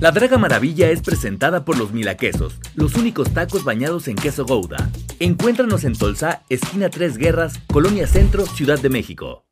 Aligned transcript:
La 0.00 0.12
Draga 0.12 0.38
Maravilla 0.38 0.88
es 0.88 1.02
presentada 1.02 1.66
por 1.66 1.76
los 1.76 1.92
Milaquesos, 1.92 2.58
los 2.74 2.94
únicos 2.94 3.34
tacos 3.34 3.64
bañados 3.64 4.08
en 4.08 4.16
queso 4.16 4.46
Gouda. 4.46 4.90
Encuéntranos 5.18 5.84
en 5.84 5.92
Tolsa, 5.92 6.42
esquina 6.48 6.88
Tres 6.88 7.18
Guerras, 7.18 7.60
Colonia 7.70 8.06
Centro, 8.06 8.46
Ciudad 8.46 8.78
de 8.78 8.88
México. 8.88 9.44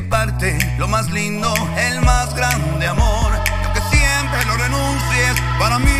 Parte, 0.00 0.58
lo 0.78 0.88
más 0.88 1.10
lindo, 1.10 1.52
el 1.76 2.00
más 2.02 2.34
grande 2.34 2.86
amor. 2.86 3.32
Y 3.46 3.64
aunque 3.64 3.80
siempre 3.90 4.44
lo 4.46 4.56
renuncies, 4.56 5.34
para 5.58 5.78
mí 5.78 5.90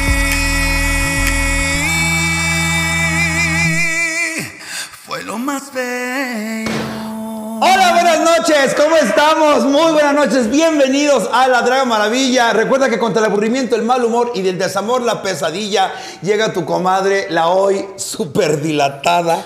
fue 5.06 5.22
lo 5.22 5.38
más 5.38 5.72
bello. 5.72 6.68
Hola, 7.60 7.92
buenas 7.92 8.20
noches, 8.20 8.72
¿cómo 8.76 8.96
estamos? 8.96 9.64
Muy 9.64 9.92
buenas 9.92 10.14
noches, 10.14 10.48
bienvenidos 10.48 11.28
a 11.32 11.48
La 11.48 11.62
Draga 11.62 11.84
Maravilla. 11.84 12.52
Recuerda 12.52 12.88
que 12.88 13.00
contra 13.00 13.18
el 13.18 13.26
aburrimiento, 13.32 13.74
el 13.74 13.82
mal 13.82 14.04
humor 14.04 14.30
y 14.36 14.42
del 14.42 14.58
desamor, 14.58 15.02
la 15.02 15.22
pesadilla, 15.22 15.92
llega 16.22 16.52
tu 16.52 16.64
comadre, 16.64 17.26
la 17.30 17.48
hoy 17.48 17.84
súper 17.96 18.60
dilatada, 18.60 19.44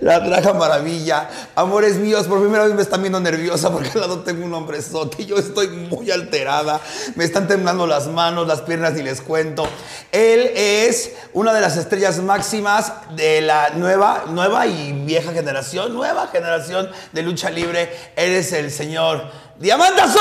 La 0.00 0.20
Draga 0.20 0.52
Maravilla. 0.52 1.28
Amores 1.54 1.96
míos, 1.96 2.26
por 2.26 2.40
primera 2.40 2.64
vez 2.64 2.74
me 2.74 2.82
están 2.82 3.00
viendo 3.00 3.20
nerviosa 3.20 3.70
porque 3.70 3.90
al 3.94 4.00
lado 4.00 4.20
tengo 4.20 4.44
un 4.44 4.54
hombrezote 4.54 5.22
y 5.22 5.26
yo 5.26 5.36
estoy 5.36 5.68
muy 5.68 6.10
alterada. 6.10 6.80
Me 7.14 7.24
están 7.24 7.48
temblando 7.48 7.86
las 7.86 8.06
manos, 8.06 8.46
las 8.46 8.60
piernas, 8.62 8.92
ni 8.94 9.02
les 9.02 9.20
cuento. 9.20 9.66
Él 10.12 10.50
es 10.54 11.12
una 11.32 11.52
de 11.52 11.60
las 11.60 11.76
estrellas 11.76 12.18
máximas 12.18 12.92
de 13.14 13.40
la 13.40 13.70
nueva, 13.70 14.24
nueva 14.28 14.66
y 14.66 14.92
vieja 14.92 15.32
generación, 15.32 15.94
nueva 15.94 16.28
generación 16.28 16.90
de 17.12 17.22
lucha 17.22 17.50
libre. 17.50 17.90
Él 18.16 18.32
es 18.32 18.52
el 18.52 18.70
señor 18.70 19.24
Diamante 19.58 20.02
Azul. 20.02 20.20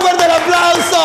¡Fuerte 0.00 0.24
el 0.24 0.30
aplauso! 0.30 0.96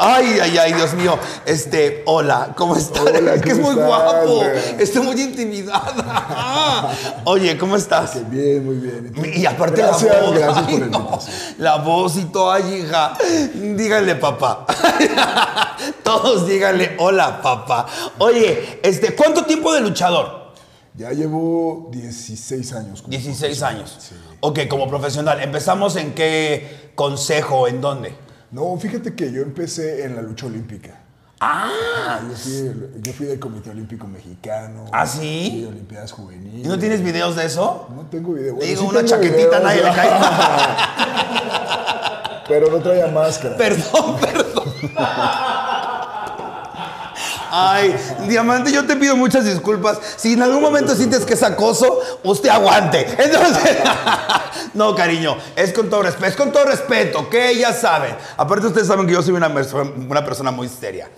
Ay, 0.00 0.38
ay, 0.40 0.56
ay, 0.58 0.72
Dios 0.74 0.94
mío. 0.94 1.18
Este, 1.44 2.04
hola, 2.06 2.54
¿cómo 2.56 2.76
estás? 2.76 3.02
Hola, 3.02 3.34
es 3.34 3.42
que 3.42 3.50
es 3.50 3.58
¿cómo 3.58 3.72
muy 3.72 3.82
estás, 3.82 3.88
guapo. 3.88 4.42
Estoy 4.78 5.02
muy 5.02 5.20
intimidada. 5.20 6.92
Oye, 7.24 7.58
¿cómo 7.58 7.74
estás? 7.74 8.30
Bien, 8.30 8.64
muy 8.64 8.76
bien. 8.76 9.12
Y 9.34 9.44
aparte 9.44 9.82
gracias, 9.82 10.14
la 10.14 10.20
voz. 10.22 10.38
Gracias 10.38 10.64
ay, 10.68 10.76
por 10.76 10.80
la 10.86 10.86
no. 10.98 11.18
La 11.58 11.76
voz 11.78 12.16
y 12.16 12.24
todo, 12.26 12.52
ay, 12.52 12.74
hija. 12.84 13.14
Díganle 13.54 14.14
papá. 14.14 14.66
Todos 16.04 16.46
díganle 16.46 16.94
hola, 17.00 17.42
papá. 17.42 17.86
Oye, 18.18 18.78
este, 18.84 19.16
¿cuánto 19.16 19.46
tiempo 19.46 19.72
de 19.72 19.80
luchador? 19.80 20.52
Ya 20.94 21.10
llevo 21.10 21.88
16 21.90 22.72
años. 22.74 23.02
como 23.02 23.10
16 23.10 23.40
profesional, 23.40 23.74
años. 23.76 23.96
sí. 23.98 24.14
Ok, 24.40 24.60
como 24.68 24.88
profesional. 24.88 25.40
¿Empezamos 25.40 25.96
en 25.96 26.14
qué 26.14 26.92
consejo? 26.94 27.66
¿En 27.66 27.80
dónde? 27.80 28.27
No, 28.50 28.76
fíjate 28.78 29.14
que 29.14 29.30
yo 29.30 29.42
empecé 29.42 30.04
en 30.04 30.16
la 30.16 30.22
lucha 30.22 30.46
olímpica. 30.46 30.98
Ah. 31.40 32.20
Yo 32.28 32.34
fui, 32.36 32.72
yo 33.00 33.12
fui 33.12 33.26
del 33.26 33.38
Comité 33.38 33.70
Olímpico 33.70 34.08
Mexicano. 34.08 34.86
¿Ah, 34.92 35.06
sí? 35.06 35.20
Sí, 35.50 35.64
Olimpiadas 35.68 36.10
Juveniles. 36.10 36.66
¿Y 36.66 36.68
no 36.68 36.76
tienes 36.78 37.00
videos 37.02 37.36
de 37.36 37.46
eso? 37.46 37.88
No 37.94 38.06
tengo 38.06 38.32
video. 38.32 38.54
Bueno, 38.54 38.68
Digo, 38.68 38.82
sí 38.82 38.88
una 38.88 39.04
chaquetita 39.04 39.36
videos, 39.36 39.62
nadie 39.62 39.84
le 39.84 39.92
cae. 39.94 40.10
Pero 42.48 42.70
no 42.70 42.78
traía 42.78 43.06
máscara. 43.08 43.56
Perdón, 43.56 44.16
perdón. 44.20 44.64
Ay, 47.50 47.94
Diamante, 48.26 48.72
yo 48.72 48.86
te 48.86 48.96
pido 48.96 49.16
muchas 49.16 49.44
disculpas. 49.44 49.98
Si 50.16 50.34
en 50.34 50.42
algún 50.42 50.62
momento 50.62 50.94
sientes 50.94 51.24
que 51.24 51.34
es 51.34 51.42
acoso, 51.42 52.00
usted 52.24 52.48
aguante. 52.48 53.06
Entonces, 53.18 53.78
no, 54.74 54.94
cariño, 54.94 55.36
es 55.56 55.72
con 55.72 55.88
todo 55.88 56.02
respeto, 56.02 56.26
es 56.26 56.36
con 56.36 56.52
todo 56.52 56.64
respeto, 56.64 57.28
que 57.28 57.56
ya 57.56 57.72
saben. 57.72 58.14
Aparte, 58.36 58.66
ustedes 58.66 58.86
saben 58.86 59.06
que 59.06 59.12
yo 59.12 59.22
soy 59.22 59.34
una, 59.34 59.48
una 59.48 60.24
persona 60.24 60.50
muy 60.50 60.68
seria. 60.68 61.08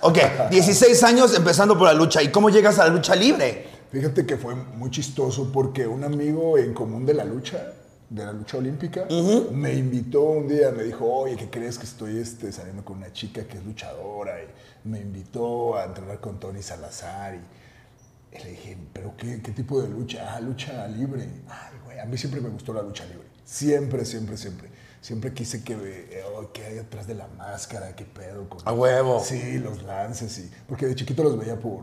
Ok, 0.00 0.18
16 0.50 1.02
años 1.04 1.34
empezando 1.34 1.76
por 1.78 1.88
la 1.88 1.94
lucha. 1.94 2.22
¿Y 2.22 2.28
cómo 2.28 2.50
llegas 2.50 2.78
a 2.78 2.84
la 2.84 2.90
lucha 2.90 3.14
libre? 3.14 3.66
Fíjate 3.90 4.26
que 4.26 4.36
fue 4.36 4.54
muy 4.54 4.90
chistoso 4.90 5.50
porque 5.52 5.86
un 5.86 6.04
amigo 6.04 6.58
en 6.58 6.74
común 6.74 7.06
de 7.06 7.14
la 7.14 7.24
lucha, 7.24 7.72
de 8.14 8.24
la 8.24 8.32
lucha 8.32 8.58
olímpica, 8.58 9.06
me 9.50 9.74
invitó 9.74 10.22
un 10.22 10.46
día, 10.46 10.70
me 10.70 10.84
dijo, 10.84 11.04
oye, 11.04 11.36
¿qué 11.36 11.50
crees 11.50 11.78
que 11.78 11.84
estoy 11.84 12.18
este, 12.18 12.52
saliendo 12.52 12.84
con 12.84 12.98
una 12.98 13.12
chica 13.12 13.44
que 13.44 13.58
es 13.58 13.64
luchadora? 13.64 14.34
Y 14.40 14.88
me 14.88 15.00
invitó 15.00 15.76
a 15.76 15.84
entrenar 15.86 16.20
con 16.20 16.38
Tony 16.38 16.62
Salazar 16.62 17.34
y, 17.34 18.36
y 18.36 18.44
le 18.44 18.50
dije, 18.50 18.78
¿pero 18.92 19.16
qué, 19.16 19.42
qué 19.42 19.50
tipo 19.50 19.82
de 19.82 19.88
lucha? 19.88 20.32
Ah, 20.32 20.40
lucha 20.40 20.86
libre. 20.86 21.28
Ay, 21.48 21.76
güey, 21.84 21.98
a 21.98 22.04
mí 22.04 22.16
siempre 22.16 22.40
me 22.40 22.50
gustó 22.50 22.72
la 22.72 22.82
lucha 22.82 23.04
libre. 23.04 23.26
Siempre, 23.44 24.04
siempre, 24.04 24.36
siempre. 24.36 24.68
Siempre 25.00 25.34
quise 25.34 25.64
que, 25.64 25.74
eh, 25.74 26.22
oh, 26.36 26.52
¿qué 26.52 26.64
hay 26.64 26.78
atrás 26.78 27.08
de 27.08 27.16
la 27.16 27.26
máscara? 27.26 27.96
¿Qué 27.96 28.04
pedo? 28.04 28.48
Con... 28.48 28.60
A 28.64 28.72
huevo. 28.72 29.20
Sí, 29.24 29.58
los 29.58 29.82
lances 29.82 30.38
y... 30.38 30.50
Porque 30.68 30.86
de 30.86 30.94
chiquito 30.94 31.24
los 31.24 31.36
veía 31.36 31.58
por, 31.58 31.82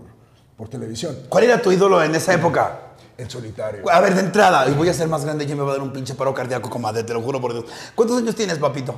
por 0.55 0.69
televisión. 0.69 1.15
¿Cuál 1.27 1.43
era 1.43 1.61
tu 1.61 1.71
ídolo 1.71 2.01
en 2.01 2.15
esa 2.15 2.33
época? 2.33 2.90
En 3.21 3.29
solitario. 3.29 3.87
A 3.87 3.99
ver, 3.99 4.15
de 4.15 4.21
entrada, 4.21 4.67
y 4.67 4.73
voy 4.73 4.89
a 4.89 4.95
ser 4.95 5.07
más 5.07 5.23
grande 5.23 5.43
y 5.43 5.47
me 5.49 5.61
va 5.61 5.69
a 5.69 5.73
dar 5.73 5.83
un 5.83 5.93
pinche 5.93 6.15
paro 6.15 6.33
cardíaco, 6.33 6.71
comadre, 6.71 7.03
te 7.03 7.13
lo 7.13 7.21
juro 7.21 7.39
por 7.39 7.53
Dios. 7.53 7.65
¿Cuántos 7.93 8.17
años 8.17 8.33
tienes, 8.33 8.57
papito? 8.57 8.95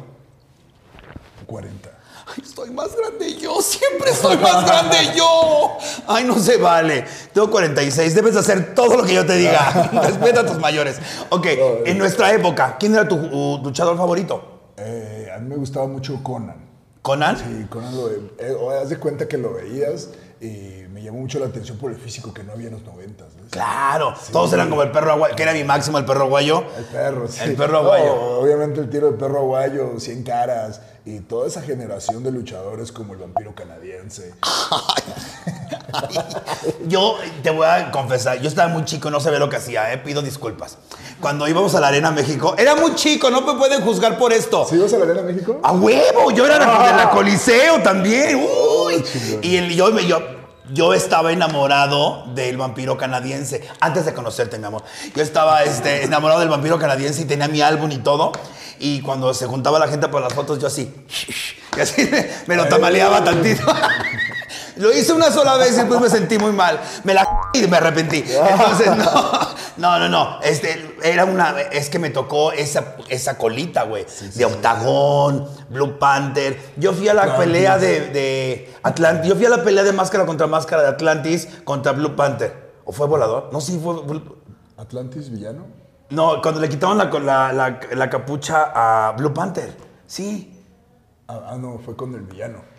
40. 1.46 1.90
Ay, 2.26 2.42
estoy 2.42 2.72
más 2.72 2.96
grande 2.96 3.36
yo, 3.36 3.62
siempre 3.62 4.14
soy 4.14 4.38
más 4.38 4.66
grande 4.66 4.96
yo. 5.14 5.78
Ay, 6.08 6.24
no 6.24 6.40
se 6.40 6.56
vale. 6.56 7.04
Tengo 7.34 7.52
46, 7.52 8.16
debes 8.16 8.38
hacer 8.38 8.74
todo 8.74 8.96
lo 8.96 9.04
que 9.04 9.14
yo 9.14 9.26
te 9.26 9.36
diga. 9.36 9.90
Respeta 10.04 10.40
a 10.40 10.46
tus 10.46 10.58
mayores. 10.58 11.02
Ok, 11.28 11.48
en 11.86 11.98
nuestra 11.98 12.32
época, 12.32 12.78
¿quién 12.80 12.94
era 12.94 13.06
tu 13.06 13.18
luchador 13.62 13.98
favorito? 13.98 14.72
Eh, 14.78 15.34
a 15.36 15.38
mí 15.40 15.50
me 15.50 15.58
gustaba 15.58 15.86
mucho 15.88 16.24
Conan. 16.24 16.64
¿Conan? 17.02 17.38
Sí, 17.38 17.66
Conan 17.70 17.94
lo 17.94 18.10
eh, 18.10 18.82
haz 18.82 18.88
de 18.88 18.98
cuenta 19.00 19.28
que 19.28 19.38
lo 19.38 19.56
veías 19.56 20.12
y 20.44 20.88
me 20.90 21.02
llamó 21.02 21.20
mucho 21.20 21.40
la 21.40 21.46
atención 21.46 21.78
por 21.78 21.90
el 21.90 21.98
físico 21.98 22.34
que 22.34 22.44
no 22.44 22.52
había 22.52 22.68
en 22.68 22.74
los 22.74 22.84
noventas. 22.84 23.28
Claro, 23.50 24.14
todos 24.32 24.52
eran 24.52 24.70
como 24.70 24.84
el 24.84 24.92
perro 24.92 25.14
aguayo, 25.14 25.36
que 25.36 25.44
era 25.44 25.54
mi 25.54 25.64
máximo, 25.64 25.98
el 25.98 26.04
perro 26.04 26.26
aguayo. 26.26 26.66
El 26.78 26.84
perro, 26.84 27.28
sí. 27.30 27.40
El 27.44 27.56
perro 27.56 27.78
aguayo. 27.78 28.06
No, 28.06 28.22
obviamente 28.40 28.82
el 28.82 28.90
tiro 28.90 29.08
del 29.08 29.16
perro 29.16 29.40
aguayo, 29.40 29.98
100 29.98 30.24
caras 30.24 30.82
y 31.06 31.20
toda 31.22 31.48
esa 31.48 31.62
generación 31.62 32.24
de 32.24 32.32
luchadores 32.32 32.92
como 32.92 33.14
el 33.14 33.20
vampiro 33.20 33.56
canadiense. 33.56 34.34
Yo 36.88 37.18
te 37.42 37.50
voy 37.52 37.68
a 37.68 37.92
confesar, 37.92 38.42
yo 38.42 38.48
estaba 38.48 38.68
muy 38.68 38.84
chico, 38.86 39.12
no 39.12 39.20
sabía 39.20 39.38
lo 39.38 39.50
que 39.50 39.58
hacía, 39.58 39.94
eh, 39.94 39.98
pido 40.00 40.22
disculpas. 40.22 40.78
Cuando 41.22 41.48
íbamos 41.48 41.76
a 41.76 41.80
la 41.80 41.90
Arena 41.90 42.12
México, 42.12 42.56
era 42.58 42.76
muy 42.76 42.96
chico, 42.96 43.30
no 43.30 43.42
me 43.42 43.54
pueden 43.56 43.82
juzgar 43.82 44.18
por 44.18 44.34
esto. 44.34 44.66
¿Sí 44.68 44.76
ibas 44.76 44.94
a 44.94 44.98
la 44.98 45.06
Arena 45.06 45.22
México? 45.22 45.60
¡A 45.62 45.72
huevo! 45.72 46.32
Yo 46.32 46.46
era 46.46 46.58
de 46.58 46.98
la 46.98 47.12
Coliseo 47.12 47.82
también. 47.82 48.38
¡Uy! 48.38 48.83
Y 49.42 49.58
el- 49.58 49.74
yo, 49.76 49.98
yo, 50.00 50.20
yo 50.72 50.94
estaba 50.94 51.32
enamorado 51.32 52.26
del 52.34 52.58
vampiro 52.58 52.98
canadiense. 52.98 53.68
Antes 53.80 54.06
de 54.06 54.14
conocerte, 54.14 54.58
mi 54.60 54.66
amor. 54.66 54.84
Yo 55.16 55.22
estaba 55.24 55.64
este, 55.64 56.04
enamorado 56.04 56.40
del 56.40 56.50
vampiro 56.50 56.78
canadiense 56.80 57.22
y 57.22 57.26
tenía 57.26 57.48
mi 57.48 57.62
álbum 57.62 57.92
y 57.92 57.98
todo. 57.98 58.32
Y 58.80 59.02
cuando 59.02 59.34
se 59.34 59.46
juntaba 59.46 59.80
la 59.80 59.88
gente 59.88 60.08
por 60.10 60.22
las 60.22 60.34
fotos, 60.34 60.60
yo 60.60 60.68
así. 60.68 60.92
Y 61.76 61.80
así 61.82 62.04
me, 62.06 62.30
me 62.46 62.56
lo 62.56 62.68
tamaleaba 62.68 63.24
tantito. 63.24 63.64
Lo 64.78 64.92
hice 64.92 65.14
una 65.14 65.32
sola 65.32 65.58
vez 65.58 65.74
y 65.74 65.76
después 65.76 66.02
me 66.02 66.10
sentí 66.10 66.38
muy 66.38 66.52
mal. 66.52 66.80
Me 67.04 67.14
la 67.14 67.28
y 67.54 67.68
me 67.68 67.78
arrepentí. 67.78 68.24
Entonces, 68.28 68.96
no, 68.98 69.40
no, 69.78 70.00
no, 70.00 70.10
no. 70.10 70.40
Este, 70.42 70.96
era 71.04 71.26
una, 71.26 71.60
es 71.62 71.90
que 71.90 72.00
me 72.00 72.10
tocó 72.10 72.52
esa, 72.52 72.96
esa 73.10 73.38
colita, 73.38 73.84
güey. 73.84 74.06
de 74.34 74.46
Octagón, 74.46 75.48
Blue 75.70 76.00
Panther. 76.00 76.74
Yo 76.78 76.94
fui 76.94 77.08
a 77.10 77.14
la 77.14 77.38
pelea 77.38 77.78
de, 77.78 78.10
de 78.10 78.74
Atlantis. 78.82 79.30
Yo 79.30 79.36
fui 79.36 79.46
a 79.46 79.50
la 79.50 79.64
pelea 79.64 79.84
de 79.84 79.94
máscara 79.94 80.26
contra 80.26 80.48
máscara 80.48 80.82
de 80.82 80.88
Atlantis 80.90 81.48
contra 81.64 81.92
Blue 81.92 82.16
Panther. 82.16 82.72
¿O 82.86 82.92
fue 82.92 83.08
volador? 83.08 83.50
No, 83.52 83.62
sí 83.62 83.80
fue. 83.82 83.96
Atlantis 84.78 85.30
Villano. 85.30 85.68
No, 86.10 86.42
cuando 86.42 86.60
le 86.60 86.70
quitaron 86.70 86.98
la, 86.98 87.06
la, 87.06 87.54
la, 87.54 87.80
la 87.92 88.10
capucha 88.10 88.72
a 88.74 89.12
Blue 89.14 89.34
Panther. 89.34 89.76
Sí. 90.06 90.50
Ah, 91.28 91.42
ah, 91.52 91.58
no, 91.58 91.80
fue 91.80 91.96
con 91.96 92.14
el 92.14 92.22
villano. 92.22 92.73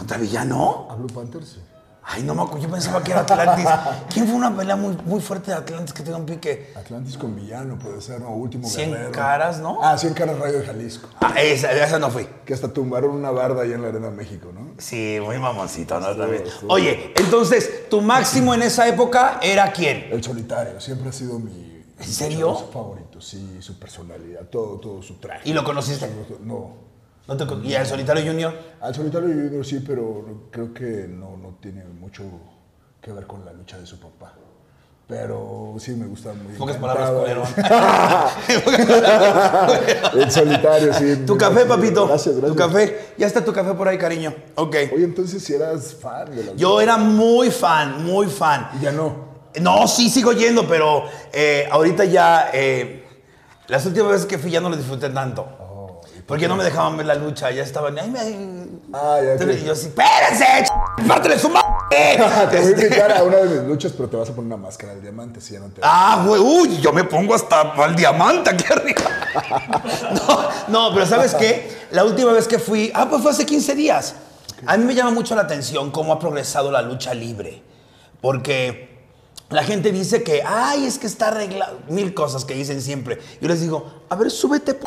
¿Contra 0.00 0.16
Villano? 0.16 0.86
¿A 0.88 0.94
Blue 0.94 1.08
Panther? 1.08 1.44
Sí. 1.44 1.60
Ay, 2.02 2.22
no 2.22 2.34
me 2.34 2.40
acuerdo, 2.40 2.64
yo 2.66 2.70
pensaba 2.72 3.02
que 3.02 3.10
era 3.12 3.20
Atlantis. 3.20 3.66
¿Quién 4.10 4.26
fue 4.26 4.34
una 4.34 4.56
pelea 4.56 4.74
muy, 4.74 4.96
muy 5.04 5.20
fuerte 5.20 5.50
de 5.50 5.58
Atlantis 5.58 5.92
que 5.92 6.02
tenga 6.02 6.16
un 6.16 6.24
pique? 6.24 6.72
Atlantis 6.74 7.18
con 7.18 7.36
villano, 7.36 7.78
puede 7.78 8.00
ser, 8.00 8.18
¿no? 8.18 8.30
Último 8.30 8.66
Cien 8.66 8.92
guerrero. 8.92 9.12
caras, 9.12 9.58
¿no? 9.60 9.78
Ah, 9.82 9.98
100 9.98 10.14
caras 10.14 10.38
Rayo 10.38 10.60
de 10.60 10.64
Jalisco. 10.64 11.06
Ah, 11.20 11.34
esa, 11.38 11.70
esa 11.72 11.98
no 11.98 12.08
fui. 12.10 12.26
Que 12.46 12.54
hasta 12.54 12.68
tumbaron 12.68 13.10
una 13.10 13.30
barda 13.30 13.60
ahí 13.64 13.72
en 13.74 13.82
la 13.82 13.88
Arena 13.88 14.08
México, 14.08 14.50
¿no? 14.54 14.70
Sí, 14.78 15.18
muy 15.22 15.38
mamoncito, 15.38 16.00
¿no? 16.00 16.16
También. 16.16 16.44
Oye, 16.68 17.12
entonces, 17.16 17.90
tu 17.90 18.00
máximo 18.00 18.54
en 18.54 18.62
esa 18.62 18.88
época 18.88 19.38
era 19.42 19.70
quién? 19.70 20.08
El 20.10 20.24
solitario, 20.24 20.80
siempre 20.80 21.10
ha 21.10 21.12
sido 21.12 21.38
mi... 21.38 21.84
¿En 21.98 22.06
serio? 22.06 22.56
favorito, 22.72 23.20
sí, 23.20 23.58
su 23.60 23.78
personalidad, 23.78 24.46
todo, 24.46 24.80
todo 24.80 25.02
su 25.02 25.16
traje. 25.20 25.46
¿Y 25.46 25.52
lo 25.52 25.62
conociste? 25.62 26.10
No. 26.42 26.88
¿No 27.30 27.36
te 27.36 27.46
con- 27.46 27.64
¿Y 27.64 27.74
el 27.74 27.86
solitario 27.86 28.24
Junior? 28.30 28.52
Al 28.80 28.94
solitario 28.94 29.28
Junior 29.28 29.64
sí, 29.64 29.82
pero 29.86 30.48
creo 30.50 30.74
que 30.74 31.06
no, 31.08 31.36
no 31.36 31.56
tiene 31.62 31.84
mucho 31.84 32.24
que 33.00 33.12
ver 33.12 33.26
con 33.26 33.44
la 33.44 33.52
lucha 33.52 33.78
de 33.78 33.86
su 33.86 33.98
papá. 34.00 34.34
Pero 35.06 35.74
sí 35.78 35.92
me 35.92 36.06
gusta 36.06 36.32
muy 36.32 36.54
Pocas 36.54 36.76
palabras, 36.76 37.48
El 40.14 40.30
solitario, 40.30 40.94
sí. 40.94 41.24
Tu 41.26 41.36
café, 41.36 41.64
papito. 41.66 42.06
Gracias, 42.06 42.36
gracias. 42.36 42.52
Tu 42.52 42.56
café. 42.56 43.14
Ya 43.18 43.26
está 43.26 43.44
tu 43.44 43.52
café 43.52 43.74
por 43.74 43.88
ahí, 43.88 43.98
cariño. 43.98 44.34
Ok. 44.56 44.76
Oye, 44.94 45.04
entonces 45.04 45.42
si 45.42 45.54
eras 45.54 45.94
fan 45.94 46.34
de 46.34 46.44
la 46.44 46.52
Yo 46.54 46.80
era 46.80 46.96
muy 46.96 47.50
fan, 47.50 48.04
muy 48.04 48.26
fan. 48.26 48.70
Y 48.78 48.82
ya 48.84 48.92
no. 48.92 49.30
No, 49.60 49.88
sí, 49.88 50.08
sigo 50.10 50.32
yendo, 50.32 50.66
pero 50.68 51.04
eh, 51.32 51.66
ahorita 51.70 52.04
ya. 52.04 52.50
eh, 52.52 53.04
las 53.68 53.84
últimas 53.86 54.12
veces 54.12 54.26
que 54.26 54.38
fui 54.38 54.50
ya 54.50 54.60
no 54.60 54.68
lo 54.68 54.76
disfruté 54.76 55.08
tanto. 55.10 55.46
Oh, 56.30 56.36
¿y 56.36 56.38
por 56.38 56.38
porque 56.38 56.48
no 56.48 56.56
me 56.56 56.64
dejaban 56.64 56.96
ver 56.96 57.06
la 57.06 57.14
lucha, 57.16 57.50
ya 57.50 57.62
estaban. 57.62 57.98
Ay, 57.98 58.08
me- 58.10 58.70
Ah, 58.92 59.18
ya 59.22 59.32
Entonces, 59.32 59.62
y 59.62 59.64
yo 59.66 59.72
así, 59.72 59.86
¡espérense! 59.88 60.44
ch- 60.64 61.06
¡Pártele 61.08 61.38
su 61.38 61.48
madre! 61.48 61.66
Te 61.90 62.18
voy 62.18 62.26
a 62.28 62.52
Este, 62.70 62.82
invitar 62.86 63.12
a 63.16 63.22
una 63.24 63.36
de 63.38 63.48
mis 63.48 63.68
luchas, 63.68 63.92
pero 63.96 64.08
te 64.08 64.16
vas 64.16 64.28
a 64.30 64.32
poner 64.32 64.46
una 64.52 64.56
máscara 64.56 64.94
de 64.94 65.00
diamante 65.00 65.40
si 65.40 65.54
ya 65.54 65.60
no 65.60 65.66
te 65.66 65.80
Ah, 65.82 66.22
güey, 66.26 66.40
uy, 66.40 66.80
yo 66.80 66.92
me 66.92 67.02
pongo 67.04 67.34
hasta 67.34 67.60
al 67.60 67.96
diamante 67.96 68.50
aquí 68.50 68.64
arriba. 68.70 69.02
No, 70.12 70.48
no, 70.88 70.94
pero 70.94 71.06
¿sabes 71.06 71.34
qué? 71.34 71.70
La 71.92 72.04
última 72.04 72.32
vez 72.32 72.46
que 72.48 72.58
fui, 72.58 72.90
ah, 72.94 73.06
pues 73.08 73.22
fue 73.22 73.30
hace 73.32 73.44
15 73.46 73.74
días. 73.74 74.14
A 74.66 74.76
mí 74.76 74.84
me 74.84 74.94
llama 74.94 75.10
mucho 75.10 75.34
la 75.34 75.42
atención 75.42 75.90
cómo 75.90 76.12
ha 76.12 76.18
progresado 76.18 76.70
la 76.70 76.82
lucha 76.82 77.14
libre. 77.14 77.62
Porque 78.20 78.89
la 79.50 79.62
gente 79.64 79.92
dice 79.92 80.22
que, 80.22 80.42
ay, 80.46 80.86
es 80.86 80.98
que 80.98 81.06
está 81.06 81.28
arreglado. 81.28 81.78
Mil 81.88 82.14
cosas 82.14 82.44
que 82.44 82.54
dicen 82.54 82.80
siempre. 82.80 83.18
Yo 83.40 83.48
les 83.48 83.60
digo, 83.60 83.84
a 84.08 84.16
ver, 84.16 84.30
súbete, 84.30 84.74
p 84.74 84.86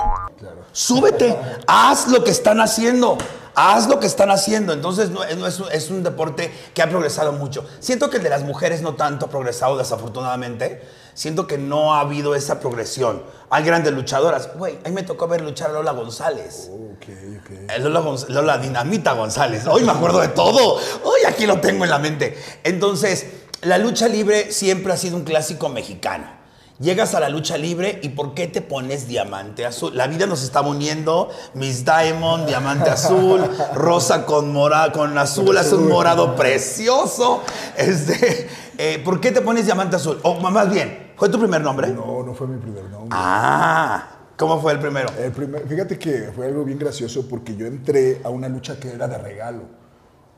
súbete, 0.72 1.36
haz 1.68 2.08
lo 2.08 2.24
que 2.24 2.32
están 2.32 2.60
haciendo. 2.62 3.18
Haz 3.56 3.88
lo 3.88 4.00
que 4.00 4.08
están 4.08 4.32
haciendo. 4.32 4.74
Entonces, 4.74 5.12
no, 5.12 5.20
no 5.38 5.46
es, 5.46 5.60
un- 5.60 5.72
es 5.72 5.92
un 5.92 6.02
deporte 6.02 6.52
que 6.74 6.82
ha 6.82 6.90
progresado 6.90 7.34
mucho. 7.34 7.64
Siento 7.80 8.10
que 8.10 8.18
el 8.18 8.24
de 8.24 8.30
las 8.32 8.42
mujeres 8.42 8.82
no 8.82 8.96
tanto 8.96 9.28
ha 9.28 9.30
progresado, 9.30 9.78
desafortunadamente. 9.78 10.82
Siento 11.14 11.46
que 11.46 11.60
no 11.60 11.94
ha 11.94 12.00
habido 12.00 12.34
esa 12.34 12.60
progresión. 12.60 13.22
Hay 13.52 13.64
grandes 13.64 13.94
luchadoras. 13.94 14.50
Güey, 14.58 14.80
a 14.84 14.90
mí 14.90 14.96
me 14.96 15.04
tocó 15.04 15.28
ver 15.28 15.42
luchar 15.42 15.70
a 15.70 15.74
Lola 15.74 15.92
González. 15.92 16.72
Ok, 16.72 17.04
ok. 17.42 17.52
Eh, 17.70 17.80
Lola, 17.80 18.02
Gonz- 18.02 18.28
Lola 18.30 18.58
Dinamita 18.58 19.14
González. 19.14 19.68
Hoy 19.68 19.84
me 19.84 19.92
acuerdo 19.92 20.22
de 20.22 20.30
todo. 20.30 20.78
Hoy 21.04 21.20
aquí 21.28 21.46
lo 21.46 21.60
tengo 21.62 21.84
en 21.84 21.92
la 21.92 22.00
mente. 22.00 22.36
Entonces, 22.64 23.28
la 23.66 23.78
lucha 23.78 24.08
libre 24.08 24.52
siempre 24.52 24.94
ha 24.94 24.98
sido 24.98 25.18
un 25.18 25.24
clásico 25.24 25.70
mexicano. 25.70 26.42
Llegas 26.80 27.14
a 27.14 27.20
la 27.20 27.30
lucha 27.30 27.56
libre 27.58 28.00
y 28.02 28.10
¿por 28.10 28.34
qué 28.34 28.48
te 28.48 28.62
pones 28.62 29.08
diamante 29.08 29.66
azul? 29.66 29.96
La 29.96 30.08
vida 30.08 30.26
nos 30.26 30.44
está 30.44 30.62
uniendo. 30.62 31.30
Miss 31.54 31.86
Diamond, 31.86 32.48
diamante 32.48 32.90
azul, 32.90 33.42
rosa 33.76 34.26
con 34.26 34.52
mora, 34.52 34.92
con 34.92 35.16
azul, 35.18 35.56
es 35.58 35.72
un 35.72 35.88
morado 35.88 36.36
precioso. 36.36 37.42
Este, 37.78 38.50
eh, 38.78 39.02
¿Por 39.06 39.22
qué 39.22 39.32
te 39.32 39.42
pones 39.42 39.66
diamante 39.66 39.96
azul? 39.98 40.20
O 40.24 40.40
más 40.40 40.70
bien, 40.70 41.14
¿fue 41.16 41.30
tu 41.30 41.40
primer 41.40 41.62
nombre? 41.62 41.90
No, 41.90 42.24
no 42.24 42.34
fue 42.34 42.48
mi 42.48 42.58
primer 42.60 42.84
nombre. 42.86 43.10
Ah, 43.12 44.08
¿cómo 44.36 44.60
fue 44.60 44.74
el 44.74 44.80
primero? 44.80 45.10
El 45.18 45.32
primer- 45.32 45.68
fíjate 45.68 45.98
que 46.00 46.32
fue 46.36 46.48
algo 46.48 46.66
bien 46.66 46.80
gracioso 46.80 47.30
porque 47.30 47.56
yo 47.56 47.68
entré 47.68 48.20
a 48.24 48.30
una 48.30 48.50
lucha 48.50 48.78
que 48.80 48.90
era 48.92 49.08
de 49.08 49.20
regalo. 49.20 49.62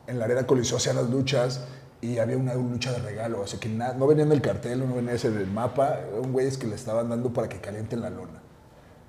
En 0.05 0.19
la 0.19 0.25
arena 0.25 0.45
Coliseo 0.45 0.77
hacían 0.77 0.97
las 0.97 1.09
luchas 1.09 1.61
y 2.01 2.17
había 2.19 2.37
una 2.37 2.53
lucha 2.55 2.91
de 2.91 2.99
regalo. 2.99 3.43
Así 3.43 3.57
que 3.57 3.69
na- 3.69 3.93
no 3.93 4.07
venían 4.07 4.29
del 4.29 4.41
cartel, 4.41 4.79
no 4.87 4.93
venían 4.95 5.17
en 5.21 5.37
el 5.37 5.47
mapa. 5.47 5.99
Eran 6.11 6.31
güeyes 6.31 6.57
que 6.57 6.67
le 6.67 6.75
estaban 6.75 7.09
dando 7.09 7.31
para 7.33 7.49
que 7.49 7.59
calienten 7.59 8.01
la 8.01 8.09
lona. 8.09 8.41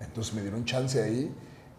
Entonces 0.00 0.34
me 0.34 0.42
dieron 0.42 0.64
chance 0.64 1.02
ahí 1.02 1.34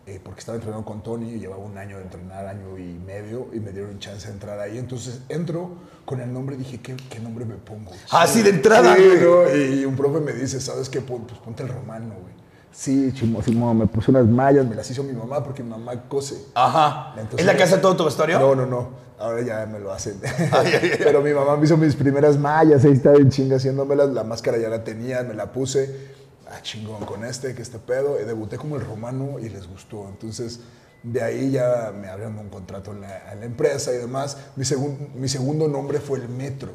eh, 0.05 0.19
porque 0.23 0.39
estaba 0.39 0.55
entrenando 0.55 0.85
con 0.85 1.03
Tony 1.03 1.31
y 1.33 1.39
llevaba 1.39 1.61
un 1.63 1.77
año 1.77 1.97
de 1.97 2.03
entrenar, 2.03 2.47
año 2.47 2.77
y 2.77 2.93
medio, 2.93 3.49
y 3.53 3.59
me 3.59 3.71
dieron 3.71 3.99
chance 3.99 4.27
de 4.27 4.33
entrar 4.33 4.57
ahí. 4.59 4.77
Entonces 4.77 5.21
entro 5.27 5.71
con 6.05 6.21
el 6.21 6.31
nombre 6.31 6.55
y 6.55 6.59
dije, 6.59 6.79
¿qué, 6.81 6.95
qué 7.09 7.19
nombre 7.19 7.43
me 7.45 7.55
pongo? 7.55 7.91
Así 8.11 8.41
de 8.41 8.51
entrada, 8.51 8.95
Sí, 8.95 9.01
güey. 9.03 9.21
¿no? 9.21 9.55
Y 9.81 9.85
un 9.85 9.95
profe 9.97 10.19
me 10.21 10.31
dice, 10.33 10.61
¿sabes 10.61 10.87
qué? 10.89 11.01
Pues 11.01 11.21
ponte 11.43 11.63
el 11.63 11.69
romano, 11.69 12.15
güey. 12.21 12.33
Sí, 12.71 13.11
chimo, 13.13 13.41
chimo, 13.41 13.73
me 13.73 13.87
puse 13.87 14.11
unas 14.11 14.27
mallas, 14.27 14.65
me 14.65 14.75
las 14.75 14.89
hizo 14.91 15.03
mi 15.03 15.13
mamá 15.13 15.43
porque 15.43 15.63
mi 15.63 15.69
mamá 15.71 16.03
cose. 16.07 16.35
Ajá. 16.53 17.11
Entonces- 17.17 17.39
¿Es 17.39 17.45
la 17.45 17.55
que 17.57 17.63
hace 17.63 17.77
todo 17.79 17.95
tu 17.95 18.05
vestuario? 18.05 18.39
No, 18.39 18.53
no, 18.55 18.65
no. 18.65 18.89
Ahora 19.19 19.41
ya 19.41 19.65
me 19.65 19.79
lo 19.79 19.91
hacen. 19.91 20.19
Pero 20.99 21.21
mi 21.23 21.31
mamá 21.33 21.57
me 21.57 21.65
hizo 21.65 21.75
mis 21.75 21.95
primeras 21.95 22.37
mallas, 22.37 22.85
ahí 22.85 22.91
estaba 22.91 23.17
en 23.17 23.29
chinga 23.31 23.55
haciéndomelas. 23.55 24.09
La 24.09 24.23
máscara 24.23 24.59
ya 24.59 24.69
la 24.69 24.83
tenía, 24.83 25.23
me 25.23 25.33
la 25.33 25.51
puse. 25.51 26.15
Ah, 26.51 26.61
chingón, 26.61 27.03
con 27.05 27.25
este, 27.25 27.55
que 27.55 27.63
este 27.63 27.79
pedo. 27.79 28.21
Y 28.21 28.25
debuté 28.25 28.57
como 28.57 28.75
el 28.75 28.85
romano 28.85 29.39
y 29.39 29.49
les 29.49 29.67
gustó. 29.67 30.07
Entonces, 30.07 30.59
de 31.01 31.23
ahí 31.23 31.49
ya 31.49 31.91
me 31.99 32.09
abrieron 32.09 32.37
un 32.37 32.49
contrato 32.49 32.91
en 32.91 33.01
la, 33.01 33.31
en 33.33 33.39
la 33.39 33.45
empresa 33.47 33.91
y 33.91 33.97
demás. 33.97 34.37
Mi, 34.55 34.63
segun- 34.65 35.09
mi 35.15 35.27
segundo 35.27 35.67
nombre 35.67 35.99
fue 35.99 36.19
el 36.19 36.29
Metro. 36.29 36.69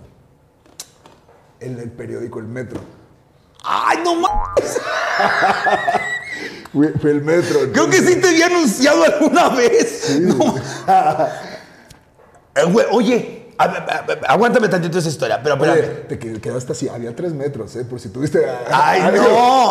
El 1.60 1.76
del 1.76 1.92
periódico 1.92 2.40
El 2.40 2.46
Metro. 2.46 2.80
¡Ay, 3.64 3.98
no 4.04 4.14
mames! 4.16 4.80
Fue, 6.72 7.10
el 7.10 7.22
Metro. 7.22 7.70
Creo 7.72 7.88
que 7.90 7.98
sí 7.98 8.16
te 8.16 8.28
había 8.28 8.46
anunciado 8.46 9.04
alguna 9.04 9.48
vez. 9.50 10.18
No. 10.20 10.54
Eh, 12.54 12.64
oye, 12.90 13.54
a- 13.56 13.64
a- 13.64 13.68
a- 14.28 14.32
aguántame 14.34 14.68
tantito 14.68 14.98
esa 14.98 15.08
historia, 15.08 15.40
pero 15.42 15.54
Oye, 15.54 15.70
espérame. 15.72 16.06
te 16.06 16.20
qued- 16.20 16.38
quedaste 16.42 16.72
así, 16.72 16.86
había 16.86 17.16
tres 17.16 17.32
metros, 17.32 17.74
¿eh? 17.76 17.84
Por 17.86 17.98
si 17.98 18.10
tuviste. 18.10 18.44
Ay, 18.70 19.00
algo, 19.00 19.22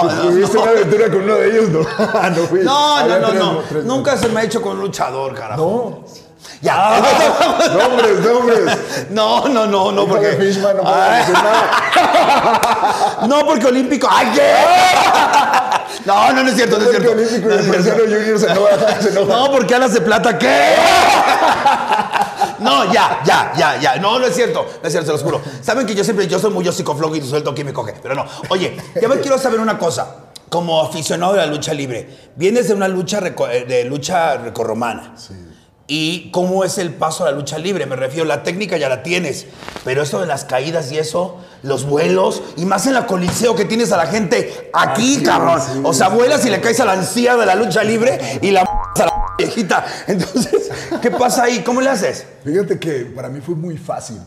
no, 0.04 0.10
si 0.10 0.28
tuviste 0.30 0.56
no. 0.58 0.62
una 0.64 0.72
aventura 0.72 1.06
con 1.10 1.22
uno 1.22 1.36
de 1.36 1.48
ellos, 1.52 1.70
no. 1.70 1.80
no 2.30 2.48
fui. 2.48 2.62
No, 2.62 3.08
no, 3.08 3.34
no, 3.34 3.62
Nunca 3.84 4.18
se 4.18 4.30
me 4.30 4.40
ha 4.40 4.44
hecho 4.46 4.64
con 4.64 4.78
un 4.78 4.82
luchador, 4.82 5.36
carajo. 5.36 6.04
No. 6.08 6.31
Ya. 6.62 7.02
Nombres, 7.78 8.20
nombres. 8.20 9.10
No, 9.10 9.48
no, 9.48 9.66
no, 9.66 9.92
no, 9.92 10.08
porque. 10.08 10.34
Fishman, 10.34 10.78
no 10.78 10.84
puedo 10.84 10.96
Ay, 10.96 11.20
decir 11.22 11.34
nada. 11.34 13.18
no, 13.28 13.46
porque 13.46 13.66
olímpico. 13.66 14.08
¡Ay, 14.10 14.28
qué! 14.36 14.54
No, 16.06 16.32
no, 16.34 16.42
no 16.44 16.50
es 16.50 16.56
cierto, 16.56 16.78
no 16.80 16.84
es 16.86 16.90
cierto. 16.90 17.12
Olímpico 17.12 17.48
No 17.48 17.56
y 17.56 17.60
es 17.60 17.86
el 17.86 18.00
Junior 18.00 18.40
se 18.40 18.48
enoja, 18.48 19.02
se 19.02 19.10
enoja. 19.10 19.34
No, 19.34 19.52
porque 19.52 19.76
alas 19.76 19.94
de 19.94 20.02
plata, 20.02 20.38
¿qué? 20.40 20.74
No, 22.60 22.92
ya, 22.92 23.22
ya, 23.24 23.54
ya, 23.56 23.80
ya. 23.80 23.96
No, 23.98 24.18
no 24.18 24.26
es 24.26 24.34
cierto. 24.34 24.66
No 24.82 24.88
es 24.88 24.92
cierto, 24.92 25.08
se 25.08 25.14
los 25.14 25.22
juro. 25.22 25.42
Saben 25.62 25.86
que 25.86 25.94
yo 25.94 26.04
siempre, 26.04 26.28
yo 26.28 26.40
soy 26.40 26.50
muy 26.50 26.68
hocicoflogo 26.68 27.16
y 27.16 27.22
suelto 27.22 27.52
aquí 27.52 27.64
me 27.64 27.74
coge. 27.74 27.94
Pero 28.02 28.16
no. 28.16 28.26
Oye, 28.50 28.78
ya 29.00 29.08
me 29.08 29.20
quiero 29.20 29.38
saber 29.38 29.60
una 29.60 29.78
cosa. 29.78 30.16
Como 30.50 30.82
aficionado 30.82 31.34
de 31.34 31.40
la 31.40 31.46
lucha 31.46 31.74
libre, 31.74 32.32
vienes 32.36 32.68
de 32.68 32.74
una 32.74 32.88
lucha, 32.88 33.20
eh, 33.52 33.66
de 33.68 33.84
lucha 33.86 34.38
recorromana. 34.38 35.14
Sí. 35.16 35.34
¿Y 35.94 36.30
cómo 36.32 36.64
es 36.64 36.78
el 36.78 36.94
paso 36.94 37.26
a 37.26 37.32
la 37.32 37.36
lucha 37.36 37.58
libre? 37.58 37.86
Me 37.86 37.98
refiero, 37.98 38.24
la 38.24 38.44
técnica 38.44 38.78
ya 38.78 38.88
la 38.88 39.04
tienes, 39.04 39.48
pero 39.84 40.04
eso 40.04 40.22
de 40.22 40.26
las 40.26 40.46
caídas 40.46 40.90
y 40.94 40.98
eso, 40.98 41.36
los 41.64 41.84
vuelos, 41.86 42.42
y 42.56 42.64
más 42.64 42.88
en 42.88 42.94
la 42.94 43.06
coliseo 43.06 43.58
que 43.58 43.66
tienes 43.66 43.92
a 43.92 43.98
la 43.98 44.06
gente 44.08 44.70
aquí, 44.72 45.22
cabrón. 45.22 45.60
sí, 45.60 45.82
o 45.84 45.92
sea, 45.94 46.08
vuelas 46.08 46.46
y 46.46 46.50
le 46.50 46.62
caes 46.62 46.80
a 46.80 46.86
la 46.86 46.94
ancía 46.94 47.36
de 47.36 47.46
la 47.46 47.56
lucha 47.56 47.84
libre 47.84 48.40
y 48.42 48.52
la 48.52 48.62
a 48.62 49.06
la 49.06 49.36
viejita. 49.38 49.86
Entonces, 50.08 50.72
¿qué 51.02 51.12
pasa 51.12 51.44
ahí? 51.44 51.60
¿Cómo 51.60 51.82
le 51.82 51.90
haces? 51.90 52.26
Fíjate 52.46 52.80
que 52.80 53.04
para 53.14 53.28
mí 53.28 53.42
fue 53.42 53.56
muy 53.56 53.78
fácil. 53.78 54.22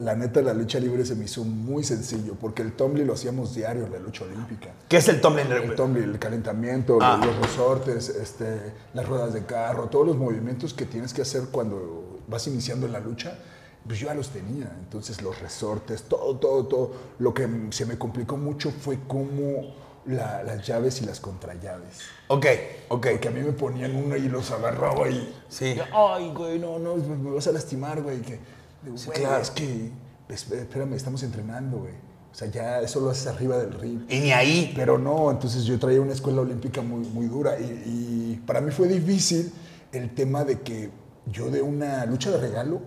La 0.00 0.14
neta, 0.16 0.40
la 0.40 0.54
lucha 0.54 0.80
libre 0.80 1.04
se 1.04 1.14
me 1.14 1.26
hizo 1.26 1.44
muy 1.44 1.84
sencillo, 1.84 2.34
porque 2.40 2.62
el 2.62 2.72
tumbling 2.72 3.06
lo 3.06 3.12
hacíamos 3.12 3.54
diario 3.54 3.84
en 3.84 3.92
la 3.92 3.98
lucha 3.98 4.24
olímpica. 4.24 4.70
¿Qué 4.88 4.96
es 4.96 5.08
el 5.08 5.20
tumbling? 5.20 5.52
El 5.52 5.74
tumbling, 5.74 6.04
el 6.10 6.18
calentamiento, 6.18 6.98
Ah. 7.02 7.20
los, 7.22 7.36
resortes, 7.36 8.08
este, 8.08 8.72
las 8.94 9.06
ruedas 9.06 9.34
de 9.34 9.44
carro, 9.44 9.88
todos 9.90 10.06
los 10.06 10.16
movimientos 10.16 10.72
que 10.72 10.86
tienes 10.86 11.12
que 11.12 11.20
hacer 11.22 11.44
cuando 11.52 12.18
vas 12.28 12.46
iniciando 12.46 12.86
en 12.86 12.92
la 12.92 13.00
lucha, 13.00 13.38
pues 13.86 13.98
yo 13.98 14.06
ya 14.06 14.14
los 14.14 14.30
tenía. 14.30 14.74
Entonces 14.80 15.20
los 15.20 15.38
resortes, 15.38 16.04
todo, 16.04 16.36
todo, 16.38 16.64
todo. 16.66 16.92
Lo 17.18 17.34
que 17.34 17.46
se 17.70 17.84
me 17.84 17.98
complicó 17.98 18.38
mucho 18.38 18.70
fue 18.70 18.98
cómo 19.06 19.74
la- 20.06 20.42
las 20.42 20.66
llaves 20.66 21.02
y 21.02 21.04
las 21.04 21.20
contrallaves. 21.20 21.98
Ok, 22.28 22.46
ok. 22.88 23.06
Que 23.20 23.28
a 23.28 23.30
mí 23.32 23.40
me 23.40 23.52
ponían 23.52 23.94
uno 23.96 24.16
y 24.16 24.30
los 24.30 24.50
agarraba 24.50 25.10
y... 25.10 25.30
Sí. 25.50 25.76
Ay, 25.92 26.32
güey, 26.34 26.58
no, 26.58 26.78
no, 26.78 26.96
me, 26.96 27.16
me 27.16 27.30
vas 27.32 27.46
a 27.48 27.52
lastimar, 27.52 28.00
güey. 28.00 28.22
Que, 28.22 28.38
digo, 28.82 28.96
güey, 29.06 29.18
claro. 29.20 29.42
es 29.42 29.50
que... 29.50 29.90
es- 30.28 30.50
Espérame, 30.50 30.94
estamos 30.94 31.22
entrenando, 31.22 31.78
güey. 31.78 31.94
O 32.32 32.34
sea, 32.34 32.48
ya 32.48 32.80
eso 32.80 33.00
lo 33.00 33.10
haces 33.10 33.26
arriba 33.26 33.56
del 33.58 33.72
ring. 33.72 34.02
Y 34.08 34.20
ni 34.20 34.32
ahí. 34.32 34.72
Pero 34.76 34.98
no, 34.98 35.30
entonces 35.32 35.64
yo 35.64 35.78
traía 35.80 36.00
una 36.00 36.12
escuela 36.12 36.42
olímpica 36.42 36.80
muy, 36.80 37.00
muy 37.08 37.26
dura 37.26 37.58
y, 37.58 37.64
y 37.64 38.42
para 38.46 38.60
mí 38.60 38.70
fue 38.70 38.86
difícil 38.86 39.52
el 39.92 40.14
tema 40.14 40.44
de 40.44 40.60
que 40.60 40.90
yo 41.26 41.50
de 41.50 41.60
una 41.60 42.06
lucha 42.06 42.30
de 42.30 42.38
regalo 42.38 42.80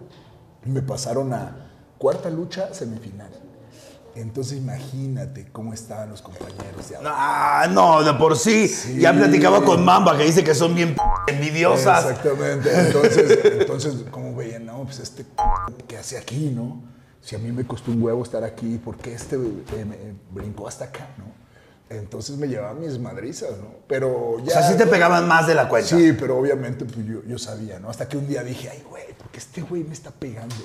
me 0.66 0.82
pasaron 0.82 1.34
a 1.34 1.70
cuarta 1.98 2.30
lucha, 2.30 2.74
semifinal. 2.74 3.30
Entonces 4.16 4.60
imagínate 4.60 5.48
cómo 5.52 5.74
estaban 5.74 6.10
los 6.12 6.22
compañeros 6.22 6.88
de 6.88 6.96
abajo. 6.98 7.16
Ah, 7.20 7.68
no, 7.72 8.04
de 8.04 8.14
por 8.14 8.38
sí. 8.38 8.72
Ya 9.00 9.12
platicaba 9.12 9.64
con 9.66 9.84
Mamba 9.84 10.16
que 10.18 10.24
dice 10.24 10.44
que 10.44 10.54
son 10.54 10.76
bien 10.76 10.96
p- 10.96 11.02
envidiosas. 11.34 12.06
Exactamente. 12.06 12.70
Entonces, 12.80 13.40
entonces 13.60 13.94
como 14.12 14.33
no, 14.60 14.84
pues 14.84 15.00
este 15.00 15.26
¿qué 15.88 15.98
hace 15.98 16.18
aquí, 16.18 16.50
no? 16.50 16.82
Si 17.22 17.36
a 17.36 17.40
mí 17.40 17.52
me 17.52 17.66
costó 17.66 17.92
un 17.92 18.02
huevo 18.02 18.24
estar 18.24 18.44
aquí, 18.44 18.78
¿por 18.78 18.98
qué 18.98 19.14
este 19.14 19.38
eh, 19.38 19.86
me 19.86 19.98
brincó 20.32 20.68
hasta 20.68 20.86
acá, 20.86 21.08
no? 21.18 21.44
Entonces 21.90 22.38
me 22.38 22.48
llevaba 22.48 22.74
mis 22.74 22.98
madrizas, 23.00 23.58
¿no? 23.58 23.76
Pero 23.88 24.40
ya. 24.40 24.46
O 24.46 24.62
sea, 24.62 24.64
sí 24.64 24.78
te 24.78 24.88
pegaban 24.88 25.28
más 25.28 25.48
de 25.48 25.56
la 25.56 25.70
cuenta. 25.70 25.96
Sí, 25.96 26.14
pero 26.20 26.38
obviamente 26.38 26.86
pues, 26.86 27.06
yo, 27.06 27.24
yo 27.24 27.38
sabía, 27.38 27.80
¿no? 27.80 27.90
Hasta 27.90 28.08
que 28.08 28.18
un 28.18 28.28
día 28.28 28.44
dije, 28.44 28.70
ay, 28.70 28.84
güey, 28.90 29.14
¿por 29.14 29.30
qué 29.30 29.38
este 29.38 29.62
güey 29.62 29.84
me 29.84 29.94
está 29.94 30.12
pegando? 30.12 30.56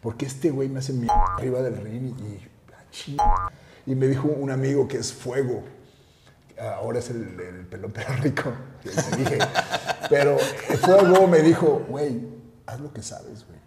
¿Por 0.00 0.16
qué 0.16 0.26
este 0.26 0.50
güey 0.50 0.68
me 0.68 0.78
hace 0.78 0.92
mierda 0.92 1.24
arriba 1.36 1.62
del 1.62 1.76
ring? 1.76 2.14
Y, 2.18 3.10
y, 3.10 3.16
ah, 3.18 3.50
y 3.86 3.94
me 3.94 4.06
dijo 4.06 4.28
un 4.28 4.50
amigo 4.50 4.88
que 4.88 4.96
es 4.96 5.12
fuego. 5.12 5.62
Ahora 6.58 6.98
es 6.98 7.10
el, 7.10 7.38
el 7.40 7.66
pelón 7.66 7.90
perro 7.90 8.14
rico. 8.22 8.52
Dije, 9.16 9.38
pero 10.08 10.38
fuego 10.38 11.26
me 11.26 11.40
dijo, 11.40 11.84
güey, 11.88 12.20
haz 12.70 12.80
lo 12.80 12.92
que 12.92 13.02
sabes, 13.02 13.46
güey. 13.46 13.58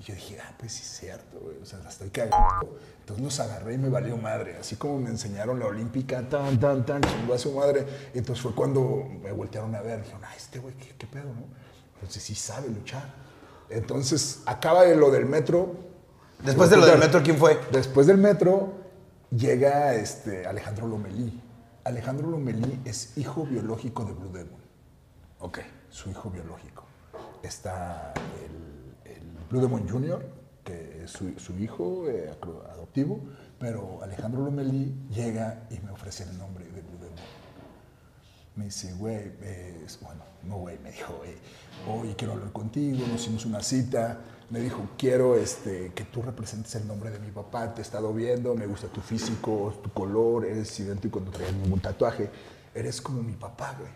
Y 0.00 0.04
yo 0.04 0.14
dije, 0.14 0.38
ah, 0.40 0.54
pues 0.58 0.72
sí 0.72 0.82
es 0.82 0.88
cierto, 0.88 1.38
güey. 1.40 1.58
O 1.58 1.66
sea, 1.66 1.78
la 1.80 1.90
estoy 1.90 2.08
cagando. 2.08 2.78
Entonces 3.00 3.22
los 3.22 3.40
agarré 3.40 3.74
y 3.74 3.78
me 3.78 3.90
valió 3.90 4.16
madre. 4.16 4.56
Así 4.56 4.76
como 4.76 4.98
me 4.98 5.10
enseñaron 5.10 5.58
la 5.58 5.66
olímpica, 5.66 6.26
tan, 6.26 6.58
tan, 6.58 6.86
tan, 6.86 7.02
chingó 7.02 7.34
a 7.34 7.38
su 7.38 7.52
madre. 7.52 7.86
Entonces 8.14 8.42
fue 8.42 8.54
cuando 8.54 9.06
me 9.22 9.30
voltearon 9.32 9.74
a 9.74 9.82
ver. 9.82 10.00
Dijeron, 10.02 10.22
ah, 10.24 10.34
este 10.34 10.58
güey, 10.58 10.74
¿qué, 10.74 10.94
qué 10.96 11.06
pedo, 11.06 11.26
no? 11.26 11.44
Entonces 11.94 12.22
sí 12.22 12.34
sabe 12.34 12.68
luchar. 12.70 13.12
Entonces 13.68 14.40
acaba 14.46 14.84
de 14.84 14.96
lo 14.96 15.10
del 15.10 15.26
metro. 15.26 15.74
Después 16.42 16.70
de 16.70 16.78
lo 16.78 16.86
del 16.86 16.98
metro, 16.98 17.22
¿quién 17.22 17.36
fue? 17.36 17.60
Después 17.70 18.06
del 18.06 18.16
metro 18.16 18.72
llega 19.30 19.94
este 19.94 20.46
Alejandro 20.46 20.86
Lomelí. 20.86 21.42
Alejandro 21.84 22.28
Lomelí 22.28 22.80
es 22.86 23.18
hijo 23.18 23.44
biológico 23.44 24.04
de 24.04 24.12
Blue 24.12 24.32
Demon. 24.32 24.60
Ok. 25.40 25.58
Su 25.90 26.08
hijo 26.08 26.30
biológico. 26.30 26.69
Está 27.42 28.12
el, 29.04 29.20
Blue 29.48 29.60
Demon 29.60 29.88
Jr., 29.88 30.24
que 30.62 31.04
es 31.04 31.10
su, 31.10 31.58
hijo 31.58 32.08
eh, 32.08 32.30
adoptivo, 32.72 33.20
pero 33.58 34.00
Alejandro 34.02 34.44
Lomelí 34.44 34.94
llega 35.10 35.66
y 35.70 35.80
me 35.80 35.90
ofrece 35.90 36.22
el 36.24 36.38
nombre 36.38 36.64
de 36.66 36.82
Blue 36.82 36.98
Demon. 37.00 37.18
Me 38.56 38.64
dice, 38.66 38.92
güey, 38.94 39.32
eh, 39.42 39.86
bueno, 40.02 40.22
no 40.44 40.58
güey, 40.58 40.78
me 40.78 40.92
dijo, 40.92 41.20
eh, 41.24 41.36
oye, 41.88 42.14
quiero 42.14 42.34
hablar 42.34 42.52
contigo, 42.52 43.06
nos 43.06 43.22
hicimos 43.22 43.44
una 43.46 43.62
cita. 43.62 44.20
Me 44.50 44.60
dijo, 44.60 44.88
quiero 44.98 45.36
este, 45.36 45.92
que 45.94 46.04
tú 46.04 46.22
representes 46.22 46.74
el 46.74 46.86
nombre 46.86 47.10
de 47.10 47.20
mi 47.20 47.30
papá, 47.30 47.72
te 47.72 47.80
he 47.80 47.82
estado 47.82 48.12
viendo, 48.12 48.54
me 48.54 48.66
gusta 48.66 48.88
tu 48.88 49.00
físico, 49.00 49.78
tu 49.82 49.90
color, 49.90 50.44
eres 50.44 50.78
idéntico, 50.80 51.20
no 51.20 51.30
traes 51.30 51.52
ningún 51.54 51.80
tatuaje, 51.80 52.30
eres 52.74 53.00
como 53.00 53.22
mi 53.22 53.34
papá, 53.34 53.76
güey. 53.78 53.90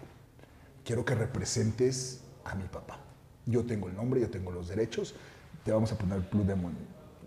Quiero 0.84 1.04
que 1.04 1.14
representes 1.14 2.20
a 2.44 2.54
mi 2.54 2.64
papá. 2.64 3.03
Yo 3.46 3.64
tengo 3.64 3.88
el 3.88 3.96
nombre, 3.96 4.20
yo 4.20 4.30
tengo 4.30 4.50
los 4.52 4.68
derechos, 4.68 5.14
te 5.64 5.72
vamos 5.72 5.92
a 5.92 5.98
poner 5.98 6.20
Blue 6.32 6.44
Demon 6.44 6.74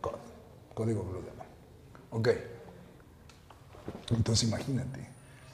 Code, 0.02 0.18
código 0.74 1.04
Blue 1.04 1.22
Demon. 1.22 1.46
Ok. 2.12 2.30
Entonces 4.12 4.48
imagínate, 4.48 5.08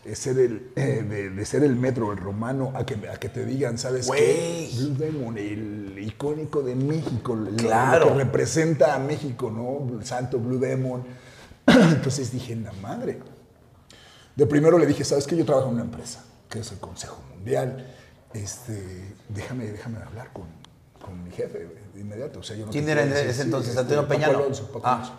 de 0.03 0.15
ser 0.15 0.38
el, 0.39 0.72
eh, 0.75 1.05
de, 1.08 1.29
de 1.29 1.46
ser 1.46 1.63
el 1.63 1.75
metro, 1.75 2.12
el 2.12 2.17
romano, 2.17 2.72
a 2.75 2.86
que, 2.86 2.96
a 3.10 3.15
que 3.17 3.29
te 3.29 3.46
digan, 3.46 3.77
¿sabes 3.77 4.10
qué? 4.10 4.70
Güey. 4.72 4.75
Blue 4.77 4.96
Demon, 4.98 5.38
el 5.38 6.00
icónico 6.00 6.62
de 6.62 6.75
México, 6.75 7.38
Claro. 7.58 8.05
lo 8.10 8.12
que 8.17 8.24
representa 8.24 8.96
a 8.96 9.00
México, 9.00 9.50
¿no? 9.51 9.98
El 10.00 10.05
santo 10.05 10.39
Blue 10.39 10.60
Demon. 10.60 11.03
Entonces 11.67 12.32
dije, 12.32 12.55
la 12.55 12.74
madre. 12.74 13.20
De 14.36 14.46
primero 14.48 14.77
le 14.77 14.86
dije, 14.88 15.03
¿sabes 15.03 15.27
qué? 15.27 15.38
Yo 15.38 15.46
trabajo 15.46 15.67
en 15.70 15.75
una 15.75 15.84
empresa, 15.84 16.25
que 16.50 16.60
es 16.60 16.72
el 16.72 16.79
Consejo 16.79 17.22
Mundial. 17.36 17.88
Este, 18.34 19.12
déjame, 19.34 19.66
déjame 19.66 19.98
hablar 20.02 20.32
con, 20.34 20.46
con 21.02 21.24
mi 21.24 21.32
jefe 21.32 21.68
de 21.94 22.00
inmediato. 22.02 22.40
O 22.40 22.44
sea, 22.44 22.56
yo 22.56 22.66
no 22.66 22.72
¿Quién 22.72 22.88
era 22.90 23.04
en 23.04 23.12
ese 23.13 23.42
entonces? 23.44 23.70
este, 23.70 23.82
Antonio 23.82 24.08
Peña. 24.08 24.28
¿no? 24.28 24.40
Alonso, 24.40 24.66
Paco 24.68 24.82
Ah. 24.86 24.94
Alonso. 24.96 25.13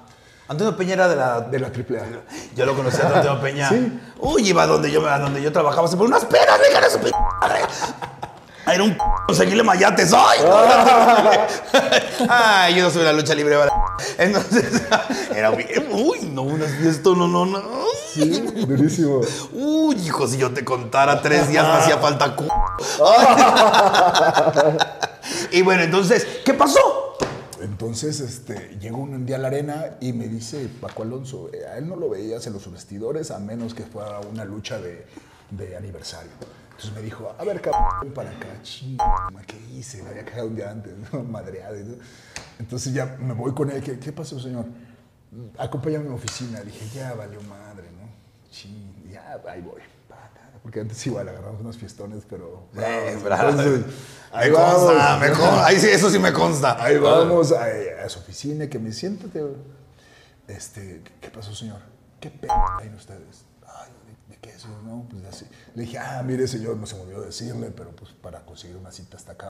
Antonio 0.46 0.76
Peña 0.76 0.92
era 0.94 1.08
de 1.08 1.16
la. 1.16 1.40
De 1.40 1.58
la 1.58 1.68
AAA. 1.68 2.04
Yo 2.56 2.66
lo 2.66 2.76
conocía 2.76 3.04
a 3.08 3.18
Antonio 3.18 3.40
Peña. 3.40 3.68
Sí. 3.68 3.98
Uy, 4.20 4.48
iba 4.48 4.66
donde 4.66 4.90
yo, 4.90 5.06
a 5.08 5.18
donde 5.18 5.40
yo 5.42 5.50
trabajaba. 5.52 5.88
Se 5.88 5.96
ponía 5.96 6.16
unas 6.16 6.24
peras, 6.26 6.58
déjale 6.60 6.90
su 6.90 6.98
p. 6.98 7.10
Era 8.66 8.82
un 8.82 8.94
p. 8.94 8.98
Conseguirle 9.26 9.62
mayates. 9.62 10.12
¡Ay! 10.14 10.38
Ay, 12.28 12.74
yo 12.74 12.84
no 12.84 12.90
soy 12.90 13.04
la 13.04 13.12
lucha 13.12 13.34
libre. 13.34 13.56
¿vale? 13.56 13.70
Entonces, 14.18 14.82
era 15.34 15.50
bien. 15.50 15.88
Uy, 15.90 16.30
no, 16.32 16.42
unas 16.42 16.70
esto 16.72 17.14
no, 17.14 17.28
no, 17.28 17.44
no. 17.44 17.62
Sí, 18.12 18.40
durísimo. 18.66 19.20
Uy, 19.52 19.96
hijo, 19.96 20.26
si 20.26 20.38
yo 20.38 20.52
te 20.52 20.64
contara 20.64 21.20
tres 21.20 21.48
días 21.48 21.66
me 21.66 21.72
hacía 21.72 21.98
falta 21.98 22.34
cu. 22.36 22.44
y 25.52 25.62
bueno, 25.62 25.82
entonces, 25.82 26.26
¿qué 26.44 26.54
pasó? 26.54 27.16
Entonces, 27.60 28.20
este, 28.20 28.76
llegó 28.80 28.98
un 28.98 29.26
día 29.26 29.36
a 29.36 29.38
la 29.40 29.48
arena 29.48 29.96
y 30.00 30.12
me 30.12 30.28
dice 30.28 30.68
Paco 30.80 31.02
Alonso, 31.02 31.50
eh, 31.52 31.66
a 31.66 31.78
él 31.78 31.88
no 31.88 31.96
lo 31.96 32.10
veías 32.10 32.46
en 32.46 32.52
los 32.52 32.70
vestidores 32.70 33.30
a 33.30 33.38
menos 33.38 33.74
que 33.74 33.84
fuera 33.84 34.20
una 34.20 34.44
lucha 34.44 34.78
de, 34.78 35.06
de 35.50 35.76
aniversario. 35.76 36.30
Entonces 36.76 36.92
me 36.94 37.02
dijo, 37.02 37.34
a 37.38 37.44
ver, 37.44 37.60
cabrón, 37.60 38.12
para 38.12 38.30
acá, 38.30 38.48
chinga, 38.62 39.04
¿qué 39.46 39.56
hice? 39.72 40.02
Me 40.02 40.10
había 40.10 40.24
cagado 40.24 40.48
un 40.48 40.56
día 40.56 40.70
antes, 40.70 40.92
¿no? 41.12 41.22
madreado. 41.24 41.78
y 41.78 41.84
todo. 41.84 41.96
Entonces 42.58 42.92
ya 42.92 43.16
me 43.20 43.32
voy 43.34 43.52
con 43.54 43.70
él, 43.70 43.82
¿qué, 43.82 43.98
qué 43.98 44.12
pasó, 44.12 44.38
señor? 44.40 44.66
Acompáñame 45.58 46.06
a 46.06 46.08
mi 46.10 46.14
oficina. 46.14 46.60
Dije, 46.60 46.86
ya 46.94 47.14
valió 47.14 47.40
madre, 47.42 47.84
¿no? 48.00 48.08
Ching, 48.50 49.10
ya, 49.10 49.40
ahí 49.48 49.60
voy. 49.60 49.80
Porque 50.62 50.80
antes 50.80 51.06
igual 51.06 51.28
agarramos 51.28 51.60
unos 51.60 51.76
fiestones, 51.76 52.24
pero... 52.28 52.68
Eh, 52.74 53.18
bravo. 53.22 53.50
entonces, 53.50 53.84
Me 54.34 54.50
consta, 54.50 55.18
me 55.20 55.28
vamos. 55.30 55.38
consta. 55.38 55.66
Ahí 55.66 55.78
sí, 55.78 55.88
eso 55.90 56.08
sí 56.10 56.18
me 56.18 56.32
consta. 56.32 56.82
Ahí 56.82 56.96
vamos 56.96 57.52
a, 57.52 57.66
a 58.02 58.08
su 58.08 58.18
oficina, 58.20 58.66
que 58.66 58.78
me 58.78 58.90
siéntate. 58.90 59.42
Este, 60.48 61.02
¿qué- 61.04 61.12
¿qué 61.20 61.28
pasó, 61.30 61.54
señor? 61.54 61.80
¿Qué 62.18 62.30
p 62.30 62.48
hay 62.80 62.88
en 62.88 62.94
ustedes? 62.94 63.44
Pues. 65.10 65.44
Le 65.74 65.82
dije, 65.82 65.98
ah, 65.98 66.22
mire, 66.24 66.46
señor, 66.46 66.76
no 66.76 66.86
se 66.86 66.94
me 66.96 67.02
olvidó 67.02 67.22
decirle, 67.22 67.70
pero 67.70 67.90
pues 67.94 68.10
para 68.12 68.44
conseguir 68.44 68.76
una 68.76 68.90
cita 68.92 69.16
hasta 69.16 69.32
acá. 69.32 69.48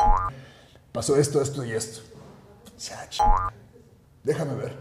Pasó 0.92 1.16
esto, 1.16 1.40
esto 1.42 1.64
y 1.64 1.72
esto. 1.72 2.00
Dice, 2.76 2.94
"Ah, 2.94 3.06
ch- 3.10 3.52
Déjame 4.22 4.54
ver, 4.54 4.74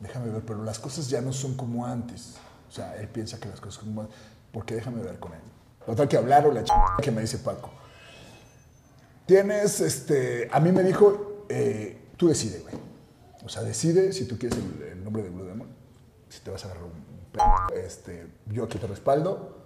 déjame 0.00 0.30
ver, 0.30 0.42
pero 0.44 0.64
las 0.64 0.78
cosas 0.78 1.08
ya 1.08 1.20
no 1.20 1.32
son 1.32 1.56
como 1.56 1.86
antes. 1.86 2.34
O 2.68 2.72
sea, 2.72 2.96
él 2.96 3.08
piensa 3.08 3.38
que 3.38 3.48
las 3.48 3.60
cosas 3.60 3.74
son 3.74 3.86
como 3.86 4.00
antes. 4.02 4.16
Porque 4.52 4.74
déjame 4.74 5.02
ver 5.02 5.18
con 5.18 5.32
él. 5.32 5.40
Total 5.86 6.08
que 6.08 6.16
hablaron, 6.16 6.54
la 6.54 6.64
ch... 6.64 6.70
que 7.02 7.10
me 7.10 7.20
dice 7.20 7.38
Paco. 7.38 7.70
Tienes, 9.26 9.80
este, 9.80 10.48
a 10.52 10.60
mí 10.60 10.70
me 10.72 10.82
dijo, 10.82 11.46
eh, 11.48 11.98
tú 12.16 12.28
decide, 12.28 12.60
güey. 12.60 12.74
O 13.44 13.48
sea, 13.48 13.62
decide 13.62 14.12
si 14.12 14.26
tú 14.26 14.38
quieres 14.38 14.58
el, 14.58 14.82
el 14.82 15.04
nombre 15.04 15.22
de 15.22 15.30
Blue 15.30 15.44
Demon, 15.44 15.68
si 16.28 16.40
te 16.40 16.50
vas 16.50 16.62
a 16.64 16.66
agarrar 16.68 16.84
un 16.84 17.03
este, 17.74 18.26
yo 18.50 18.64
aquí 18.64 18.78
te 18.78 18.86
respaldo, 18.86 19.58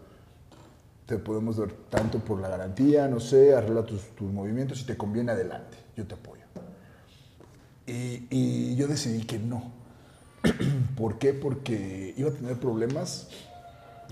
te 1.06 1.18
podemos 1.18 1.56
dar 1.56 1.70
tanto 1.90 2.18
por 2.18 2.40
la 2.40 2.48
garantía, 2.48 3.08
no 3.08 3.20
sé, 3.20 3.54
arregla 3.54 3.84
tus, 3.84 4.14
tus 4.14 4.30
movimientos, 4.30 4.78
si 4.78 4.84
te 4.86 4.96
conviene 4.96 5.32
adelante, 5.32 5.76
yo 5.96 6.06
te 6.06 6.14
apoyo. 6.14 6.42
Y, 7.86 8.26
y 8.30 8.76
yo 8.76 8.86
decidí 8.86 9.24
que 9.24 9.38
no. 9.38 9.72
¿Por 10.96 11.18
qué? 11.18 11.32
Porque 11.32 12.12
iba 12.16 12.28
a 12.28 12.32
tener 12.32 12.58
problemas 12.60 13.28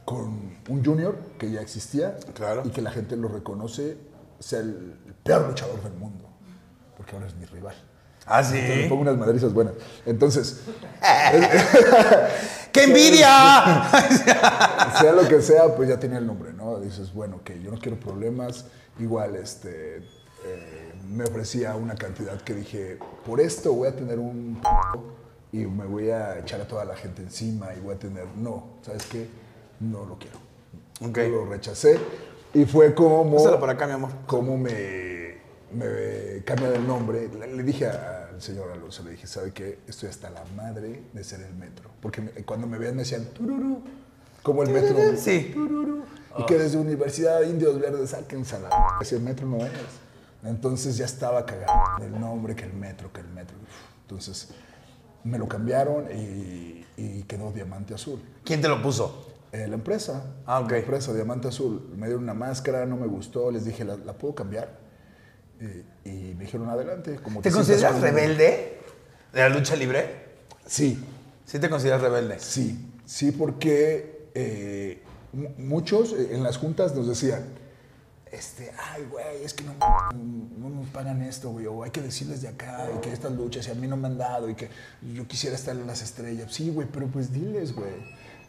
con 0.06 0.56
un 0.68 0.84
junior 0.84 1.18
que 1.38 1.50
ya 1.50 1.60
existía 1.60 2.16
Claro. 2.34 2.62
y 2.64 2.70
que 2.70 2.80
la 2.80 2.90
gente 2.90 3.16
lo 3.16 3.28
reconoce, 3.28 3.98
sea 4.38 4.60
el 4.60 4.94
peor 5.24 5.48
luchador 5.48 5.82
del 5.82 5.94
mundo, 5.94 6.24
porque 6.96 7.14
ahora 7.16 7.26
es 7.26 7.34
mi 7.34 7.44
rival. 7.44 7.74
Ah, 8.26 8.40
Entonces, 8.40 8.68
le 8.68 8.82
sí. 8.82 8.88
pongo 8.88 9.02
unas 9.02 9.16
madrizas 9.16 9.52
buenas. 9.52 9.74
Entonces, 10.04 10.60
¡Qué 12.72 12.84
envidia! 12.84 13.88
sea 15.00 15.12
lo 15.12 15.26
que 15.28 15.40
sea, 15.40 15.74
pues 15.74 15.88
ya 15.88 15.98
tenía 15.98 16.18
el 16.18 16.26
nombre, 16.26 16.52
¿no? 16.52 16.78
Dices, 16.80 17.12
bueno, 17.14 17.40
que 17.44 17.60
yo 17.62 17.70
no 17.70 17.78
quiero 17.78 17.98
problemas. 17.98 18.66
Igual, 18.98 19.36
este, 19.36 19.98
eh, 20.44 20.92
me 21.08 21.24
ofrecía 21.24 21.74
una 21.74 21.94
cantidad 21.94 22.40
que 22.40 22.54
dije, 22.54 22.98
por 23.24 23.40
esto 23.40 23.72
voy 23.72 23.88
a 23.88 23.96
tener 23.96 24.18
un 24.18 24.60
p- 24.62 25.58
y 25.58 25.66
me 25.66 25.84
voy 25.84 26.10
a 26.10 26.38
echar 26.38 26.60
a 26.60 26.66
toda 26.68 26.84
la 26.84 26.96
gente 26.96 27.22
encima 27.22 27.68
y 27.76 27.80
voy 27.80 27.94
a 27.94 27.98
tener, 27.98 28.26
no, 28.36 28.78
¿sabes 28.82 29.06
qué? 29.06 29.28
No 29.80 30.04
lo 30.04 30.18
quiero. 30.18 30.38
Ok. 31.02 31.18
Yo 31.18 31.44
lo 31.44 31.46
rechacé 31.46 31.98
y 32.54 32.64
fue 32.64 32.94
como... 32.94 33.36
Pásala 33.36 33.60
por 33.60 33.70
acá, 33.70 33.86
mi 33.86 33.92
amor. 33.92 34.10
Como 34.26 34.56
me, 34.58 35.35
me 35.72 36.42
cambia 36.44 36.68
el 36.74 36.86
nombre. 36.86 37.28
Le, 37.28 37.62
dije 37.62 37.86
al 37.86 38.40
señor 38.40 38.70
Alonso, 38.70 39.02
le 39.02 39.12
dije, 39.12 39.26
¿sabe 39.26 39.52
qué? 39.52 39.78
Estoy 39.86 40.08
hasta 40.08 40.30
la 40.30 40.44
madre 40.56 41.02
de 41.12 41.24
ser 41.24 41.40
el 41.40 41.54
metro. 41.54 41.90
Porque 42.00 42.20
me- 42.20 42.30
cuando 42.44 42.66
me 42.66 42.78
veían 42.78 42.94
me 42.96 43.02
decían, 43.02 43.24
tururú, 43.26 43.82
como 44.42 44.62
el 44.62 44.70
metro. 44.70 44.96
Sí. 45.16 45.50
Tururú. 45.52 46.04
Y 46.38 46.44
que 46.44 46.58
desde 46.58 46.76
Universidad 46.76 47.40
de 47.40 47.48
Indios 47.48 47.80
Verdes 47.80 48.10
saquen 48.10 48.44
a 48.52 48.58
la... 48.58 48.98
Ese 49.00 49.18
metro 49.18 49.46
no 49.46 49.56
es. 49.64 49.72
Entonces 50.44 50.96
ya 50.98 51.06
estaba 51.06 51.46
cagado 51.46 52.04
el 52.04 52.20
nombre, 52.20 52.54
que 52.54 52.64
el 52.64 52.74
metro, 52.74 53.10
que 53.12 53.20
el 53.22 53.28
metro. 53.28 53.56
Entonces 54.02 54.48
me 55.24 55.38
lo 55.38 55.48
cambiaron 55.48 56.06
y, 56.14 56.84
y 56.96 57.22
quedó 57.22 57.50
Diamante 57.52 57.94
Azul. 57.94 58.20
¿Quién 58.44 58.60
te 58.60 58.68
lo 58.68 58.80
puso? 58.82 59.26
Eh, 59.50 59.66
la 59.66 59.74
empresa. 59.76 60.24
Ah, 60.44 60.60
ok. 60.60 60.70
La 60.72 60.78
empresa 60.78 61.12
Diamante 61.14 61.48
Azul. 61.48 61.88
Me 61.96 62.06
dieron 62.06 62.22
una 62.24 62.34
máscara, 62.34 62.84
no 62.84 62.96
me 62.96 63.06
gustó. 63.06 63.50
Les 63.50 63.64
dije, 63.64 63.84
¿la, 63.84 63.96
la 63.96 64.12
puedo 64.12 64.34
cambiar? 64.34 64.85
Y 66.04 66.34
me 66.34 66.44
dijeron, 66.44 66.68
adelante. 66.68 67.16
Como 67.22 67.40
¿Te 67.40 67.50
sientas 67.50 67.66
consideras 67.68 67.92
cómodo". 67.92 68.06
rebelde 68.06 68.78
de 69.32 69.40
la 69.40 69.48
lucha 69.48 69.76
libre? 69.76 70.26
Sí, 70.66 71.02
Sí 71.44 71.58
te 71.60 71.68
consideras 71.70 72.00
rebelde. 72.02 72.38
sí. 72.40 72.92
Sí, 73.04 73.30
porque 73.30 74.28
eh, 74.34 75.00
mu- 75.32 75.50
muchos 75.58 76.12
eh, 76.12 76.30
en 76.32 76.42
las 76.42 76.56
juntas 76.58 76.92
nos 76.96 77.06
decían, 77.06 77.44
este, 78.32 78.72
ay, 78.92 79.06
güey, 79.08 79.44
es 79.44 79.54
que 79.54 79.62
no, 79.62 79.74
no 80.12 80.68
nos 80.68 80.88
pagan 80.88 81.22
esto, 81.22 81.50
güey, 81.50 81.66
o 81.66 81.84
hay 81.84 81.92
que 81.92 82.02
decirles 82.02 82.42
de 82.42 82.48
acá, 82.48 82.88
y 82.96 83.00
que 83.00 83.12
estas 83.12 83.30
luchas, 83.30 83.68
y 83.68 83.70
a 83.70 83.74
mí 83.74 83.86
no 83.86 83.96
me 83.96 84.08
han 84.08 84.18
dado, 84.18 84.50
y 84.50 84.56
que 84.56 84.68
yo 85.14 85.24
quisiera 85.28 85.54
estar 85.54 85.76
en 85.76 85.86
las 85.86 86.02
estrellas. 86.02 86.52
Sí, 86.52 86.70
güey, 86.70 86.88
pero 86.92 87.06
pues 87.06 87.32
diles, 87.32 87.72
güey. 87.76 87.92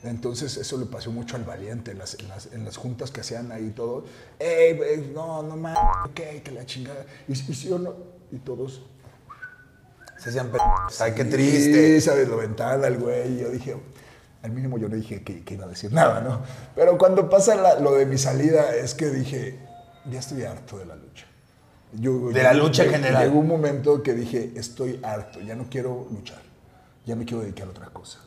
Entonces 0.04 0.58
eso 0.58 0.78
le 0.78 0.86
pasó 0.86 1.12
mucho 1.12 1.36
al 1.36 1.44
valiente 1.44 1.92
en 1.92 1.98
las, 1.98 2.16
en 2.20 2.28
las, 2.30 2.46
en 2.54 2.64
las 2.64 2.78
juntas 2.78 3.10
que 3.12 3.22
hacían 3.22 3.52
ahí 3.52 3.72
todo. 3.72 4.06
Ey, 4.40 5.12
no, 5.14 5.42
no 5.44 5.58
mames, 5.58 5.80
ok, 6.06 6.44
que 6.44 6.52
la 6.54 6.66
chingada. 6.66 7.06
Y, 7.28 7.32
y 7.34 7.36
sí 7.36 7.72
o 7.72 7.80
no, 7.80 7.94
y 8.32 8.38
todos. 8.38 8.84
Se 10.18 10.30
hacían 10.30 10.50
pe... 10.52 10.58
Ay, 11.00 11.14
qué 11.14 11.24
Sí, 11.26 11.30
triste. 11.30 12.02
sabes, 12.02 12.28
lo 12.28 12.38
ventana 12.38 12.88
el 12.88 12.98
güey. 12.98 13.38
Yo 13.40 13.50
dije, 13.50 13.76
al 14.44 14.52
mínimo 14.52 14.78
yo 14.78 14.88
no 14.90 14.96
dije 14.96 15.24
que, 15.24 15.44
que 15.44 15.54
iba 15.56 15.66
a 15.66 15.70
decir 15.70 15.92
nada, 15.92 16.22
¿no? 16.22 16.42
Pero 16.76 16.98
cuando 16.98 17.30
pasa 17.30 17.56
la- 17.56 17.80
lo 17.80 17.94
de 17.94 18.06
mi 18.06 18.18
salida 18.18 18.76
es 18.76 18.94
que 18.94 19.10
dije, 19.10 19.60
ya 20.10 20.20
estoy 20.20 20.44
harto 20.44 20.78
de 20.78 20.86
la 20.86 20.96
lucha. 20.96 21.26
Yo- 21.94 22.30
De 22.30 22.44
la 22.44 22.54
lucha 22.54 22.84
en 22.86 22.92
general. 22.92 23.26
Llegó 23.28 23.40
un 23.40 23.48
momento 23.48 24.02
que 24.04 24.14
dije, 24.14 24.54
estoy 24.56 25.00
harto, 25.04 25.40
ya 25.42 25.56
no 25.56 25.68
quiero 25.70 26.08
luchar, 26.12 26.42
ya 27.06 27.16
me 27.16 27.26
quiero 27.26 27.42
dedicar 27.44 27.68
a 27.68 27.72
otra 27.72 27.88
cosa. 27.88 28.20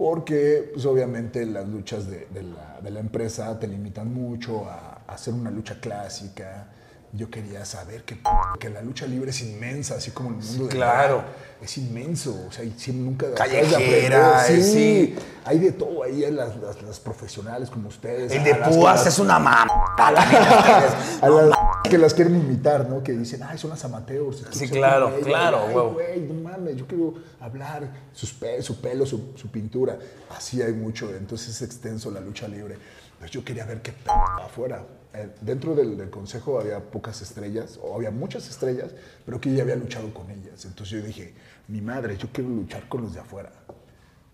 Porque, 0.00 0.70
pues 0.72 0.86
obviamente, 0.86 1.44
las 1.44 1.68
luchas 1.68 2.06
de, 2.10 2.26
de 2.32 2.42
la, 2.42 2.80
de 2.82 2.90
la 2.90 3.00
empresa 3.00 3.58
te 3.60 3.66
limitan 3.68 4.10
mucho 4.14 4.64
a, 4.66 5.02
a 5.06 5.12
hacer 5.12 5.34
una 5.34 5.50
lucha 5.50 5.78
clásica. 5.78 6.68
Yo 7.12 7.28
quería 7.28 7.66
saber 7.66 8.04
que, 8.04 8.16
que 8.58 8.70
la 8.70 8.80
lucha 8.80 9.04
libre 9.06 9.28
es 9.30 9.42
inmensa, 9.42 9.96
así 9.96 10.12
como 10.12 10.30
el 10.30 10.36
mundo 10.36 10.68
de 10.68 10.70
claro. 10.70 11.22
es 11.60 11.76
inmenso, 11.76 12.46
o 12.48 12.52
sea, 12.52 12.64
y 12.64 12.72
sí, 12.78 12.92
nunca 12.92 13.34
Callejera, 13.34 14.44
de 14.44 14.58
eh, 14.58 14.62
sí. 14.62 15.14
hay 15.44 15.58
de 15.58 15.72
todo 15.72 16.04
ahí, 16.04 16.24
hay 16.24 16.30
las, 16.32 16.56
las- 16.56 16.80
las 16.82 16.98
profesionales 17.00 17.68
como 17.68 17.88
ustedes. 17.88 18.32
El 18.32 18.40
a 18.40 18.44
de 18.44 18.54
púas 18.54 19.04
es 19.06 19.18
una 19.18 19.38
mamá. 19.40 19.66
a 19.98 20.12
las 20.12 21.48
que 21.88 21.98
las 21.98 22.14
quieren 22.14 22.36
imitar, 22.36 22.88
¿no? 22.88 23.02
Que 23.02 23.12
dicen, 23.12 23.42
ay, 23.42 23.58
son 23.58 23.70
las 23.70 23.84
amateurs. 23.84 24.44
Sí, 24.50 24.68
claro, 24.68 25.08
ellas". 25.08 25.26
claro, 25.26 25.90
güey, 25.92 26.20
no 26.20 26.34
mames, 26.34 26.76
yo 26.76 26.86
quiero 26.86 27.14
hablar, 27.40 27.90
sus 28.12 28.32
pe- 28.32 28.62
su 28.62 28.80
pelo, 28.80 29.06
su, 29.06 29.32
su 29.36 29.48
pintura. 29.50 29.98
Así 30.36 30.62
hay 30.62 30.72
mucho, 30.72 31.10
entonces 31.14 31.48
es 31.50 31.62
extenso 31.62 32.10
la 32.10 32.20
lucha 32.20 32.46
libre. 32.48 32.76
Pues 33.18 33.30
yo 33.30 33.44
quería 33.44 33.64
ver 33.66 33.82
qué 33.82 33.92
p 33.92 34.10
afuera. 34.10 34.84
Eh, 35.12 35.28
dentro 35.40 35.74
del, 35.74 35.96
del 35.98 36.08
consejo 36.08 36.60
había 36.60 36.78
pocas 36.78 37.20
estrellas, 37.20 37.78
o 37.82 37.94
había 37.96 38.10
muchas 38.10 38.48
estrellas, 38.48 38.92
pero 39.26 39.40
que 39.40 39.52
ya 39.52 39.62
había 39.62 39.76
luchado 39.76 40.12
con 40.14 40.30
ellas. 40.30 40.64
Entonces 40.64 41.00
yo 41.00 41.06
dije, 41.06 41.34
mi 41.68 41.80
madre, 41.80 42.16
yo 42.16 42.28
quiero 42.32 42.48
luchar 42.50 42.88
con 42.88 43.02
los 43.02 43.14
de 43.14 43.20
afuera. 43.20 43.50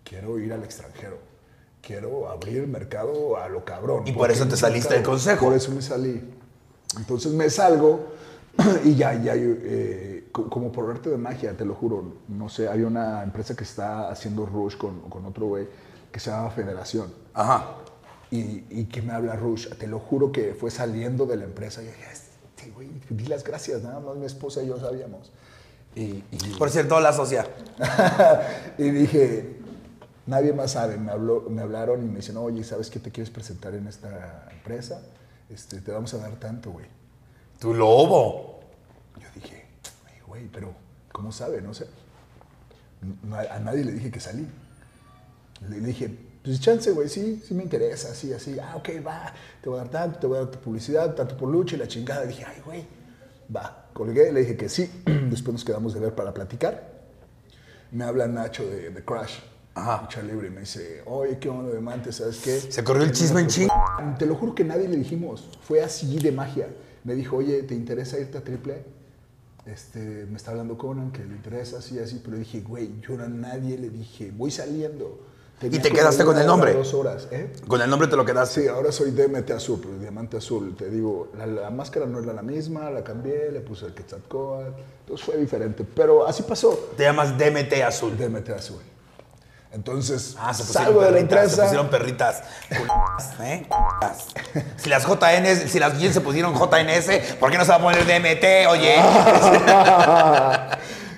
Quiero 0.03 0.39
ir 0.39 0.53
al 0.53 0.63
extranjero. 0.63 1.17
Quiero 1.81 2.29
abrir 2.29 2.67
mercado 2.67 3.37
a 3.37 3.49
lo 3.49 3.63
cabrón. 3.65 4.03
Y 4.07 4.11
por 4.11 4.29
eso 4.31 4.47
te 4.47 4.55
saliste 4.57 4.93
del 4.93 5.03
consejo. 5.03 5.45
Por 5.45 5.55
eso 5.55 5.71
me 5.71 5.81
salí. 5.81 6.21
Entonces 6.97 7.31
me 7.33 7.49
salgo 7.49 8.13
y 8.83 8.95
ya, 8.95 9.13
ya, 9.21 9.33
eh, 9.35 10.29
co- 10.31 10.49
como 10.49 10.71
por 10.71 10.89
arte 10.89 11.09
de 11.09 11.17
magia, 11.17 11.55
te 11.55 11.65
lo 11.65 11.75
juro, 11.75 12.13
no 12.27 12.49
sé, 12.49 12.69
hay 12.69 12.81
una 12.83 13.23
empresa 13.23 13.55
que 13.55 13.63
está 13.63 14.09
haciendo 14.09 14.45
Rush 14.45 14.77
con, 14.77 15.01
con 15.09 15.25
otro 15.25 15.47
güey 15.47 15.67
que 16.11 16.19
se 16.19 16.31
llama 16.31 16.49
Federación. 16.49 17.13
Ajá. 17.33 17.75
Y, 18.31 18.63
y 18.69 18.85
que 18.85 19.01
me 19.01 19.13
habla 19.13 19.35
Rush, 19.35 19.69
te 19.77 19.87
lo 19.87 19.99
juro 19.99 20.31
que 20.31 20.53
fue 20.53 20.71
saliendo 20.71 21.25
de 21.25 21.37
la 21.37 21.43
empresa 21.45 21.81
y 21.81 21.85
yo 21.85 21.91
dije, 21.91 22.05
este 22.11 22.71
güey, 22.71 22.89
di 23.09 23.25
las 23.27 23.43
gracias, 23.43 23.83
nada 23.83 23.99
más 23.99 24.15
mi 24.15 24.25
esposa 24.25 24.63
y 24.63 24.67
yo 24.67 24.79
sabíamos. 24.79 25.31
Y, 25.95 26.23
y- 26.31 26.55
Por 26.57 26.69
cierto, 26.69 26.99
la 26.99 27.13
socia. 27.13 27.45
y 28.77 28.89
dije, 28.89 29.57
nadie 30.25 30.53
más 30.53 30.71
sabe. 30.71 30.97
Me, 30.97 31.11
habló, 31.11 31.45
me 31.49 31.61
hablaron 31.61 32.03
y 32.03 32.07
me 32.07 32.17
dicen, 32.17 32.37
oye, 32.37 32.63
¿sabes 32.63 32.89
qué 32.89 32.99
te 32.99 33.11
quieres 33.11 33.29
presentar 33.31 33.73
en 33.75 33.87
esta 33.87 34.47
empresa? 34.51 35.01
Este, 35.49 35.81
te 35.81 35.91
vamos 35.91 36.13
a 36.13 36.17
dar 36.17 36.35
tanto, 36.35 36.71
güey. 36.71 36.85
Tu 37.59 37.73
lobo. 37.73 38.59
Yo 39.19 39.27
dije, 39.33 39.65
"Ay, 40.05 40.19
güey, 40.27 40.47
pero 40.47 40.73
¿cómo 41.11 41.31
sabe? 41.31 41.61
No 41.61 41.73
sé. 41.73 41.87
A 43.49 43.59
nadie 43.59 43.83
le 43.85 43.93
dije 43.93 44.11
que 44.11 44.19
salí. 44.19 44.47
Le 45.69 45.79
dije, 45.79 46.15
pues 46.43 46.59
chance, 46.61 46.91
güey, 46.91 47.09
sí, 47.09 47.41
sí 47.45 47.53
me 47.53 47.63
interesa, 47.63 48.11
así, 48.11 48.31
así. 48.33 48.57
Ah, 48.59 48.75
ok, 48.75 48.89
va, 49.05 49.33
te 49.61 49.69
voy 49.69 49.79
a 49.79 49.83
dar 49.83 49.91
tanto, 49.91 50.19
te 50.19 50.27
voy 50.27 50.37
a 50.37 50.41
dar 50.41 50.51
tu 50.51 50.59
publicidad, 50.59 51.15
tanto 51.15 51.35
por 51.35 51.49
lucha 51.49 51.75
y 51.75 51.79
la 51.79 51.87
chingada. 51.87 52.25
dije, 52.25 52.45
ay, 52.45 52.61
güey, 52.65 52.85
va. 53.53 53.85
Colgué, 53.93 54.31
le 54.31 54.41
dije 54.41 54.55
que 54.55 54.69
sí. 54.69 54.89
Después 55.05 55.53
nos 55.53 55.65
quedamos 55.65 55.93
de 55.93 55.99
ver 55.99 56.13
para 56.13 56.33
platicar. 56.33 56.95
Me 57.91 58.03
habla 58.03 58.27
Nacho 58.27 58.65
de, 58.67 58.91
de 58.91 59.03
Crash. 59.03 59.39
Ajá. 59.77 60.01
Lucha 60.01 60.21
libre 60.23 60.47
y 60.47 60.49
me 60.49 60.61
dice, 60.61 61.03
oye, 61.05 61.37
¿qué 61.37 61.49
onda, 61.49 61.71
Diamante? 61.71 62.11
¿Sabes 62.11 62.41
qué? 62.43 62.59
Se 62.59 62.83
corrió 62.83 63.03
el 63.03 63.11
chisme 63.11 63.41
en 63.41 63.47
ching. 63.47 63.69
Te 64.17 64.25
lo 64.25 64.35
juro 64.35 64.55
que 64.55 64.63
nadie 64.63 64.87
le 64.87 64.97
dijimos. 64.97 65.49
Fue 65.61 65.83
así 65.83 66.17
de 66.17 66.31
magia. 66.31 66.67
Me 67.03 67.13
dijo, 67.13 67.37
oye, 67.37 67.61
¿te 67.63 67.75
interesa 67.75 68.19
irte 68.19 68.39
a 68.39 68.43
triple? 68.43 68.83
Este, 69.67 70.25
me 70.29 70.37
está 70.37 70.51
hablando 70.51 70.77
Conan, 70.77 71.11
que 71.11 71.23
le 71.23 71.35
interesa, 71.35 71.77
así, 71.77 71.99
así. 71.99 72.21
Pero 72.23 72.37
dije, 72.37 72.61
güey, 72.61 72.99
yo 73.01 73.13
a 73.21 73.27
nadie 73.27 73.77
le 73.77 73.89
dije, 73.89 74.31
voy 74.35 74.49
saliendo. 74.49 75.19
Tenía 75.59 75.81
te 75.81 75.91
quedaste 75.91 76.23
con 76.23 76.37
el 76.37 76.45
nombre? 76.45 76.73
Dos 76.73 76.93
horas, 76.93 77.27
¿eh? 77.31 77.51
Con 77.67 77.81
el 77.81 77.89
nombre 77.89 78.07
te 78.07 78.15
lo 78.15 78.25
quedaste. 78.25 78.61
Sí, 78.61 78.67
ahora 78.67 78.91
soy 78.91 79.11
DMT 79.11 79.51
Azul, 79.51 79.79
pero 79.81 79.97
Diamante 79.97 80.37
Azul. 80.37 80.75
Te 80.75 80.89
digo, 80.89 81.31
la, 81.37 81.45
la 81.47 81.69
máscara 81.69 82.05
no 82.05 82.19
era 82.19 82.33
la 82.33 82.43
misma, 82.43 82.89
la 82.89 83.03
cambié, 83.03 83.51
le 83.51 83.61
puse 83.61 83.87
el 83.87 83.93
Quetzalcóatl. 83.93 84.79
Entonces 85.01 85.25
fue 85.25 85.37
diferente. 85.37 85.83
Pero 85.83 86.27
así 86.27 86.43
pasó. 86.43 86.91
Te 86.95 87.03
llamas 87.03 87.37
DMT 87.37 87.73
Azul. 87.85 88.15
DMT 88.17 88.49
Azul. 88.49 88.81
Entonces, 89.71 90.35
Ah, 90.39 90.53
se 90.53 90.63
salgo 90.63 91.01
de 91.01 91.07
la 91.11 91.13
perritas, 91.17 91.37
empresa. 91.43 91.55
Se 91.55 91.61
pusieron 91.63 91.89
perritas. 91.89 92.43
¿eh? 93.41 93.67
Si 94.77 94.89
las 94.89 95.05
JNS, 95.05 95.69
si 95.71 95.79
las 95.79 95.97
bien 95.97 96.13
se 96.13 96.21
pusieron 96.21 96.53
JNS, 96.53 97.35
¿por 97.39 97.51
qué 97.51 97.57
no 97.57 97.65
se 97.65 97.71
va 97.71 97.75
a 97.75 97.81
poner 97.81 98.05
DMT? 98.05 98.69
Oye. 98.69 98.95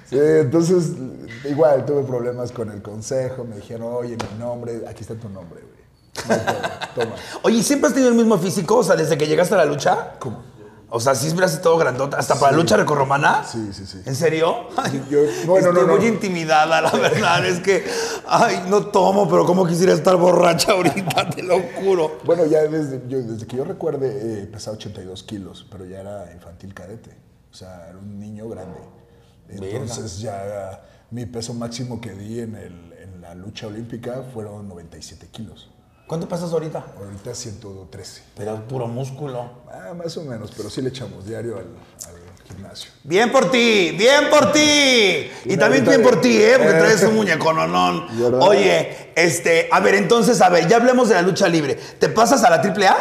Sí, 0.10 0.18
entonces, 0.20 0.94
igual 1.46 1.86
tuve 1.86 2.02
problemas 2.02 2.52
con 2.52 2.72
el 2.72 2.82
consejo. 2.82 3.44
Me 3.44 3.58
dijeron, 3.58 3.94
oye, 3.94 4.18
mi 4.18 4.40
nombre, 4.40 4.82
aquí 4.90 5.02
está 5.02 5.14
tu 5.14 5.30
nombre, 5.30 5.62
güey. 5.62 6.40
No 6.40 6.44
Toma. 6.96 7.16
Oye, 7.44 7.62
¿siempre 7.62 7.88
has 7.90 7.94
tenido 7.94 8.10
el 8.10 8.18
mismo 8.18 8.36
físico? 8.40 8.78
O 8.78 8.84
sea, 8.84 8.96
desde 8.96 9.20
que 9.20 9.28
llegaste 9.28 9.54
a 9.54 9.60
la 9.60 9.66
lucha. 9.66 10.16
¿Cómo? 10.18 10.42
O 10.92 11.00
sea, 11.00 11.14
siempre 11.14 11.46
has 11.46 11.62
todo 11.62 11.78
grandota. 11.78 12.18
¿Hasta 12.18 12.36
para 12.40 12.52
la 12.52 12.58
lucha 12.58 12.76
recorromana? 12.76 13.44
Sí, 13.44 13.70
sí, 13.74 13.86
sí. 13.86 14.02
¿En 14.06 14.16
serio? 14.16 14.68
Ay, 14.76 15.06
Yo- 15.10 15.24
estoy 15.24 15.62
no, 15.62 15.72
no. 15.86 15.96
muy 15.98 16.06
intimidada, 16.08 16.82
la 16.82 16.92
verdad. 16.92 17.46
Es 17.46 17.60
que, 17.60 17.86
ay, 18.28 18.64
no 18.70 18.88
tomo, 18.88 19.30
pero 19.30 19.46
cómo 19.46 19.68
quisiera 19.68 19.94
estar 19.94 20.16
borracha 20.16 20.72
ahorita, 20.72 21.30
te 21.36 21.44
lo 21.44 21.60
juro. 21.82 22.18
Bueno, 22.26 22.46
ya 22.48 22.62
desde, 22.64 23.04
yo- 23.08 23.22
desde 23.22 23.46
que 23.46 23.58
yo 23.58 23.66
recuerde, 23.66 24.42
eh, 24.44 24.46
pesaba 24.48 24.78
82 24.78 25.22
kilos, 25.24 25.66
pero 25.72 25.86
ya 25.86 26.00
era 26.00 26.32
infantil 26.34 26.74
cadete. 26.74 27.12
O 27.52 27.56
sea, 27.56 27.88
era 27.90 27.98
un 28.00 28.20
niño 28.20 28.50
grande. 28.50 28.80
Entonces 29.48 30.20
ya 30.20 30.82
mi 31.12 31.26
peso 31.26 31.54
máximo 31.54 32.00
que 32.02 32.12
di 32.14 32.40
en, 32.40 32.56
el- 32.56 32.94
en 33.02 33.22
la 33.22 33.36
lucha 33.36 33.68
olímpica 33.68 34.24
fueron 34.34 34.68
97 34.68 35.28
kilos. 35.32 35.70
¿Cuánto 36.10 36.28
pasas 36.28 36.52
ahorita? 36.52 36.84
Ahorita 36.98 37.36
113. 37.36 38.24
Pero 38.36 38.68
puro 38.68 38.88
músculo. 38.88 39.48
Ah, 39.72 39.94
más 39.94 40.18
o 40.18 40.24
menos, 40.24 40.52
pero 40.58 40.68
sí 40.68 40.82
le 40.82 40.90
echamos 40.90 41.24
diario 41.24 41.58
al, 41.58 41.66
al 41.66 42.48
gimnasio. 42.48 42.90
Bien 43.04 43.32
por 43.32 43.52
ti, 43.52 43.92
bien 43.96 44.28
por 44.32 44.52
ti. 44.52 44.60
Y 45.46 45.54
Y 45.54 45.58
también 45.58 45.86
bien 45.86 46.02
por 46.02 46.20
ti, 46.20 46.36
¿eh? 46.42 46.56
Porque 46.58 46.74
traes 46.74 47.04
un 47.04 47.14
muñecononón. 47.16 48.08
¿Verdad? 48.20 48.42
Oye, 48.42 49.12
este, 49.16 49.70
a 49.72 49.80
ver, 49.82 49.94
entonces, 49.94 50.42
a 50.42 50.50
ver, 50.50 50.68
ya 50.68 50.78
hablemos 50.78 51.10
de 51.10 51.14
la 51.16 51.22
lucha 51.22 51.48
libre. 51.48 51.76
¿Te 51.76 52.10
pasas 52.10 52.44
a 52.44 52.50
la 52.50 52.56
AAA? 52.56 52.98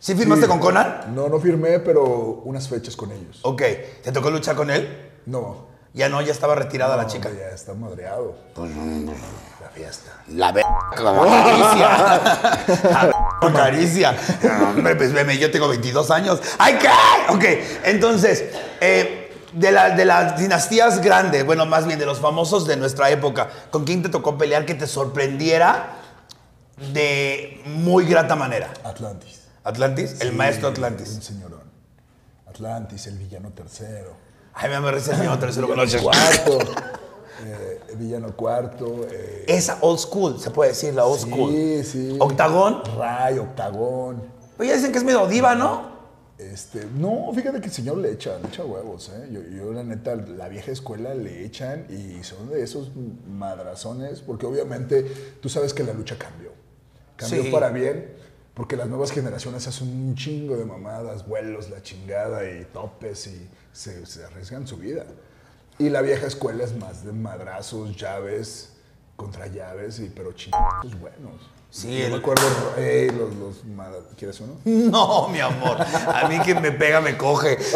¿Sí 0.00 0.16
firmaste 0.16 0.46
Sí. 0.46 0.50
con 0.50 0.58
Conan? 0.58 1.14
No, 1.14 1.28
no 1.28 1.38
firmé, 1.38 1.78
pero 1.78 2.02
unas 2.44 2.68
fechas 2.68 2.96
con 2.96 3.12
ellos. 3.12 3.38
Ok. 3.42 3.62
¿Te 4.02 4.10
tocó 4.10 4.30
luchar 4.32 4.56
con 4.56 4.72
él? 4.72 5.12
No. 5.26 5.68
Ya 5.94 6.08
no, 6.08 6.20
ya 6.20 6.32
estaba 6.32 6.54
retirada 6.56 6.96
la 6.96 7.06
chica. 7.06 7.30
Ya 7.30 7.54
está 7.54 7.72
madreado. 7.72 8.34
La 8.56 9.68
fiesta. 9.72 10.10
La 10.28 10.50
ve 10.52 10.62
como 10.96 11.22
acaricia. 11.22 11.88
La. 12.90 13.10
No, 14.60 14.70
Hombre, 14.70 14.96
pues 14.96 15.12
veme, 15.12 15.38
yo 15.38 15.50
tengo 15.52 15.68
22 15.68 16.10
años. 16.10 16.40
¡Ay, 16.58 16.78
qué! 16.80 16.88
Ok, 17.32 17.44
entonces, 17.84 18.44
eh, 18.80 19.32
de, 19.52 19.70
la- 19.70 19.90
de 19.90 20.04
las 20.04 20.36
dinastías 20.36 21.00
grandes, 21.00 21.46
bueno, 21.46 21.64
más 21.64 21.86
bien 21.86 21.98
de 22.00 22.06
los 22.06 22.18
famosos 22.18 22.66
de 22.66 22.76
nuestra 22.76 23.10
época, 23.10 23.48
¿con 23.70 23.84
quién 23.84 24.02
te 24.02 24.08
tocó 24.08 24.36
pelear 24.36 24.66
que 24.66 24.74
te 24.74 24.88
sorprendiera 24.88 25.94
de 26.92 27.62
muy 27.66 28.04
grata 28.04 28.34
manera? 28.34 28.72
Atlantis. 28.82 29.42
¿Atlantis? 29.62 30.20
el 30.20 30.30
Sí, 30.30 30.34
maestro 30.36 30.68
Un 30.68 30.74
Atlantis. 30.74 31.18
señorón. 31.22 31.62
Atlantis, 32.48 33.06
el 33.06 33.16
villano 33.18 33.50
tercero. 33.50 34.24
Ay, 34.54 34.70
me 34.80 34.90
risa 34.92 35.12
el 35.12 35.18
villano 35.20 35.38
tercero 35.38 35.66
con 35.66 35.76
Villano 35.76 35.92
los 35.92 36.02
cuarto. 36.02 36.58
eh, 37.44 37.80
villano 37.96 38.34
cuarto. 38.36 39.06
eh, 39.10 39.44
Esa 39.48 39.78
old 39.80 39.98
school, 39.98 40.38
se 40.40 40.50
puede 40.50 40.70
decir, 40.70 40.94
la 40.94 41.04
old 41.04 41.20
school. 41.20 41.50
sí, 41.52 41.84
sí. 41.84 42.16
Octagón. 42.20 42.82
Ray, 42.96 43.38
octagón. 43.38 44.22
Pues 44.56 44.68
ya 44.68 44.76
dicen 44.76 44.92
que 44.92 44.98
es 44.98 45.04
medio 45.04 45.26
diva, 45.26 45.54
¿no? 45.54 45.92
Este, 46.38 46.86
no, 46.96 47.30
fíjate 47.32 47.60
que 47.60 47.66
el 47.66 47.72
señor 47.72 47.98
le 47.98 48.10
echa, 48.12 48.38
le 48.38 48.48
echa 48.48 48.64
huevos, 48.64 49.08
¿eh? 49.14 49.28
Yo, 49.30 49.40
yo, 49.40 49.72
la 49.72 49.82
neta, 49.84 50.16
la 50.16 50.48
vieja 50.48 50.72
escuela 50.72 51.14
le 51.14 51.44
echan 51.44 51.86
y 51.88 52.22
son 52.24 52.50
de 52.50 52.62
esos 52.62 52.90
madrazones, 53.28 54.20
porque 54.20 54.44
obviamente 54.46 55.02
tú 55.40 55.48
sabes 55.48 55.72
que 55.74 55.84
la 55.84 55.92
lucha 55.92 56.16
cambió. 56.18 56.50
Cambió 57.16 57.42
Sí. 57.44 57.50
para 57.50 57.70
bien, 57.70 58.12
porque 58.54 58.76
las 58.76 58.88
nuevas 58.88 59.10
generaciones 59.10 59.66
hacen 59.66 59.88
un 59.88 60.14
chingo 60.14 60.56
de 60.56 60.64
mamadas, 60.64 61.26
vuelos, 61.26 61.70
la 61.70 61.82
chingada 61.82 62.48
y 62.48 62.64
topes 62.72 63.26
y 63.26 63.48
se, 63.72 64.06
se 64.06 64.24
arriesgan 64.24 64.66
su 64.66 64.76
vida. 64.76 65.04
Y 65.78 65.88
la 65.90 66.02
vieja 66.02 66.26
escuela 66.26 66.62
es 66.62 66.76
más 66.76 67.04
de 67.04 67.12
madrazos, 67.12 67.96
llaves, 67.96 68.70
contra 69.16 69.48
llaves, 69.48 69.98
y, 69.98 70.08
pero 70.14 70.32
chingos 70.32 70.60
buenos. 71.00 71.50
Sí, 71.68 71.98
Yo 71.98 72.04
el- 72.04 72.12
me 72.12 72.18
acuerdo, 72.18 72.44
eh, 72.76 73.12
los, 73.12 73.34
los 73.34 73.64
mad- 73.64 73.92
¿quieres 74.16 74.38
uno? 74.40 74.54
No, 74.64 75.28
mi 75.28 75.40
amor. 75.40 75.76
A 75.80 76.28
mí 76.28 76.38
que 76.38 76.54
me 76.54 76.70
pega, 76.70 77.00
me 77.00 77.16
coge. 77.16 77.58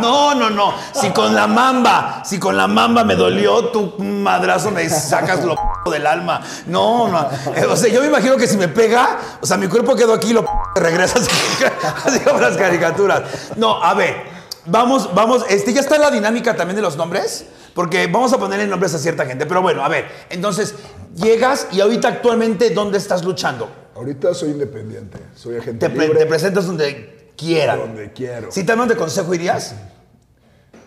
No, 0.00 0.34
no, 0.34 0.50
no. 0.50 0.72
Si 0.92 1.10
con 1.10 1.34
la 1.34 1.46
mamba, 1.46 2.22
si 2.24 2.38
con 2.38 2.56
la 2.56 2.66
mamba 2.66 3.04
me 3.04 3.14
dolió, 3.14 3.66
tu 3.68 3.94
madrazo 3.98 4.70
me 4.70 4.88
sacas 4.88 5.44
lo 5.44 5.54
del 5.90 6.06
alma. 6.06 6.42
No, 6.66 7.08
no. 7.08 7.28
O 7.70 7.76
sea, 7.76 7.92
yo 7.92 8.00
me 8.00 8.06
imagino 8.08 8.36
que 8.36 8.46
si 8.46 8.56
me 8.56 8.68
pega, 8.68 9.18
o 9.40 9.46
sea, 9.46 9.56
mi 9.56 9.68
cuerpo 9.68 9.94
quedó 9.96 10.14
aquí 10.14 10.30
y 10.30 10.32
lo 10.32 10.44
p- 10.44 10.50
regresa 10.80 11.18
así, 12.04 12.20
como 12.20 12.40
las 12.40 12.56
caricaturas. 12.56 13.22
No, 13.56 13.82
a 13.82 13.94
ver. 13.94 14.38
Vamos, 14.66 15.14
vamos. 15.14 15.44
Este, 15.48 15.72
ya 15.72 15.80
está 15.80 15.96
la 15.98 16.10
dinámica 16.10 16.54
también 16.54 16.76
de 16.76 16.82
los 16.82 16.96
nombres. 16.96 17.46
Porque 17.74 18.06
vamos 18.08 18.32
a 18.32 18.38
ponerle 18.38 18.66
nombres 18.66 18.92
a 18.94 18.98
cierta 18.98 19.24
gente. 19.24 19.46
Pero 19.46 19.62
bueno, 19.62 19.84
a 19.84 19.88
ver. 19.88 20.06
Entonces, 20.30 20.74
llegas 21.14 21.68
y 21.70 21.80
ahorita 21.80 22.08
actualmente, 22.08 22.70
¿dónde 22.70 22.98
estás 22.98 23.24
luchando? 23.24 23.70
Ahorita 23.94 24.34
soy 24.34 24.50
independiente, 24.50 25.18
soy 25.34 25.58
agente 25.58 25.88
Te, 25.88 25.94
pre- 25.94 26.06
libre. 26.06 26.20
te 26.20 26.26
presentas 26.26 26.66
donde 26.66 27.32
quieran. 27.36 27.78
Donde 27.78 28.12
quiero. 28.12 28.50
Si 28.50 28.64
te 28.64 28.72
hablan 28.72 28.88
de 28.88 28.96
consejo, 28.96 29.32
¿irías? 29.32 29.74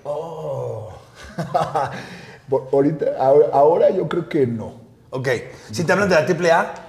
Por- 2.49 2.67
ahorita, 2.73 3.05
ahora, 3.19 3.45
ahora 3.53 3.89
yo 3.91 4.07
creo 4.09 4.27
que 4.27 4.45
no. 4.45 4.80
Ok. 5.11 5.27
Si 5.71 5.83
te 5.83 5.91
hablan 5.93 6.09
de 6.09 6.15
la 6.15 6.25
AAA, 6.25 6.87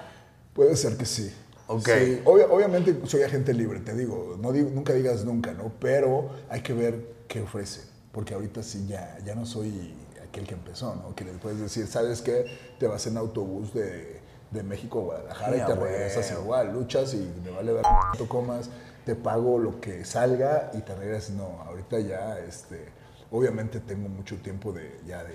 Puede 0.54 0.76
ser 0.76 0.96
que 0.98 1.06
sí. 1.06 1.32
Ok. 1.66 1.88
Sí, 1.88 2.20
obvia- 2.26 2.46
obviamente 2.50 2.94
soy 3.06 3.22
agente 3.22 3.54
libre, 3.54 3.80
te 3.80 3.94
digo, 3.94 4.36
no 4.38 4.52
digo- 4.52 4.68
nunca 4.70 4.92
digas 4.92 5.24
nunca, 5.24 5.52
¿no? 5.52 5.72
Pero 5.80 6.30
hay 6.50 6.60
que 6.60 6.74
ver 6.74 7.06
qué 7.28 7.40
ofrece, 7.40 7.80
porque 8.12 8.34
ahorita 8.34 8.62
sí 8.62 8.86
ya, 8.86 9.16
ya 9.24 9.34
no 9.34 9.46
soy 9.46 9.94
aquel 10.28 10.46
que 10.46 10.52
empezó, 10.54 10.94
¿no? 10.96 11.14
Que 11.14 11.24
le 11.24 11.32
puedes 11.32 11.58
decir, 11.58 11.86
¿sabes 11.86 12.20
qué? 12.20 12.44
Te 12.78 12.86
vas 12.86 13.06
en 13.06 13.16
autobús 13.16 13.72
de, 13.72 14.20
de 14.50 14.62
México 14.62 14.98
a 15.00 15.04
Guadalajara 15.04 15.56
y 15.56 15.60
te 15.64 15.72
güey. 15.74 15.92
regresas 15.92 16.30
igual, 16.32 16.72
luchas 16.74 17.14
y 17.14 17.32
me 17.42 17.50
vale 17.50 17.72
ver 17.72 17.82
cuánto 17.82 18.28
comas, 18.28 18.68
te 19.06 19.14
pago 19.14 19.58
lo 19.58 19.80
que 19.80 20.04
salga 20.04 20.70
y 20.74 20.82
te 20.82 20.94
regresas. 20.94 21.30
No, 21.30 21.62
ahorita 21.66 21.98
ya, 22.00 22.38
este, 22.40 22.84
obviamente 23.30 23.80
tengo 23.80 24.10
mucho 24.10 24.36
tiempo 24.36 24.72
de, 24.74 25.00
ya 25.06 25.24
de, 25.24 25.34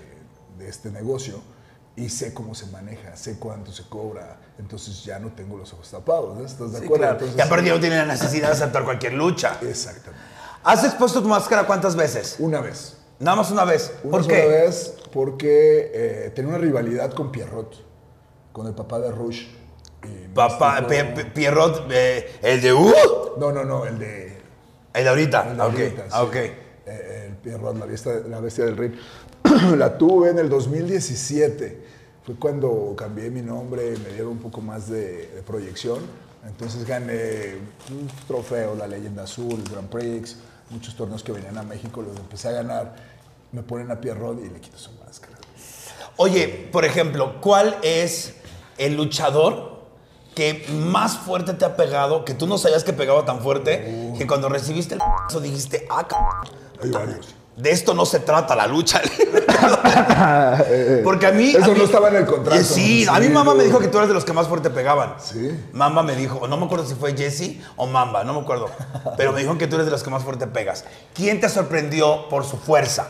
de 0.58 0.68
este 0.68 0.92
negocio 0.92 1.40
y 1.98 2.08
sé 2.08 2.32
cómo 2.32 2.54
se 2.54 2.66
maneja, 2.66 3.16
sé 3.16 3.38
cuánto 3.38 3.72
se 3.72 3.82
cobra, 3.88 4.38
entonces 4.58 5.04
ya 5.04 5.18
no 5.18 5.32
tengo 5.32 5.56
los 5.58 5.72
ojos 5.72 5.90
tapados, 5.90 6.36
¿no? 6.38 6.44
¿Estás 6.46 6.72
de 6.72 6.78
sí, 6.78 6.84
acuerdo? 6.84 7.02
claro. 7.04 7.12
Entonces, 7.18 7.36
y 7.38 7.40
aparte 7.40 7.66
ya 7.66 7.74
no 7.74 7.80
tiene 7.80 7.96
la 7.96 8.04
necesidad 8.06 8.48
de 8.48 8.52
aceptar 8.54 8.84
cualquier 8.84 9.14
lucha. 9.14 9.58
Exactamente. 9.62 10.24
¿Has 10.64 10.84
expuesto 10.84 11.22
tu 11.22 11.28
máscara 11.28 11.66
cuántas 11.66 11.96
veces? 11.96 12.36
Una 12.38 12.60
vez. 12.60 12.96
Nada 13.18 13.36
más 13.36 13.50
una 13.50 13.64
vez. 13.64 13.92
Una 14.04 14.10
¿Por 14.18 14.26
qué? 14.26 14.46
vez 14.46 14.94
porque 15.12 15.90
eh, 15.92 16.32
tenía 16.34 16.50
una 16.50 16.58
rivalidad 16.58 17.12
con 17.12 17.32
Pierrot, 17.32 17.74
con 18.52 18.66
el 18.66 18.74
papá 18.74 18.98
de 19.00 19.10
Rush. 19.10 19.46
Papá, 20.34 20.86
Pe- 20.86 21.24
Pierrot, 21.34 21.86
eh, 21.90 22.38
el 22.42 22.60
de 22.60 22.72
U. 22.72 22.92
No, 23.38 23.50
no, 23.50 23.64
no, 23.64 23.84
el 23.86 23.98
de... 23.98 24.38
El 24.94 25.04
de 25.04 25.10
ahorita. 25.10 25.50
el 25.50 25.56
de 25.56 25.62
Ah, 25.62 25.66
ok. 25.66 25.72
ahorita, 25.74 26.04
Ah, 26.10 26.20
sí. 26.20 26.26
ok. 26.28 26.34
Eh, 26.36 27.24
el 27.28 27.36
Pierrot, 27.36 27.76
la 27.76 27.86
bestia, 27.86 28.12
la 28.28 28.40
bestia 28.40 28.64
del 28.66 28.76
ring. 28.76 28.94
la 29.76 29.98
tuve 29.98 30.30
en 30.30 30.38
el 30.38 30.48
2017. 30.48 31.87
Fue 32.28 32.36
cuando 32.36 32.94
cambié 32.94 33.30
mi 33.30 33.40
nombre, 33.40 33.96
me 34.04 34.10
dieron 34.10 34.32
un 34.32 34.38
poco 34.38 34.60
más 34.60 34.86
de, 34.90 35.28
de 35.28 35.40
proyección. 35.40 36.00
Entonces 36.46 36.84
gané 36.84 37.54
un 37.88 38.06
trofeo, 38.26 38.74
la 38.74 38.86
Leyenda 38.86 39.22
Azul, 39.22 39.54
el 39.54 39.72
Grand 39.72 39.88
Prix, 39.88 40.36
muchos 40.68 40.94
torneos 40.94 41.22
que 41.24 41.32
venían 41.32 41.56
a 41.56 41.62
México, 41.62 42.02
los 42.02 42.14
empecé 42.18 42.48
a 42.48 42.52
ganar. 42.52 42.96
Me 43.50 43.62
ponen 43.62 43.90
a 43.90 43.98
Pierrot 43.98 44.44
y 44.44 44.50
le 44.50 44.60
quito 44.60 44.76
su 44.76 44.90
máscara. 45.02 45.38
Oye, 46.18 46.68
por 46.70 46.84
ejemplo, 46.84 47.40
¿cuál 47.40 47.78
es 47.82 48.34
el 48.76 48.94
luchador 48.94 49.84
que 50.34 50.66
más 50.68 51.16
fuerte 51.16 51.54
te 51.54 51.64
ha 51.64 51.76
pegado, 51.76 52.26
que 52.26 52.34
tú 52.34 52.46
no 52.46 52.58
sabías 52.58 52.84
que 52.84 52.92
pegaba 52.92 53.24
tan 53.24 53.40
fuerte, 53.40 54.12
que 54.18 54.26
cuando 54.26 54.50
recibiste 54.50 54.96
el 54.96 55.00
p***o 55.00 55.40
dijiste, 55.40 55.86
ah, 55.88 56.06
cabrón, 56.06 56.46
Hay 56.82 56.90
varios. 56.90 57.37
De 57.58 57.70
esto 57.72 57.92
no 57.94 58.06
se 58.06 58.20
trata 58.20 58.54
la 58.56 58.66
lucha. 58.66 59.00
Porque 61.04 61.26
a 61.26 61.32
mí... 61.32 61.50
Eso 61.50 61.64
a 61.64 61.68
mí- 61.68 61.78
no 61.78 61.84
estaba 61.84 62.08
en 62.08 62.16
el 62.16 62.26
contrato. 62.26 62.60
Eh, 62.60 62.64
Sí, 62.64 63.06
a 63.08 63.18
mí 63.18 63.28
mamá 63.28 63.54
me 63.54 63.64
dijo 63.64 63.78
que 63.78 63.88
tú 63.88 63.98
eres 63.98 64.08
de 64.08 64.14
los 64.14 64.24
que 64.24 64.32
más 64.32 64.46
fuerte 64.48 64.70
pegaban. 64.70 65.14
Sí. 65.18 65.50
Mamba 65.72 66.02
me 66.02 66.14
dijo, 66.14 66.46
no 66.46 66.56
me 66.56 66.66
acuerdo 66.66 66.86
si 66.86 66.94
fue 66.94 67.16
Jesse 67.16 67.58
o 67.76 67.86
Mamba, 67.86 68.24
no 68.24 68.34
me 68.34 68.40
acuerdo. 68.40 68.70
Pero 69.16 69.32
me 69.32 69.40
dijo 69.40 69.56
que 69.58 69.66
tú 69.66 69.76
eres 69.76 69.86
de 69.86 69.92
los 69.92 70.02
que 70.02 70.10
más 70.10 70.22
fuerte 70.22 70.46
pegas. 70.46 70.84
¿Quién 71.14 71.40
te 71.40 71.48
sorprendió 71.48 72.28
por 72.28 72.44
su 72.44 72.56
fuerza? 72.58 73.06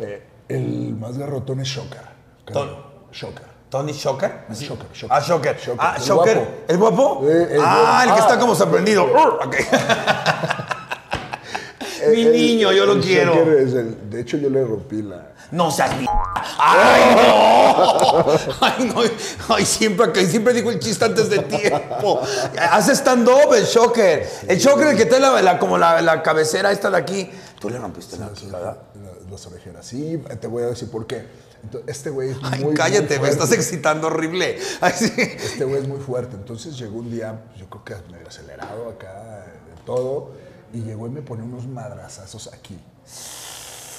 Eh, 0.00 0.22
el 0.48 0.94
más 0.98 1.18
garrotón 1.18 1.60
es 1.60 1.68
Shocker. 1.68 2.00
creo. 2.44 2.58
Ton- 2.60 2.76
Shocker. 3.12 3.48
¿Tony 3.70 3.92
Shocker? 3.92 4.46
Shocker, 4.50 4.86
Shocker. 4.94 5.08
Ah, 5.10 5.20
Shocker. 5.20 5.56
Shocker, 5.58 5.76
Ah, 5.78 5.94
el 5.98 6.02
Shocker. 6.02 6.36
guapo. 6.38 6.52
¿El 6.68 6.76
guapo? 6.78 7.20
Eh, 7.28 7.48
el 7.52 7.60
ah, 7.62 8.02
el 8.06 8.14
que 8.14 8.20
está 8.20 8.34
Ah. 8.34 8.38
como 8.38 8.54
sorprendido. 8.54 9.04
Ok. 9.44 9.56
Mi 12.10 12.22
El- 12.22 12.32
niño, 12.32 12.72
yo 12.72 12.86
lo 12.86 13.00
quiero. 13.00 13.34
El- 13.34 14.10
de 14.10 14.20
hecho, 14.20 14.36
yo 14.36 14.50
le 14.50 14.64
rompí 14.64 15.02
la. 15.02 15.32
No 15.50 15.70
seas 15.70 15.96
mi... 15.98 16.04
¡Ay, 16.58 17.16
no! 17.16 18.24
¡Ay, 18.60 18.92
no! 18.94 19.54
¡Ay, 19.54 19.64
siempre, 19.64 20.26
siempre 20.26 20.52
digo 20.52 20.70
el 20.70 20.78
chiste 20.78 21.04
antes 21.04 21.30
de 21.30 21.38
tiempo! 21.40 22.20
Hace 22.70 22.92
stand-up 22.94 23.54
el 23.54 23.64
Shocker. 23.64 24.28
El 24.46 24.58
Shocker, 24.58 24.88
el 24.88 24.96
que 24.96 25.06
trae 25.06 25.20
la, 25.20 25.40
la- 25.40 25.58
como 25.58 25.78
la, 25.78 26.02
la 26.02 26.22
cabecera 26.22 26.70
esta 26.72 26.90
de 26.90 26.98
aquí. 26.98 27.30
Tú 27.60 27.70
le 27.70 27.78
rompiste 27.78 28.16
la 28.18 28.28
quijada. 28.32 28.82
la- 28.94 29.30
Las 29.30 29.46
orejeras. 29.46 29.86
Sí, 29.86 30.22
te 30.40 30.46
voy 30.46 30.64
a 30.64 30.66
decir 30.66 30.90
por 30.90 31.06
qué. 31.06 31.24
Entonces, 31.62 31.96
este 31.96 32.10
güey 32.10 32.30
es 32.30 32.36
Ay, 32.42 32.64
muy. 32.64 32.74
cállate, 32.74 33.18
muy 33.18 33.26
me 33.26 33.32
estás 33.32 33.50
excitando 33.52 34.06
horrible. 34.08 34.58
Ay, 34.80 34.92
sí. 34.96 35.12
Este 35.16 35.64
güey 35.64 35.80
es 35.82 35.88
muy 35.88 35.98
fuerte. 35.98 36.36
Entonces 36.36 36.78
llegó 36.78 36.98
un 36.98 37.10
día, 37.10 37.40
yo 37.56 37.66
creo 37.68 37.84
que 37.84 38.12
medio 38.12 38.28
acelerado 38.28 38.88
acá, 38.90 39.44
de 39.44 39.82
todo. 39.84 40.32
Y 40.72 40.80
llegó 40.82 41.06
y 41.06 41.10
me 41.10 41.22
pone 41.22 41.42
unos 41.42 41.66
madrazazos 41.66 42.52
aquí. 42.52 42.78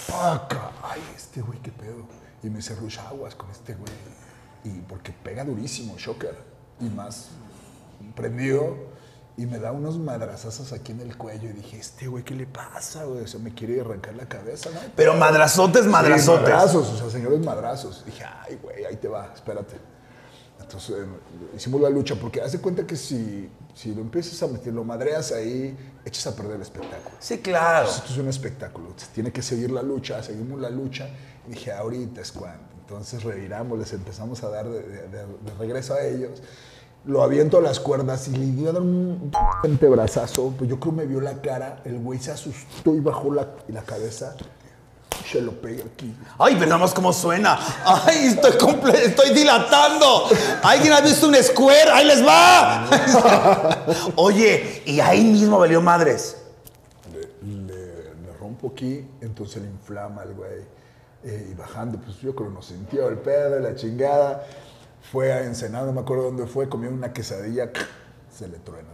¡Paca! 0.07 0.71
¡Ay, 0.83 1.01
este 1.15 1.41
güey, 1.41 1.59
qué 1.59 1.71
pedo! 1.71 2.05
Y 2.43 2.49
me 2.49 2.57
dice, 2.57 2.75
Rush, 2.75 2.99
aguas 2.99 3.35
con 3.35 3.49
este 3.51 3.73
güey. 3.75 3.91
Y 4.63 4.81
porque 4.81 5.11
pega 5.11 5.43
durísimo, 5.43 5.95
Shocker. 5.97 6.35
Y 6.79 6.85
más 6.89 7.29
prendido. 8.15 8.75
Y 9.37 9.45
me 9.45 9.57
da 9.57 9.71
unos 9.71 9.97
madrazazos 9.97 10.73
aquí 10.73 10.91
en 10.91 11.01
el 11.01 11.15
cuello. 11.15 11.49
Y 11.49 11.53
dije, 11.53 11.77
este 11.77 12.07
güey, 12.07 12.23
¿qué 12.23 12.35
le 12.35 12.45
pasa, 12.45 13.05
güey? 13.05 13.21
O 13.23 13.27
sea, 13.27 13.39
me 13.39 13.53
quiere 13.53 13.79
arrancar 13.81 14.15
la 14.15 14.27
cabeza, 14.27 14.69
¿no? 14.71 14.79
Pero 14.95 15.15
madrazotes, 15.15 15.83
Sí, 15.83 15.89
madrazotes. 15.89 16.41
madrazos, 16.43 16.89
o 16.89 16.97
sea, 16.97 17.09
señores 17.09 17.39
madrazos. 17.39 18.03
Dije, 18.05 18.23
ay, 18.25 18.59
güey, 18.61 18.83
ahí 18.85 18.97
te 18.97 19.07
va, 19.07 19.31
espérate. 19.33 19.77
Entonces 20.59 20.97
eh, 20.99 21.05
hicimos 21.55 21.79
la 21.81 21.89
lucha, 21.89 22.15
porque 22.15 22.41
haz 22.41 22.51
de 22.51 22.59
cuenta 22.59 22.85
que 22.85 22.95
si, 22.97 23.49
si 23.73 23.93
lo 23.95 24.01
empiezas 24.01 24.41
a 24.43 24.47
meter, 24.47 24.73
lo 24.73 24.83
madreas 24.83 25.31
ahí, 25.31 25.75
echas 26.05 26.27
a 26.27 26.35
perder 26.35 26.55
el 26.57 26.61
espectáculo. 26.61 27.15
Sí, 27.19 27.37
claro. 27.39 27.87
Esto 27.89 28.11
es 28.11 28.17
un 28.17 28.27
espectáculo, 28.27 28.89
tiene 29.13 29.31
que 29.31 29.41
seguir 29.41 29.71
la 29.71 29.81
lucha, 29.81 30.21
seguimos 30.23 30.59
la 30.59 30.69
lucha. 30.69 31.07
Y 31.47 31.51
dije, 31.51 31.71
ahorita 31.71 32.21
es 32.21 32.31
cuando. 32.31 32.63
Entonces 32.81 33.23
reviramos, 33.23 33.77
les 33.77 33.93
empezamos 33.93 34.43
a 34.43 34.49
dar 34.49 34.67
de, 34.67 34.81
de- 34.81 35.07
de- 35.07 35.25
de 35.25 35.53
regreso 35.59 35.93
a 35.93 36.01
ellos. 36.03 36.41
Lo 37.05 37.23
aviento 37.23 37.57
a 37.59 37.61
las 37.61 37.79
cuerdas 37.79 38.27
y 38.27 38.31
le 38.31 38.45
di 38.45 38.67
a 38.67 38.73
dar 38.73 38.81
un 38.81 39.31
antebrazazo. 39.63 40.53
Pues 40.57 40.69
yo 40.69 40.79
creo 40.79 40.91
me 40.91 41.05
vio 41.05 41.21
la 41.21 41.41
cara, 41.41 41.81
el 41.85 41.99
güey 41.99 42.19
se 42.19 42.31
asustó 42.31 42.93
y 42.95 42.99
bajó 42.99 43.33
la, 43.33 43.47
la 43.69 43.83
cabeza. 43.83 44.35
Se 45.29 45.41
lo 45.41 45.51
pegué 45.51 45.83
aquí. 45.83 46.15
Ay, 46.39 46.55
pero 46.55 46.67
nada 46.67 46.79
más 46.79 46.93
cómo 46.93 47.13
suena. 47.13 47.59
Ay, 47.85 48.27
estoy, 48.27 48.51
comple- 48.53 48.95
estoy 48.95 49.31
dilatando. 49.31 50.27
¿Alguien 50.63 50.93
ha 50.93 51.01
visto 51.01 51.27
un 51.27 51.35
square? 51.35 51.91
¡Ahí 51.91 52.05
les 52.05 52.25
va! 52.25 52.87
Oye, 54.15 54.81
y 54.85 54.99
ahí 54.99 55.23
mismo 55.23 55.59
valió 55.59 55.81
madres. 55.81 56.37
le, 57.43 58.33
rompo 58.39 58.69
aquí, 58.73 59.05
entonces 59.21 59.61
le 59.61 59.67
inflama 59.69 60.21
al 60.23 60.33
güey. 60.33 60.61
Eh, 61.23 61.49
y 61.51 61.53
bajando, 61.53 61.99
pues 61.99 62.17
yo 62.21 62.33
creo 62.33 62.47
que 62.49 62.55
nos 62.55 62.65
sintió 62.67 63.09
el 63.09 63.17
pedo, 63.17 63.59
la 63.59 63.75
chingada. 63.75 64.45
Fue 65.11 65.31
a 65.33 65.43
Ensenada, 65.43 65.85
no 65.87 65.93
me 65.93 66.01
acuerdo 66.01 66.23
dónde 66.23 66.45
fue, 66.47 66.69
comió 66.69 66.89
una 66.89 67.13
quesadilla, 67.13 67.71
se 68.35 68.47
le 68.47 68.57
truena. 68.59 68.89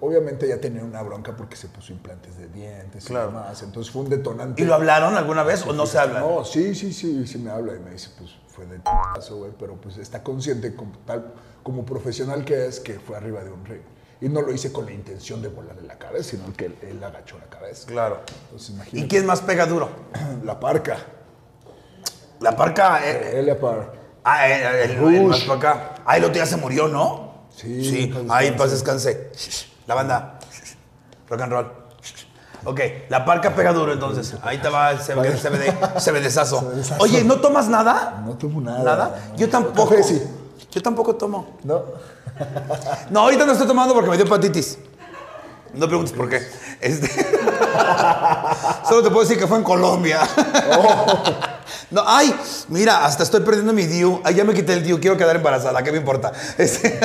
Obviamente 0.00 0.48
ya 0.48 0.60
tenía 0.60 0.82
una 0.84 1.02
bronca 1.02 1.34
porque 1.36 1.56
se 1.56 1.68
puso 1.68 1.92
implantes 1.92 2.36
de 2.38 2.48
dientes 2.48 3.04
Claro. 3.04 3.30
y 3.30 3.32
demás. 3.34 3.62
Entonces 3.62 3.92
fue 3.92 4.02
un 4.02 4.10
detonante. 4.10 4.62
¿Y 4.62 4.64
lo 4.64 4.74
hablaron 4.74 5.16
alguna 5.16 5.42
vez 5.42 5.66
o 5.66 5.72
no 5.72 5.86
se 5.86 5.98
habla? 5.98 6.20
No, 6.20 6.44
sí, 6.44 6.74
sí, 6.74 6.92
sí, 6.92 7.26
sí 7.26 7.38
me 7.38 7.50
habla 7.50 7.74
y 7.74 7.78
me 7.80 7.90
dice, 7.90 8.10
pues 8.18 8.30
fue 8.48 8.66
de 8.66 8.78
paso, 8.80 9.36
güey, 9.38 9.52
pero 9.58 9.74
pues 9.80 9.96
está 9.98 10.22
consciente 10.22 10.74
como, 10.74 10.92
tal, 11.06 11.32
como 11.62 11.84
profesional 11.84 12.44
que 12.44 12.66
es 12.66 12.80
que 12.80 12.98
fue 13.00 13.16
arriba 13.16 13.42
de 13.42 13.50
un 13.50 13.64
ring. 13.64 13.82
Y 14.20 14.28
no 14.28 14.40
lo 14.42 14.52
hice 14.52 14.72
con 14.72 14.86
la 14.86 14.92
intención 14.92 15.42
de 15.42 15.48
volarle 15.48 15.82
la 15.82 15.98
cabeza, 15.98 16.30
sino 16.30 16.52
que 16.54 16.66
él, 16.66 16.78
él 16.82 17.02
agachó 17.04 17.36
la 17.38 17.46
cabeza. 17.46 17.86
Claro. 17.88 18.20
Entonces 18.44 18.70
¿Y 18.70 18.72
imagínate. 18.74 19.08
quién 19.08 19.26
más 19.26 19.40
pega 19.42 19.66
duro? 19.66 19.90
La 20.44 20.58
parca. 20.60 20.98
La 22.40 22.56
parca. 22.56 23.04
eh, 23.04 23.40
Elia 23.40 23.58
Par. 23.58 23.92
ah, 24.24 24.48
eh, 24.48 24.84
el, 24.84 24.90
el 24.92 24.96
Rush. 24.98 25.28
más 25.28 25.40
para 25.44 25.58
acá. 25.58 25.94
Ah, 26.06 26.16
el 26.16 26.24
otro 26.24 26.36
ya 26.36 26.46
se 26.46 26.56
murió, 26.56 26.88
¿no? 26.88 27.46
Sí, 27.50 27.84
Sí. 27.84 28.14
Ahí 28.30 28.52
paz 28.52 28.70
descanse. 28.70 29.30
La 29.86 29.94
banda. 29.94 30.38
Rock 31.28 31.40
and 31.40 31.52
roll. 31.52 31.72
Ok, 32.66 32.80
la 33.10 33.24
parca 33.24 33.54
pega 33.54 33.72
duro 33.72 33.92
entonces. 33.92 34.34
Ahí 34.42 34.58
te 34.58 34.68
va 34.68 34.90
el 34.92 34.98
CBD, 34.98 35.36
CBD. 35.38 36.98
Oye, 36.98 37.22
¿no 37.24 37.36
tomas 37.36 37.68
nada? 37.68 38.22
No 38.24 38.34
tomo 38.38 38.60
nada. 38.60 38.82
¿Nada? 38.82 39.18
Yo 39.36 39.48
tampoco. 39.50 39.94
Sí. 40.02 40.22
Yo 40.70 40.82
tampoco 40.82 41.14
tomo. 41.16 41.58
No. 41.62 41.82
No, 43.10 43.20
ahorita 43.20 43.44
no 43.44 43.52
estoy 43.52 43.66
tomando 43.66 43.92
porque 43.94 44.10
me 44.10 44.16
dio 44.16 44.24
hepatitis. 44.26 44.78
No 45.74 45.86
preguntes 45.86 46.14
por 46.16 46.28
qué. 46.28 46.40
Este- 46.80 47.08
Solo 48.88 49.02
te 49.02 49.08
puedo 49.10 49.20
decir 49.20 49.38
que 49.38 49.46
fue 49.46 49.58
en 49.58 49.64
Colombia. 49.64 50.20
No, 51.90 52.02
ay, 52.06 52.34
mira, 52.68 53.04
hasta 53.04 53.22
estoy 53.22 53.40
perdiendo 53.42 53.72
mi 53.72 53.86
DIU. 53.86 54.20
Ay, 54.24 54.34
ya 54.34 54.44
me 54.44 54.54
quité 54.54 54.72
el 54.72 54.82
DIU, 54.82 54.98
quiero 55.00 55.16
quedar 55.16 55.36
embarazada, 55.36 55.82
¿qué 55.82 55.92
me 55.92 55.98
importa? 55.98 56.32
Este- 56.58 56.98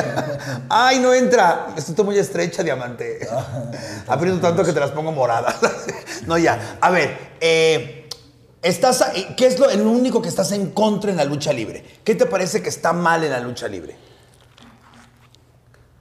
Ay, 0.70 1.00
no 1.00 1.14
entra. 1.14 1.68
Estoy 1.78 2.06
muy 2.06 2.18
estrecha, 2.18 2.64
diamante. 2.64 3.28
Aprieto 4.08 4.40
tanto 4.40 4.64
que 4.64 4.74
te 4.74 4.80
las 4.80 4.92
pongo 4.92 5.12
moradas. 5.12 5.56
No, 6.28 6.38
ya. 6.38 6.78
A 6.82 6.90
ver, 6.92 7.18
eh, 7.40 8.08
estás 8.62 9.02
a- 9.02 9.12
¿qué 9.38 9.48
es 9.48 9.58
lo, 9.58 9.70
el 9.70 9.82
único 9.82 10.22
que 10.22 10.28
estás 10.30 10.52
en 10.52 10.72
contra 10.72 11.10
en 11.12 11.18
la 11.18 11.24
lucha 11.24 11.54
libre? 11.54 11.84
¿Qué 12.04 12.14
te 12.14 12.26
parece 12.26 12.62
que 12.62 12.70
está 12.70 12.92
mal 12.94 13.24
en 13.24 13.32
la 13.32 13.40
lucha 13.40 13.68
libre? 13.68 13.96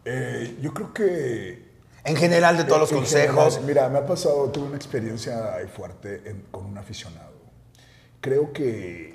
Eh, 0.04 0.58
yo 0.60 0.72
creo 0.74 0.92
que 0.92 1.68
En 2.04 2.16
general, 2.16 2.56
de 2.56 2.64
todos 2.64 2.80
los 2.80 2.90
consejos. 2.92 3.54
general, 3.54 3.66
mira, 3.66 3.88
me 3.88 3.98
ha 3.98 4.06
pasado, 4.06 4.50
tuve 4.50 4.66
una 4.66 4.76
experiencia 4.76 5.36
fuerte 5.74 6.22
en- 6.26 6.42
con 6.50 6.64
un 6.66 6.78
aficionado. 6.78 7.27
Creo 8.20 8.52
que 8.52 9.14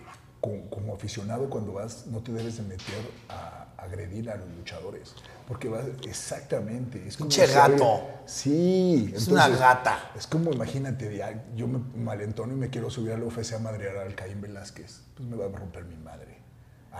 como 0.70 0.94
aficionado 0.94 1.50
cuando 1.50 1.74
vas 1.74 2.06
no 2.08 2.20
te 2.22 2.34
debes 2.34 2.58
de 2.58 2.64
meter 2.64 3.00
a 3.30 3.68
agredir 3.78 4.30
a 4.30 4.36
los 4.36 4.50
luchadores. 4.58 5.14
Porque 5.48 5.68
vas 5.68 5.86
exactamente. 6.08 7.04
Es 7.08 7.18
como 7.18 7.30
gato. 7.30 8.02
Sí. 8.26 9.12
Es 9.16 9.28
una 9.28 9.50
gata. 9.50 10.12
Es 10.16 10.28
como, 10.28 10.52
imagínate, 10.52 11.16
ya, 11.16 11.44
yo 11.56 11.68
me 11.68 11.80
malentono 11.96 12.54
y 12.54 12.56
me 12.56 12.70
quiero 12.70 12.90
subir 12.90 13.14
al 13.14 13.24
UFC 13.24 13.54
a 13.54 13.60
madrear 13.60 13.98
al 13.98 14.16
Caín 14.16 14.42
Velázquez. 14.42 15.02
Pues 15.16 15.28
me 15.28 15.36
va 15.36 15.46
a 15.46 15.50
romper 15.50 15.86
mi 15.86 15.98
madre. 15.98 16.38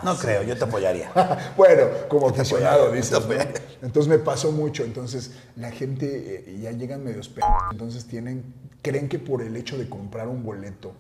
No 0.02 0.12
Así. 0.12 0.24
creo, 0.24 0.44
yo 0.44 0.58
te 0.58 0.64
apoyaría. 0.64 1.12
bueno, 1.58 1.84
como 2.10 2.30
aficionado, 2.30 2.92
dices. 2.92 3.12
¿no? 3.12 3.36
Entonces 3.82 4.10
me 4.10 4.18
pasó 4.18 4.52
mucho. 4.52 4.84
Entonces 4.84 5.32
la 5.56 5.72
gente 5.72 6.44
eh, 6.48 6.60
ya 6.62 6.72
llegan 6.72 7.04
medios 7.04 7.30
p. 7.30 7.42
Entonces 7.72 8.06
tienen, 8.06 8.54
creen 8.82 9.08
que 9.08 9.20
por 9.20 9.42
el 9.42 9.56
hecho 9.56 9.78
de 9.78 9.88
comprar 9.88 10.28
un 10.28 10.44
boleto. 10.44 10.94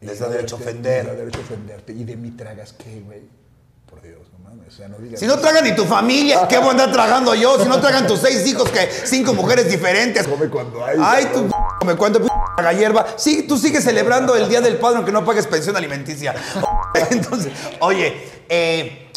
Les 0.00 0.18
da 0.18 0.28
derecho 0.28 0.56
a 0.56 0.58
ofender. 0.58 1.04
Les 1.04 1.12
da 1.12 1.18
derecho 1.18 1.38
a 1.38 1.42
ofenderte. 1.42 1.92
Y 1.92 2.04
de 2.04 2.16
mí 2.16 2.30
tragas 2.30 2.72
qué, 2.72 3.00
güey. 3.00 3.22
Por 3.88 4.00
Dios, 4.00 4.20
no 4.32 4.38
mames. 4.48 4.68
O 4.68 4.70
sea, 4.70 4.88
no 4.88 4.98
digas. 4.98 5.20
Si 5.20 5.26
no 5.26 5.38
tragan 5.38 5.64
ni 5.64 5.74
tu 5.74 5.84
familia, 5.84 6.46
¿qué 6.48 6.58
voy 6.58 6.68
a 6.68 6.70
andar 6.70 6.92
tragando 6.92 7.34
yo? 7.34 7.60
Si 7.60 7.68
no 7.68 7.80
tragan 7.80 8.06
tus 8.06 8.20
seis 8.20 8.46
hijos, 8.46 8.70
que 8.70 8.88
cinco 9.04 9.34
mujeres 9.34 9.68
diferentes. 9.68 10.26
Come 10.26 10.48
cuando 10.48 10.84
hay. 10.84 10.96
Ay, 11.00 11.24
tú 11.34 11.48
cabrón. 11.48 11.86
me 11.86 11.96
cuento 11.96 12.20
la 12.62 12.72
hierba. 12.72 13.06
Sí, 13.16 13.44
tú 13.48 13.58
sigues 13.58 13.84
celebrando 13.84 14.36
el 14.36 14.48
Día 14.48 14.60
del 14.60 14.78
Padre 14.78 14.98
aunque 14.98 15.12
no 15.12 15.24
pagues 15.24 15.46
pensión 15.46 15.76
alimenticia. 15.76 16.34
Entonces, 17.10 17.52
oye, 17.80 18.44
eh, 18.48 19.10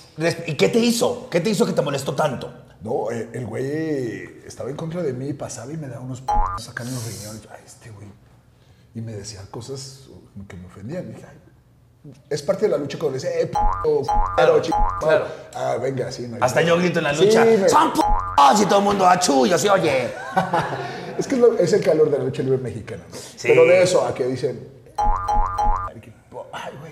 ¿y 0.47 0.55
qué 0.55 0.69
te 0.69 0.79
hizo? 0.79 1.29
¿Qué 1.29 1.39
te 1.39 1.49
hizo 1.49 1.65
que 1.65 1.73
te 1.73 1.81
molestó 1.81 2.13
tanto? 2.15 2.51
No, 2.81 3.11
eh, 3.11 3.29
el 3.33 3.45
güey 3.45 4.41
estaba 4.45 4.69
en 4.69 4.75
contra 4.75 5.01
de 5.01 5.13
mí, 5.13 5.31
pasaba 5.33 5.71
y 5.71 5.77
me 5.77 5.87
daba 5.87 6.01
unos 6.01 6.19
p 6.21 6.33
sacando 6.57 6.91
los 6.91 7.05
riñones. 7.05 7.41
Ay, 7.49 7.61
este 7.65 7.89
güey. 7.91 8.07
Y 8.95 9.01
me 9.01 9.13
decía 9.13 9.41
cosas 9.49 10.01
que 10.47 10.55
me 10.55 10.67
ofendían. 10.67 11.07
Dije, 11.09 11.25
ay, 11.29 11.39
es 12.29 12.41
parte 12.43 12.65
de 12.65 12.69
la 12.71 12.77
lucha 12.77 12.97
cuando 12.99 13.17
le 13.17 13.23
decía, 13.23 13.39
eh, 13.39 13.47
p, 13.47 13.57
claro, 14.35 14.61
claro. 14.99 15.25
Ah, 15.55 15.77
venga, 15.81 16.11
sí. 16.11 16.27
no 16.27 16.37
Hasta 16.41 16.61
yo 16.61 16.77
grito 16.77 16.99
en 16.99 17.05
la 17.05 17.15
Sí, 17.15 17.25
lucha. 17.25 17.45
me- 17.45 17.69
¡Son 17.69 17.93
p***! 17.93 17.99
Y 18.61 18.65
todo 18.65 18.79
el 18.79 18.85
mundo 18.85 19.07
achullo, 19.07 19.57
sí, 19.57 19.67
oye. 19.69 20.11
Es 21.17 21.27
que 21.27 21.35
es, 21.35 21.41
lo- 21.41 21.57
es 21.59 21.71
el 21.73 21.83
calor 21.83 22.09
de 22.09 22.17
la 22.17 22.23
lucha 22.23 22.41
libre 22.41 22.57
mexicana. 22.57 23.03
¿no? 23.07 23.15
Sí. 23.15 23.47
Pero 23.47 23.65
de 23.65 23.83
eso 23.83 24.03
a 24.05 24.13
que 24.15 24.25
dicen, 24.25 24.67
ay, 26.51 26.73
güey, 26.79 26.91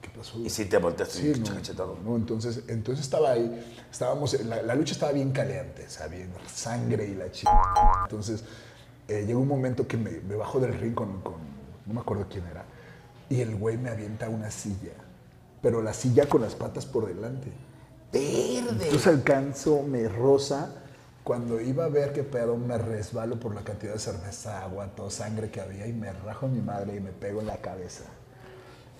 ¿qué 0.00 0.08
pasó? 0.16 0.38
Y 0.38 0.48
si 0.50 0.64
te 0.64 0.78
volteaste 0.78 1.18
Sí, 1.18 1.40
no, 1.40 1.54
cachetado. 1.54 1.98
no, 2.04 2.16
entonces, 2.16 2.60
entonces 2.68 3.04
estaba 3.04 3.32
ahí, 3.32 3.64
estábamos, 3.90 4.32
la, 4.44 4.62
la 4.62 4.74
lucha 4.74 4.92
estaba 4.94 5.12
bien 5.12 5.30
caliente, 5.32 5.84
o 5.86 5.90
sea, 5.90 6.06
bien 6.06 6.32
sangre 6.52 7.06
y 7.06 7.14
la 7.14 7.30
chica. 7.30 7.52
Entonces, 8.04 8.44
eh, 9.08 9.24
llegó 9.26 9.40
un 9.40 9.48
momento 9.48 9.86
que 9.86 9.96
me, 9.96 10.10
me 10.20 10.34
bajo 10.36 10.60
del 10.60 10.74
ring 10.74 10.94
con, 10.94 11.20
con- 11.22 11.54
no 11.86 11.94
me 11.94 12.00
acuerdo 12.00 12.26
quién 12.28 12.46
era, 12.46 12.64
y 13.28 13.40
el 13.40 13.54
güey 13.56 13.76
me 13.76 13.90
avienta 13.90 14.28
una 14.28 14.50
silla, 14.50 14.92
pero 15.60 15.82
la 15.82 15.92
silla 15.92 16.26
con 16.28 16.40
las 16.42 16.54
patas 16.54 16.86
por 16.86 17.06
delante. 17.06 17.52
Verde. 18.12 18.84
Entonces 18.84 19.06
alcanzo, 19.06 19.82
me 19.82 20.08
rosa. 20.08 20.80
Cuando 21.24 21.58
iba 21.60 21.86
a 21.86 21.88
ver 21.88 22.12
qué 22.12 22.22
pedo, 22.22 22.56
me 22.58 22.76
resbalo 22.76 23.40
por 23.40 23.54
la 23.54 23.62
cantidad 23.62 23.94
de 23.94 23.98
cerveza, 23.98 24.62
agua, 24.62 24.86
toda 24.94 25.10
sangre 25.10 25.50
que 25.50 25.60
había 25.60 25.86
y 25.86 25.92
me 25.94 26.12
rajo 26.12 26.46
a 26.46 26.48
mi 26.50 26.60
madre 26.60 26.96
y 26.96 27.00
me 27.00 27.12
pego 27.12 27.40
en 27.40 27.46
la 27.46 27.56
cabeza. 27.56 28.04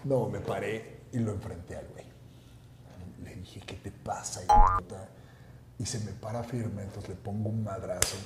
No, 0.04 0.28
me 0.30 0.40
paré 0.40 1.00
y 1.12 1.18
lo 1.18 1.32
enfrenté 1.32 1.76
al 1.76 1.86
güey. 1.88 2.04
Le 3.22 3.34
dije, 3.36 3.60
¿qué 3.66 3.74
te 3.76 3.90
pasa? 3.90 4.40
Y 5.78 5.84
se 5.84 6.00
me 6.00 6.12
para 6.12 6.42
firme, 6.42 6.82
entonces 6.82 7.10
le 7.10 7.16
pongo 7.16 7.50
un 7.50 7.62
madrazo 7.62 8.16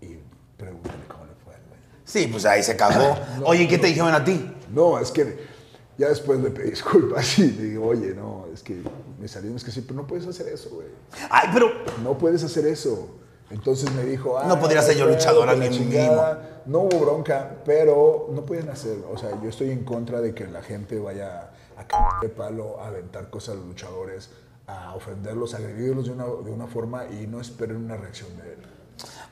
y 0.00 0.18
pregúntale 0.56 1.04
cómo 1.08 1.24
le 1.26 1.34
fue 1.44 1.54
al 1.54 1.60
güey. 1.68 1.80
Sí, 2.04 2.28
pues 2.30 2.44
ahí 2.44 2.62
se 2.62 2.76
cagó. 2.76 3.16
Oye, 3.44 3.64
¿y 3.64 3.68
qué 3.68 3.78
te 3.78 3.88
dijeron 3.88 4.14
a 4.14 4.24
ti? 4.24 4.54
No, 4.70 4.98
es 4.98 5.10
que 5.10 5.54
ya 5.96 6.08
después 6.08 6.40
le 6.40 6.50
pedí 6.50 6.70
disculpas 6.70 7.38
y 7.38 7.52
le 7.52 7.62
digo, 7.62 7.86
oye, 7.86 8.14
no, 8.14 8.46
es 8.52 8.62
que 8.62 8.82
me 9.20 9.28
salió, 9.28 9.54
es 9.54 9.64
que 9.64 9.70
sí, 9.70 9.82
pero 9.82 9.94
no 9.94 10.06
puedes 10.06 10.26
hacer 10.26 10.48
eso, 10.48 10.70
güey. 10.70 10.88
Ay, 11.30 11.50
pero 11.52 11.70
No 12.02 12.18
puedes 12.18 12.42
hacer 12.42 12.66
eso. 12.66 13.20
Entonces 13.50 13.92
me 13.92 14.04
dijo, 14.04 14.38
ah, 14.38 14.46
No 14.48 14.58
podría 14.58 14.82
ser 14.82 14.96
yo 14.96 15.06
luchadora 15.06 15.54
ni 15.54 15.68
chingada. 15.70 16.62
No 16.66 16.80
hubo 16.80 17.00
bronca, 17.00 17.56
pero 17.64 18.28
no 18.32 18.44
pueden 18.44 18.68
hacer. 18.70 18.98
O 19.12 19.18
sea, 19.18 19.30
yo 19.42 19.48
estoy 19.48 19.70
en 19.70 19.84
contra 19.84 20.20
de 20.20 20.34
que 20.34 20.46
la 20.46 20.62
gente 20.62 20.98
vaya 20.98 21.50
a 21.76 21.86
cagar 21.86 22.20
de 22.22 22.28
palo, 22.30 22.80
a 22.80 22.88
aventar 22.88 23.30
cosas 23.30 23.54
a 23.54 23.58
los 23.58 23.66
luchadores, 23.66 24.30
a 24.66 24.94
ofenderlos, 24.94 25.54
a 25.54 25.58
agredirlos 25.58 26.06
de 26.06 26.12
una, 26.12 26.24
de 26.24 26.50
una 26.50 26.66
forma 26.66 27.06
y 27.06 27.26
no 27.26 27.40
esperen 27.40 27.76
una 27.76 27.96
reacción 27.96 28.34
de 28.38 28.54
él. 28.54 28.58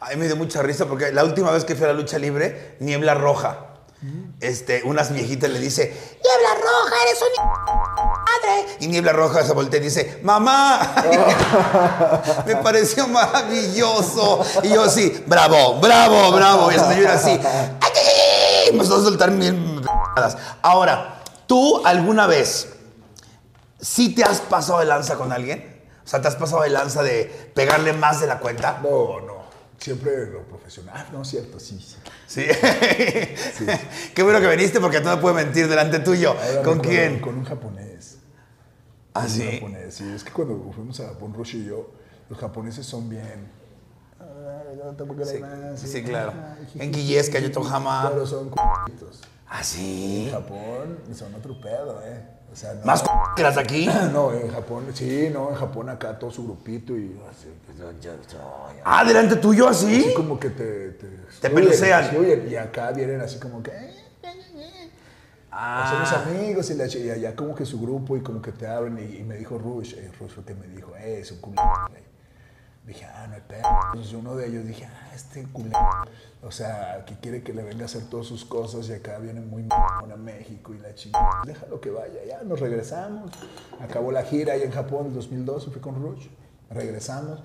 Ay, 0.00 0.16
me 0.16 0.26
dio 0.26 0.36
mucha 0.36 0.62
risa 0.62 0.86
porque 0.86 1.12
la 1.12 1.24
última 1.24 1.50
vez 1.52 1.64
que 1.64 1.74
fui 1.76 1.84
a 1.84 1.88
la 1.88 1.94
lucha 1.94 2.18
libre, 2.18 2.76
Niebla 2.80 3.14
Roja. 3.14 3.66
Este, 4.40 4.82
unas 4.84 5.12
viejitas 5.12 5.48
le 5.48 5.60
dice, 5.60 5.84
Niebla 5.84 6.54
Roja, 6.60 6.94
eres 7.06 7.22
un 7.22 7.44
madre. 7.44 8.76
Y 8.80 8.88
Niebla 8.88 9.12
Roja 9.12 9.44
se 9.44 9.52
voltea 9.52 9.78
y 9.78 9.84
dice, 9.84 10.18
mamá. 10.24 10.92
me 12.46 12.56
pareció 12.56 13.06
maravilloso. 13.06 14.44
Y 14.64 14.70
yo 14.70 14.82
así, 14.82 15.22
bravo, 15.28 15.78
bravo, 15.78 16.32
bravo. 16.32 16.72
Y 16.72 16.76
la 16.76 16.88
señora 16.88 17.14
así, 17.14 17.30
"Ay", 17.30 18.68
empezó 18.72 18.96
a 18.96 19.02
soltar 19.02 19.30
mil. 19.30 19.80
Ahora, 20.62 21.22
¿tú 21.46 21.80
alguna 21.86 22.26
vez 22.26 22.70
sí 23.80 24.12
te 24.14 24.24
has 24.24 24.40
pasado 24.40 24.80
de 24.80 24.86
lanza 24.86 25.14
con 25.14 25.30
alguien? 25.30 25.80
O 26.04 26.08
sea, 26.08 26.20
¿te 26.20 26.26
has 26.26 26.34
pasado 26.34 26.62
de 26.62 26.70
lanza 26.70 27.04
de 27.04 27.52
pegarle 27.54 27.92
más 27.92 28.20
de 28.20 28.26
la 28.26 28.40
cuenta? 28.40 28.80
No, 28.82 29.20
no. 29.20 29.31
Siempre 29.82 30.26
lo 30.30 30.42
profesional. 30.44 30.94
Ah, 30.96 31.06
no, 31.12 31.24
cierto, 31.24 31.58
sí, 31.58 31.76
sí. 31.80 31.96
Sí. 32.26 32.46
Qué 34.14 34.22
bueno 34.22 34.40
que 34.40 34.48
viniste 34.48 34.80
porque 34.80 35.00
no 35.00 35.16
me 35.16 35.20
puede 35.20 35.34
mentir 35.44 35.66
delante 35.68 35.98
tuyo. 35.98 36.34
Ahora 36.40 36.62
¿Con 36.62 36.78
quién? 36.78 37.20
Con 37.20 37.34
un 37.36 37.44
japonés. 37.44 38.18
Ah, 39.12 39.22
Con 39.22 39.24
un 39.24 39.28
sí. 39.30 39.50
japonés, 39.54 39.94
sí. 39.94 40.04
Es 40.14 40.22
que 40.22 40.30
cuando 40.30 40.70
fuimos 40.72 41.00
a 41.00 41.08
Japón, 41.08 41.34
Rush 41.34 41.56
y 41.56 41.64
yo, 41.66 41.90
los 42.30 42.38
japoneses 42.38 42.86
son 42.86 43.08
bien. 43.08 43.50
Sí, 45.76 45.86
sí, 45.88 46.02
claro. 46.02 46.32
En 46.76 46.92
Guillesca, 46.92 47.38
Yotohama. 47.38 48.10
Pero 48.12 48.26
son 48.26 48.50
c***itos. 48.50 49.20
Ah, 49.48 49.58
En 49.58 49.64
sí. 49.64 50.28
Japón 50.32 50.98
son 51.14 51.34
otro 51.34 51.60
pedo, 51.60 52.00
¿eh? 52.04 52.22
O 52.52 52.56
sea, 52.56 52.74
no, 52.74 52.84
¿Más 52.86 53.00
c- 53.00 53.06
que 53.36 53.42
las 53.42 53.54
de 53.56 53.60
aquí? 53.62 53.88
No, 54.12 54.32
en 54.32 54.48
Japón, 54.50 54.86
sí, 54.94 55.28
no, 55.32 55.50
en 55.50 55.56
Japón 55.56 55.88
acá 55.88 56.18
todo 56.18 56.30
su 56.30 56.44
grupito 56.44 56.96
y 56.96 57.18
así, 57.30 57.48
Ah, 58.84 59.04
delante 59.04 59.36
tuyo, 59.36 59.68
así 59.68 60.00
así. 60.00 60.14
como 60.14 60.38
que 60.38 60.50
te... 60.50 60.90
Te, 60.92 61.06
Te 61.40 61.50
pelucean. 61.50 62.10
Y 62.48 62.56
acá 62.56 62.90
vienen 62.92 63.20
así 63.20 63.38
como 63.38 63.62
que... 63.62 63.70
eh, 63.70 64.02
Ah. 65.54 66.06
Somos 66.08 66.26
amigos 66.26 66.70
y, 66.70 66.74
la, 66.74 66.86
y 66.86 67.10
allá 67.10 67.36
como 67.36 67.54
que 67.54 67.66
su 67.66 67.78
grupo 67.78 68.16
y 68.16 68.22
como 68.22 68.40
que 68.40 68.52
te 68.52 68.66
abren 68.66 68.98
y, 68.98 69.16
y 69.18 69.22
me 69.22 69.36
dijo 69.36 69.58
Rush, 69.58 69.92
eh, 69.94 70.10
Rush 70.18 70.30
fue 70.30 70.44
que 70.44 70.54
me 70.54 70.66
dijo, 70.68 70.96
eh, 70.96 71.20
es 71.20 71.30
un 71.30 71.40
güey. 71.42 71.54
Dije, 72.86 73.04
ah, 73.04 73.26
no 73.28 73.34
hay 73.34 73.42
pedo. 73.42 73.62
Entonces 73.92 74.12
uno 74.14 74.34
de 74.34 74.48
ellos 74.48 74.66
dije, 74.66 74.86
ah, 74.86 75.10
este 75.14 75.44
culero. 75.52 75.78
O 76.42 76.50
sea, 76.50 77.04
que 77.06 77.16
quiere 77.16 77.42
que 77.42 77.52
le 77.52 77.62
venga 77.62 77.82
a 77.82 77.84
hacer 77.84 78.02
todas 78.08 78.26
sus 78.26 78.44
cosas 78.46 78.88
y 78.88 78.94
acá 78.94 79.18
viene 79.18 79.40
muy 79.40 79.62
m***on 79.62 80.10
a 80.10 80.16
México 80.16 80.72
y 80.74 80.78
la 80.78 80.94
chingada. 80.94 81.42
Déjalo 81.44 81.80
que 81.80 81.90
vaya, 81.90 82.24
ya 82.26 82.42
nos 82.42 82.58
regresamos. 82.58 83.30
Acabó 83.78 84.10
la 84.10 84.22
gira 84.24 84.54
ahí 84.54 84.62
en 84.62 84.72
Japón 84.72 85.08
en 85.08 85.14
2012, 85.14 85.70
fui 85.70 85.80
con 85.82 86.02
Rush. 86.02 86.26
Regresamos. 86.70 87.40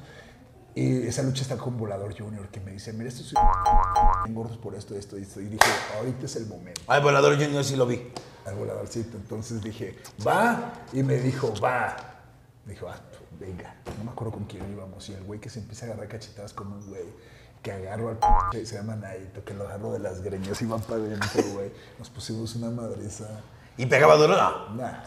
Y 0.77 1.07
esa 1.07 1.23
lucha 1.23 1.41
está 1.41 1.57
con 1.57 1.75
Volador 1.75 2.15
Junior 2.15 2.47
que 2.49 2.59
me 2.59 2.71
dice, 2.71 2.93
mira, 2.93 3.09
esto 3.09 3.23
soy 3.23 3.37
gordos 4.31 4.57
por 4.57 4.75
esto, 4.75 4.93
esto 4.95 5.17
y 5.17 5.23
esto. 5.23 5.41
Y 5.41 5.45
dije, 5.45 5.69
ahorita 5.97 6.25
es 6.27 6.35
el 6.35 6.45
momento 6.45 6.81
Ay, 6.87 7.01
Volador 7.01 7.35
Junior 7.35 7.63
sí 7.63 7.75
lo 7.75 7.87
vi. 7.87 8.11
al 8.45 8.55
voladorcito. 8.55 9.17
Entonces 9.17 9.63
dije, 9.63 9.97
va. 10.25 10.73
Y 10.93 11.01
me 11.01 11.15
dijo, 11.15 11.51
va. 11.59 11.95
Dijo, 12.65 12.87
ah, 12.87 12.99
venga. 13.39 13.75
No 13.97 14.03
me 14.03 14.11
acuerdo 14.11 14.33
con 14.33 14.45
quién 14.45 14.71
íbamos. 14.71 15.09
Y 15.09 15.13
el 15.13 15.23
güey 15.23 15.39
que 15.39 15.49
se 15.49 15.59
empieza 15.59 15.85
a 15.85 15.89
agarrar 15.89 16.09
cachetadas 16.09 16.53
con 16.53 16.71
un 16.71 16.87
güey 16.87 17.05
que 17.63 17.71
agarro 17.71 18.09
al 18.09 18.19
p 18.51 18.63
se 18.63 18.75
llama 18.75 18.95
Naito, 18.95 19.43
que 19.43 19.55
lo 19.55 19.63
agarro 19.67 19.91
de 19.93 19.99
las 19.99 20.21
greñas 20.21 20.61
y 20.61 20.65
van 20.65 20.81
para 20.81 21.01
adentro, 21.01 21.41
güey. 21.53 21.71
Nos 21.97 22.11
pusimos 22.11 22.55
una 22.55 22.69
madriza. 22.69 23.25
¿Y 23.77 23.87
pegaba 23.87 24.15
duro? 24.15 24.35
No. 24.37 24.75
Nah, 24.75 24.99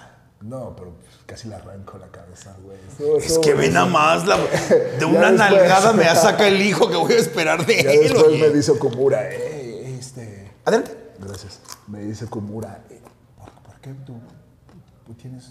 no, 0.43 0.75
pero 0.77 0.93
pues, 0.95 1.11
casi 1.27 1.49
le 1.49 1.55
arranco 1.57 1.99
la 1.99 2.09
cabeza, 2.09 2.57
güey. 2.63 2.79
Es 3.23 3.39
que 3.39 3.55
ve 3.55 3.69
nada 3.69 3.87
más, 3.87 4.27
la- 4.27 4.37
de 4.39 5.05
una 5.05 5.31
después- 5.31 5.33
nalgada 5.37 5.93
me 5.93 6.05
saca 6.15 6.47
el 6.49 6.61
hijo 6.63 6.89
que 6.89 6.97
voy 6.97 7.13
a 7.13 7.17
esperar 7.19 7.67
de 7.67 7.83
Ya 7.83 7.91
él. 7.93 8.01
después 8.05 8.25
oye. 8.25 8.39
me 8.39 8.49
dice 8.51 8.79
Komura, 8.79 9.29
eh, 9.31 9.97
este... 9.99 10.51
Adelante. 10.65 10.97
Gracias. 11.19 11.61
Me 11.89 12.01
dice 12.05 12.27
Komura, 12.27 12.85
eh, 12.91 13.01
¿por, 13.39 13.51
por 13.63 13.81
qué 13.81 13.91
tú, 14.07 14.15
tú 15.07 15.13
tienes 15.15 15.51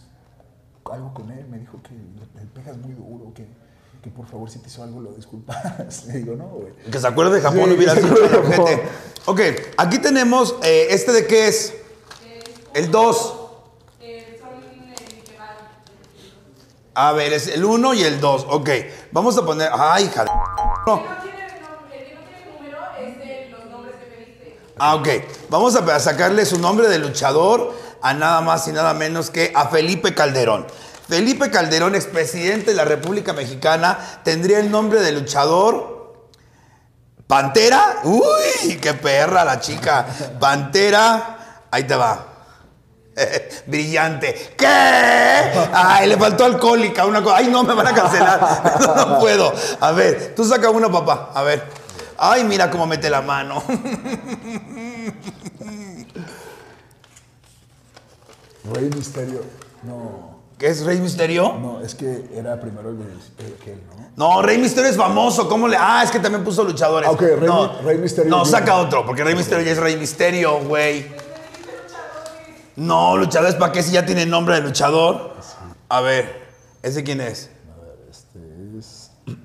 algo 0.92 1.14
con 1.14 1.30
él? 1.32 1.46
Me 1.48 1.60
dijo 1.60 1.80
que 1.84 1.92
le, 1.94 2.46
pegas 2.48 2.78
muy 2.78 2.94
duro, 2.94 3.32
que, 3.36 3.46
que 4.02 4.10
por 4.10 4.26
favor 4.26 4.50
si 4.50 4.58
te 4.58 4.70
hizo 4.70 4.82
algo 4.84 5.02
lo 5.02 5.12
disculpas. 5.14 6.06
Le 6.08 6.14
digo, 6.14 6.36
no, 6.36 6.48
güey. 6.48 6.74
Que 6.92 6.98
se 7.00 7.06
acuerde 7.08 7.36
de 7.36 7.42
Japón, 7.42 7.60
Sí, 7.66 7.70
no 7.70 7.76
hubiera 7.76 7.94
la 7.94 8.02
Japón. 8.02 8.68
gente. 8.68 8.82
Ok, 9.26 9.42
aquí 9.78 10.00
tenemos, 10.00 10.56
eh, 10.64 10.88
¿este 10.90 11.12
de 11.12 11.28
qué 11.28 11.48
es? 11.48 11.76
El 12.74 12.90
2. 12.90 13.36
A 17.02 17.14
ver, 17.14 17.32
es 17.32 17.48
el 17.48 17.64
1 17.64 17.94
y 17.94 18.04
el 18.04 18.20
2. 18.20 18.48
Ok, 18.50 18.70
vamos 19.14 19.38
a 19.38 19.46
poner. 19.46 19.70
Ay, 19.74 20.04
hija 20.04 20.26
de. 20.26 20.32
No. 20.86 21.02
Ah, 24.78 24.96
ok. 24.96 25.08
Vamos 25.48 25.78
a 25.78 25.96
a 25.96 26.00
sacarle 26.02 26.46
su 26.46 26.60
nombre 26.60 26.90
de 26.90 27.00
luchador 27.00 27.74
a 28.02 28.14
nada 28.14 28.42
más 28.42 28.68
y 28.68 28.74
nada 28.74 28.94
menos 28.94 29.30
que 29.30 29.54
a 29.56 29.70
Felipe 29.70 30.14
Calderón. 30.14 30.68
Felipe 31.08 31.50
Calderón, 31.50 31.96
expresidente 31.96 32.72
de 32.72 32.76
la 32.76 32.84
República 32.84 33.32
Mexicana, 33.32 33.98
tendría 34.26 34.60
el 34.60 34.70
nombre 34.70 35.00
de 35.00 35.14
luchador 35.14 36.28
Pantera. 37.28 38.02
Uy, 38.04 38.76
qué 38.82 38.94
perra 38.94 39.46
la 39.46 39.62
chica. 39.62 40.06
Pantera. 40.38 41.64
Ahí 41.72 41.86
te 41.86 41.96
va. 41.96 42.29
Brillante. 43.66 44.54
¿Qué? 44.58 44.68
Ay, 44.68 46.08
le 46.08 46.18
faltó 46.18 46.46
alcohólica. 46.46 47.06
Una 47.06 47.22
cosa. 47.22 47.38
Ay, 47.38 47.48
no, 47.48 47.64
me 47.64 47.74
van 47.74 47.88
a 47.88 47.94
cancelar. 47.94 48.40
No, 48.80 48.96
no 48.96 49.20
puedo. 49.20 49.54
A 49.80 49.92
ver, 49.92 50.34
tú 50.36 50.44
saca 50.46 50.70
una, 50.70 50.90
papá. 50.90 51.32
A 51.34 51.44
ver. 51.44 51.64
Ay, 52.18 52.44
mira 52.44 52.70
cómo 52.70 52.86
mete 52.86 53.10
la 53.10 53.22
mano. 53.22 53.64
Rey 58.74 58.90
Misterio, 58.96 59.42
no, 59.84 60.38
¿Qué 60.60 60.68
es 60.68 60.84
Rey 60.86 61.00
Misterio? 61.00 61.56
no, 61.60 61.80
es 61.82 61.96
que 61.96 62.30
era 62.36 62.60
primero 62.60 62.90
el, 62.90 62.98
el 63.00 63.54
que 63.54 63.72
él, 63.72 63.82
¿no? 63.88 64.00
No, 64.18 64.42
Rey 64.42 64.58
Misterio 64.58 64.90
es 64.92 64.98
famoso. 64.98 65.48
¿Cómo 65.48 65.70
le.? 65.70 65.78
Ah, 65.80 66.02
es 66.04 66.12
que 66.12 66.20
también 66.20 66.44
puso 66.44 66.66
luchadores. 66.66 67.08
Ah, 67.08 67.14
ok, 67.14 67.22
Rey 67.22 67.48
no, 67.48 67.82
Rey 67.82 67.98
Misterio 67.98 68.30
No, 68.30 68.44
saca 68.44 68.76
otro, 68.76 69.06
porque 69.06 69.24
Rey 69.24 69.34
Misterio 69.34 69.64
ya 69.64 69.72
es 69.72 69.78
Rey 69.78 69.96
Misterio, 69.96 70.60
güey. 70.60 71.08
No, 72.80 73.18
luchadores, 73.18 73.56
¿para 73.56 73.74
qué 73.74 73.84
si 73.84 73.92
ya 73.92 74.06
tiene 74.06 74.26
nombre 74.26 74.56
de 74.56 74.62
luchador? 74.62 75.34
A 75.90 76.00
ver, 76.00 76.48
¿ese 76.82 77.04
quién 77.04 77.20
es? 77.20 77.50
A 77.76 77.82
ver, 77.82 77.98
este 78.10 78.40
es... 78.80 79.12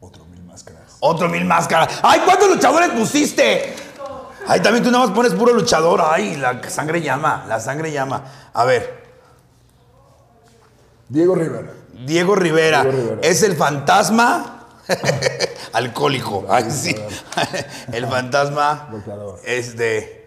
Otro 0.00 0.24
Mil 0.24 0.42
Máscaras. 0.42 0.96
Otro 0.98 1.28
mil 1.28 1.44
máscaras. 1.44 2.00
¡Ay, 2.02 2.22
cuántos 2.24 2.48
luchadores 2.48 2.88
pusiste! 2.90 3.72
Ay, 4.48 4.58
también 4.60 4.82
tú 4.82 4.90
nada 4.90 5.06
más 5.06 5.14
pones 5.14 5.32
puro 5.32 5.52
luchador. 5.54 6.02
Ay, 6.04 6.34
la 6.36 6.60
sangre 6.68 7.02
llama, 7.02 7.44
la 7.46 7.60
sangre 7.60 7.92
llama. 7.92 8.24
A 8.52 8.64
ver, 8.64 9.04
Diego 11.08 11.36
Rivera. 11.36 11.70
Diego 12.04 12.34
Rivera, 12.34 12.82
Diego 12.82 12.98
Rivera. 12.98 13.20
es 13.22 13.44
el 13.44 13.54
fantasma 13.56 14.66
alcohólico. 15.72 16.46
Ay, 16.48 16.68
sí. 16.68 16.96
el 17.92 18.06
fantasma 18.08 18.88
Boxeador. 18.90 19.38
es 19.44 19.76
de 19.76 20.19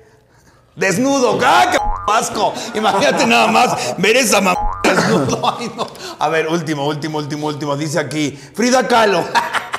desnudo. 0.75 1.39
¡Ah, 1.43 1.67
qué 1.71 1.77
asco! 2.11 2.53
Imagínate 2.73 3.25
nada 3.25 3.47
más 3.47 3.95
ver 3.97 4.17
esa 4.17 4.41
mamá 4.41 4.81
desnudo. 4.83 5.55
Ay, 5.59 5.71
no. 5.75 5.87
A 6.19 6.29
ver, 6.29 6.47
último, 6.47 6.85
último, 6.87 7.17
último, 7.17 7.47
último. 7.47 7.75
Dice 7.77 7.99
aquí, 7.99 8.37
Frida 8.55 8.87
Kahlo, 8.87 9.23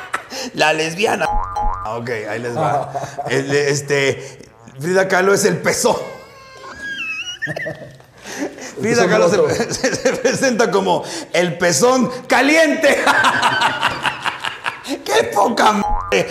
la 0.55 0.73
lesbiana. 0.73 1.27
Ok, 1.87 2.09
ahí 2.31 2.39
les 2.41 2.57
va. 2.57 2.91
Este, 3.29 4.39
Frida 4.81 5.07
Kahlo 5.07 5.35
es 5.35 5.45
el 5.45 5.59
pezón. 5.59 5.97
Frida 8.81 9.07
Kahlo 9.07 9.29
se, 9.29 9.73
se- 9.75 9.95
se 9.95 10.13
presenta 10.15 10.71
como 10.71 11.05
el 11.33 11.59
pezón 11.59 12.11
caliente. 12.27 13.05
¡Qué 15.05 15.25
poca 15.35 15.73
madre! 15.73 16.27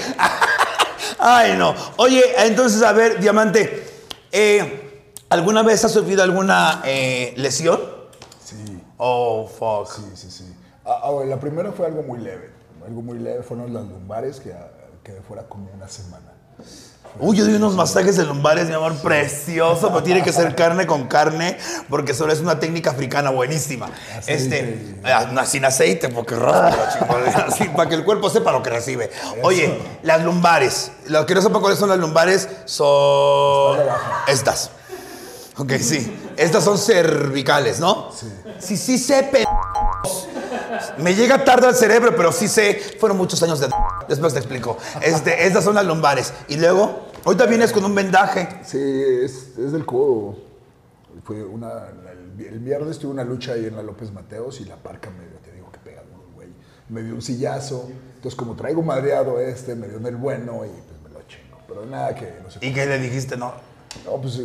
Ay, 1.20 1.56
no. 1.56 1.74
Oye, 1.98 2.24
entonces, 2.40 2.82
a 2.82 2.92
ver, 2.92 3.20
Diamante, 3.20 3.93
eh, 4.34 5.06
¿alguna 5.30 5.64
vez 5.64 5.86
has 5.86 5.92
sufrido 5.94 6.24
alguna 6.24 6.82
eh, 6.86 7.34
lesión? 7.38 7.80
Sí, 8.44 8.80
Oh, 8.98 9.48
fuck. 9.48 9.90
sí, 9.96 10.02
sí, 10.16 10.30
sí. 10.30 10.54
Ah, 10.86 11.02
ah, 11.04 11.24
la 11.26 11.40
primera 11.40 11.72
fue 11.72 11.86
algo 11.86 12.04
muy 12.04 12.20
leve. 12.20 12.50
Algo 12.86 13.02
muy 13.02 13.18
leve 13.20 13.44
fueron 13.44 13.74
las 13.74 13.86
lumbares 13.86 14.40
que 14.42 14.52
ah, 14.54 14.70
quedé 15.04 15.22
fuera 15.22 15.44
como 15.48 15.70
una 15.74 15.88
semana. 15.88 16.34
Uy, 17.20 17.38
yo 17.38 17.46
di 17.46 17.54
unos 17.54 17.76
masajes 17.76 18.18
de 18.18 18.26
lumbares, 18.26 18.68
mi 18.68 18.74
amor, 18.74 18.96
precioso, 18.96 19.90
pero 19.90 20.02
tiene 20.02 20.24
que 20.24 20.34
ser 20.34 20.56
carne 20.56 20.88
con 20.88 21.08
carne, 21.08 21.58
porque 21.88 22.14
solo 22.14 22.34
es 22.34 22.40
una 22.40 22.60
técnica 22.60 22.90
africana 22.90 23.30
buenísima. 23.30 23.90
Aceite. 24.18 24.34
Este, 24.34 24.96
ah, 25.04 25.46
sin 25.46 25.64
aceite, 25.64 26.10
porque 26.10 26.36
raspa, 26.36 27.08
para 27.76 27.90
que 27.90 27.96
el 27.96 28.04
cuerpo 28.04 28.30
sepa 28.32 28.52
lo 28.52 28.64
que 28.64 28.72
recibe. 28.72 29.12
Oye, 29.44 29.80
las 30.02 30.24
lumbares, 30.24 30.92
lo 31.08 31.26
que 31.28 31.36
no 31.36 31.42
sepa 31.42 31.60
cuáles 31.60 31.78
son 31.78 31.90
las 31.90 32.00
lumbares 32.00 32.50
son 32.66 33.78
estas. 34.28 34.72
Ok, 35.58 35.74
sí. 35.74 36.18
Estas 36.36 36.64
son 36.64 36.80
cervicales, 36.80 37.80
¿no? 37.80 38.10
Sí. 38.12 38.28
Sí, 38.58 38.78
sí 38.78 38.98
sé. 38.98 39.30
Me 40.98 41.16
llega 41.16 41.44
tarde 41.44 41.68
al 41.68 41.76
cerebro, 41.76 42.16
pero 42.16 42.32
sí 42.32 42.48
sé. 42.48 42.98
Fueron 43.00 43.18
muchos 43.18 43.42
años 43.44 43.60
de... 43.60 43.70
Después 44.08 44.34
te 44.34 44.40
explico. 44.40 44.78
Este, 45.02 45.46
estas 45.48 45.64
son 45.64 45.76
las 45.76 45.86
lumbares. 45.86 46.34
Y 46.48 46.58
luego, 46.58 47.08
ahorita 47.26 47.46
vienes 47.46 47.72
con 47.72 47.86
un 47.86 47.96
vendaje. 47.96 48.48
Sí, 48.64 48.80
es, 48.80 49.58
es 49.58 49.72
del 49.72 49.86
codo. 49.86 50.38
Fue 51.24 51.44
una, 51.44 51.72
el, 52.12 52.46
el 52.46 52.60
viernes 52.60 53.00
tuve 53.00 53.12
una 53.12 53.24
lucha 53.24 53.54
ahí 53.54 53.66
en 53.66 53.76
la 53.76 53.84
López 53.84 54.12
Mateos 54.12 54.60
y 54.62 54.66
la 54.66 54.76
parca 54.76 55.10
me 55.10 55.26
dio, 55.28 55.38
te 55.38 55.52
digo 55.52 55.72
que 55.72 55.80
pega 55.80 56.02
duro, 56.02 56.28
güey. 56.36 56.50
Me 56.90 57.02
dio 57.02 57.14
un 57.14 57.22
sillazo. 57.22 57.90
Entonces, 58.16 58.36
como 58.36 58.56
traigo 58.56 58.82
madreado 58.82 59.40
este, 59.40 59.76
me 59.76 59.88
dio 59.88 59.98
en 59.98 60.06
el 60.08 60.16
bueno 60.16 60.66
y 60.66 60.70
pues 60.70 61.02
me 61.04 61.10
lo 61.10 61.26
chingo. 61.28 61.58
Pero 61.68 61.86
nada 61.86 62.16
que 62.16 62.40
no 62.44 62.50
sé. 62.50 62.60
¿Y 62.62 62.74
qué 62.74 62.86
le 62.86 63.00
dijiste? 63.00 63.38
No. 63.38 63.54
No, 64.06 64.20
pues 64.22 64.42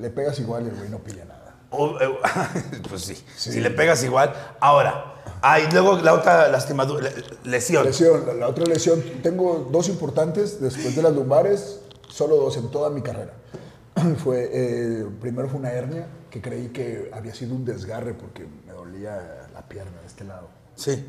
le 0.00 0.10
pegas 0.10 0.38
igual 0.38 0.64
y 0.64 0.68
el 0.68 0.76
güey 0.76 0.88
no 0.90 0.98
pilla 0.98 1.24
nada. 1.24 1.42
Eh, 1.72 2.82
pues 2.88 3.02
sí, 3.02 3.24
Si 3.36 3.60
le 3.60 3.70
pegas 3.70 4.04
igual. 4.04 4.32
Ahora, 4.60 5.21
ah, 5.42 5.60
y 5.60 5.70
luego 5.72 5.98
la 5.98 6.14
otra 6.14 6.48
lastimadura, 6.48 7.10
le- 7.10 7.50
lesión. 7.50 7.84
Lesión, 7.84 8.26
la, 8.26 8.34
la 8.34 8.48
otra 8.48 8.64
lesión, 8.64 9.02
tengo 9.22 9.68
dos 9.70 9.88
importantes 9.88 10.60
después 10.60 10.96
de 10.96 11.02
las 11.02 11.12
lumbares, 11.12 11.80
solo 12.08 12.36
dos 12.36 12.56
en 12.56 12.70
toda 12.70 12.90
mi 12.90 13.02
carrera. 13.02 13.32
Fue, 14.24 14.48
eh, 14.52 15.06
primero 15.20 15.48
fue 15.48 15.58
una 15.60 15.70
hernia 15.72 16.06
que 16.30 16.40
creí 16.40 16.68
que 16.68 17.10
había 17.12 17.34
sido 17.34 17.54
un 17.54 17.64
desgarre 17.64 18.14
porque 18.14 18.46
me 18.66 18.72
dolía 18.72 19.48
la 19.52 19.62
pierna 19.68 20.00
de 20.00 20.06
este 20.06 20.24
lado. 20.24 20.48
Sí, 20.74 21.04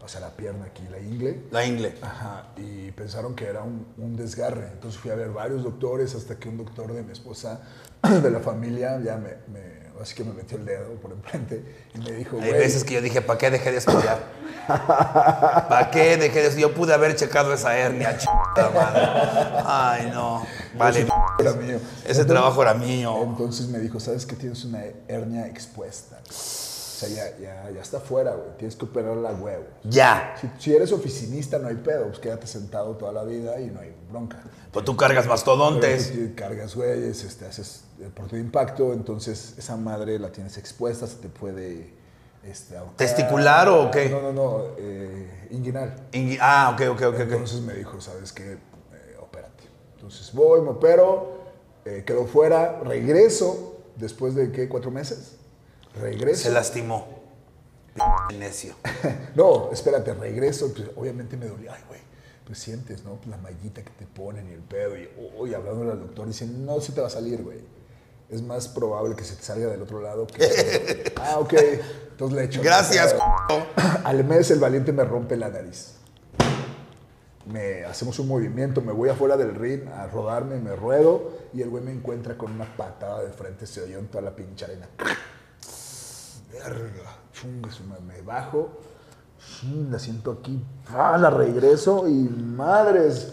O 0.00 0.06
sea, 0.08 0.20
la 0.20 0.30
pierna 0.36 0.66
aquí, 0.66 0.82
la 0.90 1.00
ingle. 1.00 1.42
la 1.50 1.66
ingle. 1.66 1.94
Ajá, 2.00 2.46
y 2.56 2.92
pensaron 2.92 3.34
que 3.34 3.44
era 3.46 3.62
un, 3.64 3.86
un 3.98 4.16
desgarre. 4.16 4.68
Entonces 4.72 5.00
fui 5.00 5.10
a 5.10 5.16
ver 5.16 5.30
varios 5.30 5.64
doctores 5.64 6.14
hasta 6.14 6.36
que 6.36 6.48
un 6.48 6.56
doctor 6.58 6.92
de 6.92 7.02
mi 7.02 7.10
esposa, 7.12 7.60
de 8.22 8.30
la 8.30 8.38
familia, 8.40 9.00
ya 9.04 9.16
me, 9.16 9.30
me 9.52 9.77
así 10.00 10.14
que 10.14 10.24
me 10.24 10.32
metió 10.32 10.56
el 10.56 10.64
dedo 10.64 10.94
por 10.94 11.12
enfrente 11.12 11.62
y 11.94 11.98
me 11.98 12.12
dijo, 12.12 12.38
Hay 12.40 12.52
veces 12.52 12.84
que 12.84 12.94
yo 12.94 13.02
dije, 13.02 13.20
¿para 13.20 13.38
qué 13.38 13.50
dejé 13.50 13.72
de 13.72 13.78
estudiar? 13.78 14.18
¿Para 14.66 15.90
qué 15.90 16.16
dejé 16.16 16.40
de 16.40 16.46
estudiar? 16.48 16.70
Yo 16.70 16.74
pude 16.74 16.94
haber 16.94 17.16
checado 17.16 17.52
esa 17.52 17.76
hernia, 17.76 18.16
chingada 18.16 18.70
madre. 18.70 19.62
Ay, 19.66 20.10
no. 20.12 20.46
Vale, 20.76 21.06
era 21.38 21.52
mío. 21.52 21.80
ese 22.06 22.24
trabajo 22.24 22.62
era 22.62 22.74
mío. 22.74 23.22
Entonces 23.22 23.68
me 23.68 23.78
dijo, 23.78 23.98
¿sabes 23.98 24.26
que 24.26 24.36
tienes 24.36 24.64
una 24.64 24.82
hernia 25.08 25.46
expuesta? 25.46 26.18
Sea, 26.98 27.08
ya, 27.08 27.38
ya, 27.38 27.70
ya 27.70 27.80
está 27.82 28.00
fuera, 28.00 28.32
güey. 28.32 28.56
Tienes 28.58 28.76
que 28.76 28.84
operarla 28.84 29.30
a 29.30 29.32
huevo. 29.34 29.64
Ya. 29.84 30.34
Si, 30.40 30.48
si 30.58 30.74
eres 30.74 30.92
oficinista, 30.92 31.58
no 31.58 31.68
hay 31.68 31.76
pedo. 31.76 32.06
Pues 32.06 32.18
quédate 32.18 32.46
sentado 32.46 32.96
toda 32.96 33.12
la 33.12 33.24
vida 33.24 33.60
y 33.60 33.66
no 33.66 33.80
hay 33.80 33.94
bronca. 34.10 34.42
Pues 34.72 34.84
tú 34.84 34.96
cargas 34.96 35.26
mastodontes. 35.26 36.12
Pero, 36.14 36.34
cargas 36.34 36.74
güeyes, 36.74 37.24
este, 37.24 37.46
haces 37.46 37.84
deporte 37.98 38.36
de 38.36 38.42
impacto, 38.42 38.92
entonces 38.92 39.54
esa 39.58 39.76
madre 39.76 40.18
la 40.18 40.30
tienes 40.30 40.56
expuesta, 40.58 41.06
se 41.06 41.16
te 41.16 41.28
puede... 41.28 41.96
Este. 42.44 42.76
¿Testicular 42.96 43.68
o 43.68 43.90
qué? 43.90 44.08
No, 44.08 44.22
no, 44.22 44.32
no, 44.32 44.62
eh, 44.78 45.48
inguinal. 45.50 45.94
Ingui- 46.12 46.38
Ah, 46.40 46.70
ok, 46.74 46.82
ok, 46.92 47.02
ok. 47.08 47.14
ok. 47.14 47.20
Entonces 47.20 47.60
me 47.60 47.74
dijo, 47.74 48.00
¿sabes 48.00 48.32
qué? 48.32 48.52
Eh, 48.52 48.58
opérate. 49.20 49.64
Entonces 49.96 50.32
voy, 50.32 50.60
me 50.62 50.70
opero, 50.70 51.40
eh, 51.84 52.04
quedo 52.06 52.26
fuera, 52.26 52.78
regreso 52.84 53.76
después 53.96 54.34
de, 54.36 54.52
¿qué? 54.52 54.68
¿Cuatro 54.68 54.90
meses? 54.92 55.37
Regreso. 56.00 56.44
Se 56.44 56.50
lastimó. 56.50 57.18
Necio. 58.38 58.74
No, 59.34 59.70
espérate, 59.72 60.14
regreso. 60.14 60.72
Pues, 60.74 60.88
obviamente 60.96 61.36
me 61.36 61.46
dolía. 61.46 61.74
Ay, 61.74 61.82
güey, 61.88 62.00
pues 62.44 62.58
sientes, 62.58 63.04
¿no? 63.04 63.16
Pues, 63.16 63.28
la 63.28 63.36
mallita 63.36 63.82
que 63.82 63.90
te 63.90 64.06
ponen 64.06 64.48
y 64.48 64.52
el 64.52 64.60
pedo. 64.60 64.96
Y, 64.96 65.08
uy, 65.36 65.54
hablando 65.54 65.90
al 65.90 66.00
doctor, 66.00 66.26
dicen, 66.26 66.64
no, 66.64 66.80
sí 66.80 66.92
te 66.92 67.00
va 67.00 67.06
a 67.06 67.10
salir, 67.10 67.42
güey. 67.42 67.60
Es 68.30 68.42
más 68.42 68.68
probable 68.68 69.16
que 69.16 69.24
se 69.24 69.36
te 69.36 69.42
salga 69.42 69.68
del 69.68 69.80
otro 69.80 70.02
lado 70.02 70.26
que... 70.26 71.12
ah, 71.16 71.38
ok. 71.38 71.54
Entonces 72.10 72.36
le 72.36 72.44
echo. 72.44 72.62
Gracias, 72.62 73.14
Al 74.04 74.24
mes 74.24 74.50
el 74.50 74.58
valiente 74.58 74.92
me 74.92 75.04
rompe 75.04 75.36
la 75.36 75.48
nariz. 75.48 75.94
Me 77.46 77.84
hacemos 77.84 78.18
un 78.18 78.28
movimiento, 78.28 78.82
me 78.82 78.92
voy 78.92 79.08
afuera 79.08 79.38
del 79.38 79.54
ring 79.54 79.88
a 79.88 80.06
rodarme, 80.08 80.56
me 80.56 80.76
ruedo 80.76 81.32
y 81.54 81.62
el 81.62 81.70
güey 81.70 81.82
me 81.82 81.92
encuentra 81.92 82.36
con 82.36 82.52
una 82.52 82.76
patada 82.76 83.22
de 83.22 83.32
frente, 83.32 83.66
se 83.66 83.80
oyó 83.80 83.98
en 83.98 84.08
toda 84.08 84.22
la 84.22 84.36
pinche 84.36 84.66
arena. 84.66 84.86
Verga, 86.64 87.16
chunga, 87.32 87.68
me 88.06 88.20
bajo, 88.22 88.70
la 89.90 89.98
siento 89.98 90.32
aquí, 90.40 90.62
ah, 90.92 91.16
la 91.18 91.30
regreso 91.30 92.08
y 92.08 92.12
madres, 92.12 93.32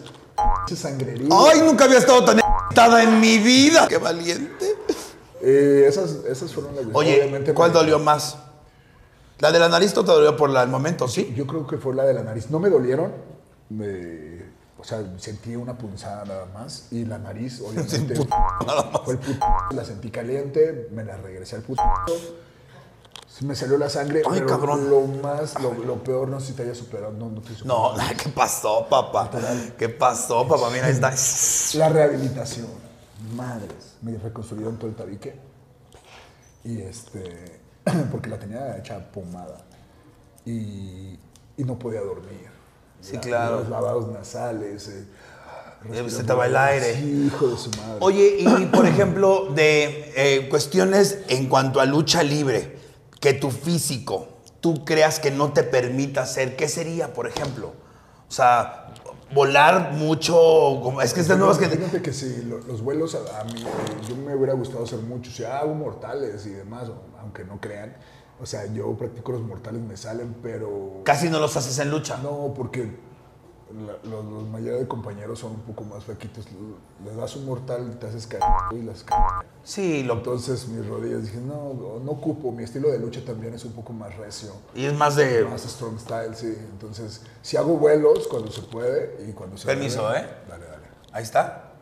sangrería. 0.74 1.28
Ay, 1.32 1.60
nunca 1.62 1.84
había 1.84 1.98
estado 1.98 2.24
tan 2.24 2.38
excitada 2.38 3.02
en 3.02 3.20
mi 3.20 3.38
vida. 3.38 3.86
Qué 3.88 3.98
valiente. 3.98 4.74
Eh, 5.42 5.84
esas, 5.88 6.10
esas 6.28 6.52
fueron 6.52 6.74
las 6.76 6.84
Oye, 6.92 7.52
¿cuál 7.54 7.70
me- 7.70 7.78
dolió 7.78 7.98
más? 7.98 8.38
¿La 9.38 9.52
de 9.52 9.58
la 9.58 9.68
nariz 9.68 9.96
o 9.96 10.04
te 10.04 10.10
dolió 10.12 10.36
por 10.36 10.48
la- 10.50 10.62
el 10.62 10.68
momento, 10.70 11.06
sí? 11.08 11.32
Yo 11.36 11.46
creo 11.46 11.66
que 11.66 11.76
fue 11.76 11.94
la 11.94 12.04
de 12.04 12.14
la 12.14 12.22
nariz. 12.22 12.50
No 12.50 12.58
me 12.58 12.70
dolieron. 12.70 13.12
Me, 13.68 14.42
o 14.78 14.84
sea, 14.84 15.02
sentí 15.18 15.54
una 15.56 15.76
punzada 15.76 16.24
nada 16.24 16.46
más. 16.54 16.86
Y 16.90 17.04
la 17.04 17.18
nariz, 17.18 17.60
obviamente. 17.66 18.14
Fue 19.04 19.14
el 19.14 19.18
puto. 19.18 19.46
La 19.74 19.84
sentí 19.84 20.10
caliente. 20.10 20.88
Me 20.92 21.04
la 21.04 21.16
regresé 21.18 21.56
al 21.56 21.62
puto. 21.62 21.82
Me 23.40 23.54
salió 23.54 23.76
la 23.76 23.90
sangre. 23.90 24.22
Ay, 24.24 24.40
pero 24.40 24.46
cabrón. 24.46 24.88
Lo 24.88 25.02
más, 25.02 25.60
lo, 25.60 25.74
lo 25.74 26.02
peor, 26.02 26.28
no 26.28 26.40
sé 26.40 26.48
si 26.48 26.52
te 26.54 26.62
haya 26.62 26.74
superado. 26.74 27.12
No, 27.12 27.28
no 27.30 27.40
te 27.42 27.50
No. 27.64 27.94
¿qué 28.22 28.30
pasó, 28.30 28.86
papá? 28.88 29.30
¿Qué 29.76 29.88
pasó, 29.88 30.46
papá? 30.48 30.70
Mira, 30.70 30.86
ahí 30.86 30.92
está. 30.92 31.12
La 31.78 31.88
rehabilitación. 31.88 32.68
Madres. 33.34 33.96
Me 34.02 34.16
reconstruyeron 34.16 34.76
todo 34.78 34.88
el 34.90 34.96
tabique. 34.96 35.38
Y 36.64 36.80
este. 36.80 37.60
Porque 38.10 38.30
la 38.30 38.38
tenía 38.38 38.76
hecha 38.78 38.98
pomada. 39.12 39.58
Y, 40.44 41.18
y 41.56 41.64
no 41.64 41.78
podía 41.78 42.00
dormir. 42.00 42.48
Sí, 43.00 43.14
La- 43.14 43.20
claro. 43.20 43.60
Los 43.60 43.68
lavados 43.68 44.08
nasales. 44.08 44.88
eh, 44.88 45.04
Se 46.08 46.24
te 46.24 46.32
va 46.32 46.46
el 46.46 46.56
aire. 46.56 46.94
Sí, 46.94 47.26
hijo 47.26 47.48
de 47.48 47.56
su 47.58 47.70
madre. 47.72 47.98
Oye, 48.00 48.36
y 48.40 48.64
por 48.66 48.86
ejemplo, 48.86 49.48
de 49.54 50.12
eh, 50.16 50.48
cuestiones 50.48 51.18
en 51.28 51.48
cuanto 51.48 51.80
a 51.80 51.84
lucha 51.84 52.22
libre, 52.22 52.78
que 53.26 53.32
tu 53.34 53.50
físico, 53.50 54.28
tú 54.60 54.84
creas 54.84 55.18
que 55.18 55.32
no 55.32 55.52
te 55.52 55.64
permita 55.64 56.22
hacer, 56.22 56.54
¿qué 56.54 56.68
sería, 56.68 57.12
por 57.12 57.26
ejemplo? 57.26 57.72
O 58.28 58.30
sea, 58.32 58.94
volar 59.34 59.94
mucho, 59.94 60.32
como- 60.80 61.02
es 61.02 61.12
que 61.12 61.22
estas 61.22 61.36
nuevas 61.36 61.58
que... 61.58 61.66
Fíjate 61.68 62.02
que 62.02 62.12
sí, 62.12 62.44
lo- 62.46 62.58
los 62.60 62.82
vuelos 62.82 63.16
a, 63.16 63.40
a 63.40 63.42
mí, 63.42 63.64
yo 64.08 64.14
me 64.14 64.32
hubiera 64.36 64.52
gustado 64.52 64.84
hacer 64.84 65.00
muchos. 65.00 65.34
O 65.34 65.36
sea, 65.38 65.58
hago 65.58 65.74
mortales 65.74 66.46
y 66.46 66.50
demás, 66.50 66.84
aunque 67.20 67.42
no 67.44 67.60
crean. 67.60 67.96
O 68.40 68.46
sea, 68.46 68.64
yo 68.72 68.96
practico 68.96 69.32
los 69.32 69.40
mortales, 69.42 69.82
me 69.82 69.96
salen, 69.96 70.36
pero. 70.40 71.00
Casi 71.02 71.28
no 71.28 71.40
los 71.40 71.56
haces 71.56 71.76
en 71.80 71.90
lucha. 71.90 72.18
No, 72.22 72.52
porque 72.54 72.96
la- 73.74 74.10
los, 74.10 74.24
los 74.24 74.42
mayoría 74.48 74.78
de 74.78 74.86
compañeros 74.86 75.38
son 75.40 75.52
un 75.52 75.60
poco 75.62 75.82
más 75.84 76.04
flaquitos. 76.04 76.46
Les 77.04 77.16
das 77.16 77.34
un 77.36 77.46
mortal, 77.46 77.96
te 77.98 78.06
haces 78.06 78.26
caer 78.26 78.42
y 78.72 78.82
las 78.82 79.02
caes. 79.02 79.22
Sí, 79.64 80.02
lo, 80.04 80.14
Entonces 80.14 80.68
mis 80.68 80.86
rodillas 80.86 81.22
dije, 81.22 81.38
no, 81.38 81.74
no 82.04 82.10
ocupo. 82.12 82.52
Mi 82.52 82.62
estilo 82.64 82.88
de 82.90 82.98
lucha 82.98 83.20
también 83.24 83.54
es 83.54 83.64
un 83.64 83.72
poco 83.72 83.92
más 83.92 84.16
recio. 84.16 84.52
y 84.74 84.84
es 84.84 84.94
más 84.94 85.16
de... 85.16 85.44
Más 85.44 85.62
strong 85.62 85.98
style, 85.98 86.34
sí. 86.36 86.56
Entonces, 86.70 87.22
si 87.42 87.56
hago 87.56 87.76
vuelos 87.76 88.28
cuando 88.28 88.50
se 88.52 88.62
puede 88.62 89.16
y 89.28 89.32
cuando 89.32 89.56
se 89.56 89.66
Permiso, 89.66 90.06
debe, 90.08 90.20
¿eh? 90.20 90.30
Dale, 90.48 90.64
dale. 90.66 90.84
Ahí 91.12 91.22
está. 91.24 91.72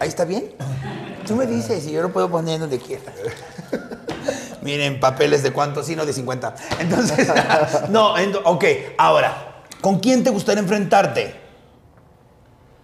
Ahí 0.00 0.08
está 0.08 0.24
bien. 0.24 0.50
Tú 1.26 1.36
me 1.36 1.46
dices 1.46 1.86
y 1.86 1.92
yo 1.92 2.02
lo 2.02 2.12
puedo 2.12 2.28
poner 2.28 2.58
donde 2.58 2.78
quiera. 2.80 3.12
Miren, 4.62 4.98
papeles 4.98 5.42
de 5.42 5.52
cuánto, 5.52 5.82
sí, 5.82 5.94
no 5.94 6.04
de 6.06 6.12
50. 6.12 6.54
Entonces, 6.80 7.28
no, 7.90 8.16
ento- 8.16 8.40
ok, 8.44 8.64
ahora, 8.98 9.53
¿con 9.84 9.98
quién 10.00 10.24
te 10.24 10.30
gustaría 10.30 10.62
enfrentarte? 10.62 11.38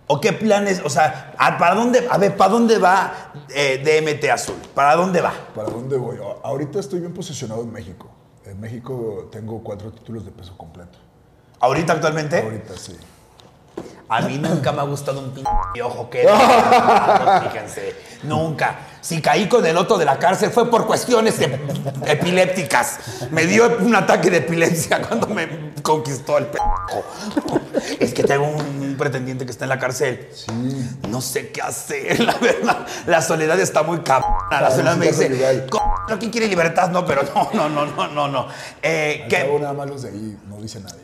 ¿O 0.07 0.21
qué 0.21 0.35
planes? 0.35 0.83
O 0.85 0.91
sea, 0.91 1.33
¿a- 1.39 1.57
¿para 1.57 1.75
dónde, 1.75 2.07
a 2.11 2.19
ver, 2.19 2.37
¿para 2.37 2.51
dónde 2.51 2.77
va 2.77 3.33
eh, 3.49 3.79
DMT 3.83 4.29
Azul? 4.31 4.57
¿Para 4.75 4.97
dónde 4.97 5.23
va? 5.23 5.33
¿Para 5.55 5.71
dónde 5.71 5.97
voy? 5.97 6.19
Ahorita 6.43 6.79
estoy 6.79 7.01
bien 7.01 7.15
posicionado 7.15 7.63
en 7.63 7.73
México. 7.73 8.11
En 8.45 8.61
México 8.61 9.29
tengo 9.33 9.63
cuatro 9.63 9.91
títulos 9.93 10.27
de 10.27 10.31
peso 10.33 10.55
completo. 10.59 10.99
¿Ahorita 11.61 11.95
actualmente? 11.95 12.43
Ahorita 12.43 12.77
sí. 12.77 12.99
A 14.11 14.21
mí 14.21 14.37
nunca 14.37 14.71
me 14.73 14.81
ha 14.81 14.85
gustado 14.85 15.21
un 15.21 15.31
pinche 15.31 15.83
ojo 15.83 16.11
que 16.11 16.29
fíjense, 17.45 17.95
nunca. 18.25 18.77
Si 19.01 19.21
caí 19.23 19.49
con 19.49 19.65
el 19.65 19.77
otro 19.77 19.97
de 19.99 20.05
la 20.05 20.19
cárcel 20.19 20.51
fue 20.51 20.71
por 20.71 20.87
cuestiones 20.87 21.37
epilépticas. 22.07 22.99
Me 23.31 23.47
dio 23.47 23.77
un 23.81 23.95
ataque 23.95 24.31
de 24.31 24.39
epilepsia 24.39 25.01
cuando 25.03 25.27
me 25.29 25.73
conquistó 25.83 26.39
el 26.39 26.47
pendejo. 26.47 27.05
Es 27.99 28.13
que 28.13 28.23
tengo 28.25 28.47
un 28.47 28.97
pretendiente 28.99 29.45
que 29.45 29.51
está 29.53 29.65
en 29.65 29.71
la 29.71 29.79
cárcel. 29.79 30.29
No 31.09 31.21
sé 31.21 31.51
qué 31.51 31.63
hacer, 31.63 32.21
la 32.21 32.35
verdad. 32.35 32.87
La 33.07 33.23
soledad 33.23 33.59
está 33.61 33.83
muy 33.83 34.01
cabrona. 34.01 34.61
La 34.61 34.71
soledad 34.71 34.97
me 34.97 35.07
dice. 35.07 35.67
"Co- 35.71 35.81
¿quién 36.19 36.31
quiere 36.31 36.49
libertad? 36.49 36.91
No, 36.91 37.05
pero 37.07 37.23
no, 37.35 37.51
no, 37.55 37.69
no, 37.69 37.87
no, 37.87 38.09
no, 38.09 38.29
no. 38.29 38.47
Eh, 38.83 39.21
Al 39.25 39.29
¿qué- 39.29 39.39
cabo 39.47 39.59
nada 39.59 39.73
más 39.73 39.89
los 39.89 40.03
de 40.03 40.11
ahí, 40.11 40.37
no 40.49 40.57
dice 40.61 40.81
nadie. 40.81 41.01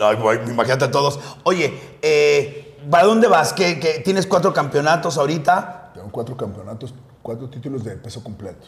Ay, 0.00 0.40
imagínate 0.50 0.84
a 0.84 0.90
todos. 0.90 1.18
Oye, 1.44 1.98
eh, 2.02 2.76
¿para 2.90 3.04
dónde 3.04 3.26
vas? 3.28 3.52
¿Qué, 3.52 3.80
qué- 3.80 4.00
tienes 4.04 4.26
cuatro 4.26 4.52
campeonatos 4.52 5.16
ahorita? 5.18 5.90
Tengo 5.94 6.10
cuatro 6.10 6.36
campeonatos, 6.36 6.94
cuatro 7.22 7.48
títulos 7.50 7.84
de 7.84 7.96
peso 7.96 8.22
completo. 8.22 8.66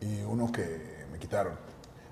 Y 0.00 0.22
uno 0.22 0.50
que 0.50 1.06
me 1.12 1.18
quitaron. 1.18 1.54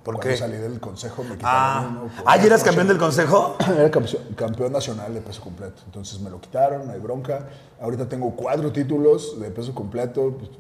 ¿Por 0.05 0.15
Cuando 0.15 0.31
qué? 0.33 0.37
salí 0.39 0.57
del 0.57 0.81
consejo 0.81 1.23
me 1.25 1.37
quitaron 1.37 1.45
Ah, 1.45 1.89
uno. 2.03 2.11
¿Ah, 2.25 2.37
¿ya 2.39 2.45
eras 2.45 2.63
campeón 2.63 2.89
del 2.89 2.97
consejo? 2.99 3.57
Era 3.77 3.91
campeón, 3.91 4.23
campeón 4.35 4.73
nacional 4.73 5.13
de 5.13 5.21
peso 5.21 5.43
completo. 5.43 5.83
Entonces 5.85 6.19
me 6.21 6.31
lo 6.31 6.41
quitaron, 6.41 6.87
no 6.87 6.93
hay 6.93 7.01
bronca. 7.01 7.49
Ahorita 7.81 8.09
tengo 8.09 8.35
cuatro 8.35 8.73
títulos 8.73 9.39
de 9.39 9.51
peso 9.51 9.75
completo. 9.75 10.37
pues, 10.39 10.51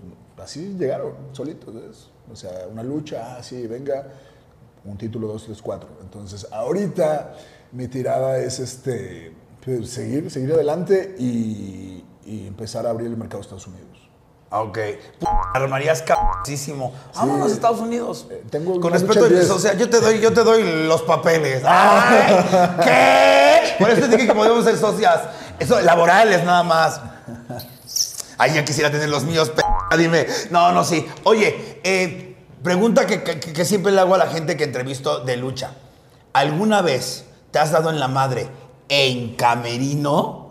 así 0.43 0.75
llegaron, 0.79 1.15
solitos. 1.33 1.75
¿ves? 1.75 2.11
O 2.31 2.37
sea, 2.37 2.67
una 2.71 2.83
lucha, 2.83 3.37
ah, 3.39 3.43
sí, 3.43 3.67
venga. 3.67 4.09
Un 4.85 4.99
título, 4.99 5.27
dos, 5.29 5.45
tres, 5.45 5.63
cuatro. 5.63 5.89
Entonces, 6.03 6.47
ahorita 6.51 7.35
mi 7.73 7.89
tirada 7.89 8.39
es 8.39 8.59
este, 8.59 9.33
pues, 9.65 9.89
seguir, 9.91 10.31
seguir 10.31 10.53
adelante 10.53 11.15
y, 11.19 12.05
y 12.27 12.47
empezar 12.47 12.87
a 12.87 12.91
abrir 12.91 13.07
el 13.07 13.17
mercado 13.17 13.39
de 13.39 13.43
Estados 13.43 13.67
Unidos. 13.67 14.10
Ah, 14.51 14.63
Ok. 14.63 14.75
P- 14.75 14.99
Armarías 15.55 16.03
cabrísimo. 16.03 16.93
Vámonos 17.15 17.51
a 17.51 17.55
Estados 17.55 17.79
Unidos. 17.81 18.27
Eh, 18.31 18.43
tengo 18.51 18.81
Con 18.81 18.93
respeto, 18.93 19.27
o 19.55 19.59
sea, 19.59 19.75
yo 19.75 19.89
te 19.89 20.01
doy, 20.01 20.21
yo 20.21 20.33
te 20.33 20.43
doy 20.43 20.87
los 20.89 21.03
papeles. 21.03 21.63
Ay, 21.65 22.35
¿Qué? 22.85 23.77
Por 23.79 23.91
eso 23.91 24.01
te 24.09 24.17
dije 24.17 24.27
que 24.29 24.35
podíamos 24.35 24.65
ser 24.65 24.77
socias. 24.77 25.21
Eso, 25.59 25.81
laborales 25.81 26.43
nada 26.45 26.63
más. 26.65 27.01
Ay, 28.39 28.55
ya 28.55 28.65
quisiera 28.65 28.91
tener 28.91 29.09
los 29.09 29.23
míos, 29.25 29.51
p 29.51 29.63
dime. 29.97 30.27
No, 30.51 30.73
no, 30.73 30.83
sí. 30.83 31.07
Oye, 31.25 31.81
eh, 31.85 32.37
pregunta 32.63 33.07
que, 33.07 33.23
que- 33.23 33.39
que 33.39 33.65
siempre 33.65 33.93
le 33.93 34.01
hago 34.01 34.15
a 34.15 34.19
la 34.19 34.27
gente 34.27 34.57
que 34.57 34.65
entrevisto 34.65 35.21
de 35.21 35.37
lucha. 35.37 35.75
¿Alguna 36.33 36.81
vez 36.83 37.25
te 37.53 37.59
has 37.59 37.71
dado 37.71 37.91
en 37.91 38.01
la 38.01 38.09
madre 38.09 38.49
en 38.89 39.37
camerino? 39.37 40.50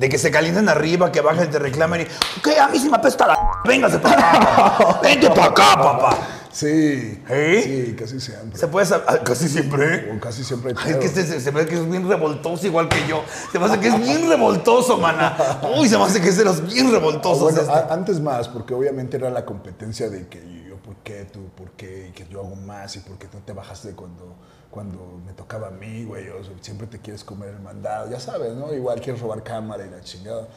De 0.00 0.08
que 0.08 0.18
se 0.18 0.30
calienten 0.30 0.68
arriba, 0.68 1.12
que 1.12 1.20
bajen 1.20 1.44
y 1.44 1.50
te 1.52 1.58
reclamen 1.58 2.00
y. 2.00 2.40
¿Qué? 2.42 2.58
A 2.58 2.68
mí 2.68 2.78
sí 2.78 2.88
me 2.88 2.96
apesta 2.96 3.26
la. 3.26 3.38
Véngase 3.64 3.98
para 3.98 4.32
acá. 4.32 5.00
Vente 5.02 5.28
para 5.28 5.44
acá, 5.44 5.76
papá. 5.76 6.18
Sí, 6.52 7.22
¿Eh? 7.28 7.62
sí, 7.86 7.94
casi 7.96 8.18
siempre. 8.18 8.58
Se 8.58 8.66
puede 8.66 8.84
sab- 8.84 9.04
ah, 9.06 9.18
casi 9.22 9.48
siempre. 9.48 10.12
O 10.12 10.18
casi 10.18 10.42
siempre 10.42 10.74
Ay, 10.76 10.90
es 10.90 10.96
que 10.96 11.06
este 11.06 11.24
se, 11.24 11.40
se 11.40 11.50
ve 11.52 11.64
que 11.64 11.76
es 11.76 11.88
bien 11.88 12.08
revoltoso 12.08 12.66
igual 12.66 12.88
que 12.88 13.06
yo. 13.06 13.22
Se 13.52 13.60
me 13.60 13.66
hace 13.66 13.78
que 13.78 13.86
es 13.86 13.96
bien 14.00 14.28
revoltoso, 14.28 14.98
mana. 14.98 15.36
Uy, 15.78 15.88
se 15.88 15.96
me 15.96 16.02
hace 16.02 16.20
que 16.20 16.28
es 16.28 16.36
de 16.36 16.44
los 16.44 16.66
bien 16.66 16.90
revoltosos. 16.90 17.42
Bueno, 17.44 17.60
este. 17.60 17.72
a- 17.72 17.86
antes 17.94 18.18
más, 18.20 18.48
porque 18.48 18.74
obviamente 18.74 19.16
era 19.16 19.30
la 19.30 19.44
competencia 19.44 20.10
de 20.10 20.26
que 20.26 20.40
yo 20.68 20.74
¿por 20.78 20.96
qué 21.04 21.24
tú? 21.32 21.50
¿Por 21.56 21.70
qué? 21.72 22.08
Y 22.08 22.12
que 22.12 22.26
yo 22.26 22.40
hago 22.40 22.56
más 22.56 22.96
y 22.96 22.98
por 22.98 23.16
qué 23.16 23.28
no 23.32 23.38
te 23.46 23.52
bajaste 23.52 23.92
cuando, 23.92 24.34
cuando 24.70 25.20
me 25.26 25.32
tocaba 25.32 25.68
a 25.68 25.70
mí, 25.70 26.04
güey. 26.04 26.28
O 26.28 26.44
sea, 26.44 26.54
siempre 26.60 26.86
te 26.86 26.98
quieres 26.98 27.24
comer 27.24 27.50
el 27.50 27.60
mandado, 27.60 28.10
ya 28.10 28.20
sabes, 28.20 28.54
¿no? 28.54 28.72
Igual 28.72 29.00
quieres 29.00 29.20
robar 29.20 29.42
cámara 29.42 29.86
y 29.86 29.90
la 29.90 30.00
chingada, 30.00 30.48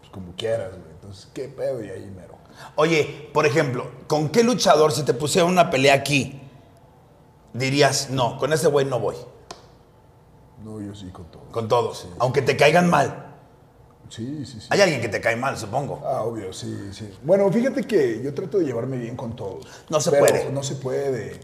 pues 0.00 0.10
como 0.12 0.34
quieras, 0.36 0.70
güey. 0.70 0.90
Entonces, 0.92 1.28
¿qué 1.32 1.48
pedo? 1.48 1.82
Y 1.82 1.90
ahí 1.90 2.10
mero. 2.14 2.34
Oye, 2.76 3.30
por 3.32 3.46
ejemplo, 3.46 3.90
¿con 4.06 4.28
qué 4.28 4.44
luchador 4.44 4.92
si 4.92 5.02
te 5.02 5.14
pusiera 5.14 5.46
una 5.46 5.70
pelea 5.70 5.94
aquí 5.94 6.40
dirías, 7.52 8.10
no, 8.10 8.36
con 8.38 8.52
ese 8.52 8.68
güey 8.68 8.84
no 8.84 9.00
voy? 9.00 9.16
No, 10.62 10.80
yo 10.80 10.94
sí 10.94 11.08
con 11.10 11.30
todo. 11.30 11.42
Con 11.50 11.68
todos, 11.68 12.00
Sí, 12.00 12.08
aunque 12.18 12.42
te 12.42 12.56
caigan 12.56 12.90
mal. 12.90 13.32
Sí, 14.08 14.44
sí, 14.44 14.60
sí. 14.60 14.66
Hay 14.70 14.80
alguien 14.80 15.00
que 15.00 15.08
te 15.08 15.20
cae 15.20 15.34
mal, 15.34 15.56
supongo. 15.56 16.02
Ah, 16.04 16.22
obvio, 16.22 16.52
sí, 16.52 16.90
sí. 16.92 17.10
Bueno, 17.22 17.50
fíjate 17.50 17.82
que 17.84 18.22
yo 18.22 18.34
trato 18.34 18.58
de 18.58 18.66
llevarme 18.66 18.98
bien 18.98 19.16
con 19.16 19.34
todos. 19.34 19.66
No 19.88 20.00
se 20.00 20.10
puede. 20.10 20.50
No 20.50 20.62
se 20.62 20.76
puede. 20.76 21.40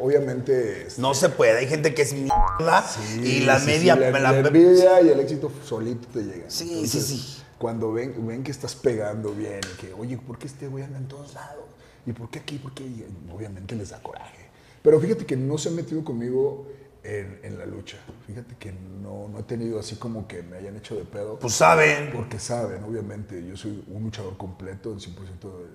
Obviamente. 0.00 0.86
este, 0.86 1.00
No 1.00 1.14
se 1.14 1.28
puede, 1.28 1.58
hay 1.58 1.66
gente 1.68 1.94
que 1.94 2.02
es 2.02 2.12
mierda 2.12 2.82
sí, 2.86 3.20
y 3.22 3.40
la 3.40 3.58
sí, 3.58 3.66
media... 3.66 3.94
sí, 3.94 4.00
la, 4.00 4.10
la- 4.10 4.32
la 4.32 4.38
envidia 4.38 5.00
y 5.02 5.08
el 5.08 5.20
éxito 5.20 5.50
solito 5.64 6.08
te 6.08 6.20
llegan. 6.22 6.50
Sí, 6.50 6.86
sí, 6.86 7.00
sí. 7.00 7.42
Cuando 7.58 7.92
ven, 7.92 8.14
ven 8.26 8.42
que 8.44 8.50
estás 8.52 8.74
pegando 8.76 9.32
bien 9.32 9.60
que, 9.80 9.92
oye, 9.92 10.16
¿por 10.18 10.38
qué 10.38 10.46
este 10.46 10.68
güey 10.68 10.84
anda 10.84 10.98
en 10.98 11.08
todos 11.08 11.34
lados? 11.34 11.64
¿Y 12.06 12.12
por 12.12 12.30
qué 12.30 12.38
aquí? 12.38 12.58
¿Por 12.58 12.72
qué? 12.72 12.84
Y 12.84 13.04
obviamente 13.34 13.74
les 13.74 13.90
da 13.90 14.00
coraje. 14.02 14.46
Pero 14.82 15.00
fíjate 15.00 15.26
que 15.26 15.36
no 15.36 15.58
se 15.58 15.68
han 15.68 15.74
metido 15.74 16.04
conmigo 16.04 16.68
en, 17.02 17.40
en 17.42 17.58
la 17.58 17.66
lucha. 17.66 17.98
Fíjate 18.26 18.54
que 18.58 18.72
no, 19.02 19.28
no 19.28 19.40
he 19.40 19.42
tenido 19.42 19.80
así 19.80 19.96
como 19.96 20.28
que 20.28 20.42
me 20.42 20.56
hayan 20.58 20.76
hecho 20.76 20.94
de 20.94 21.04
pedo. 21.04 21.38
Pues 21.40 21.54
saben. 21.54 22.12
Porque 22.14 22.38
saben, 22.38 22.84
obviamente, 22.84 23.44
yo 23.44 23.56
soy 23.56 23.82
un 23.88 24.04
luchador 24.04 24.36
completo 24.36 24.92
en 24.92 24.98
100% 25.00 25.16
de 25.40 25.66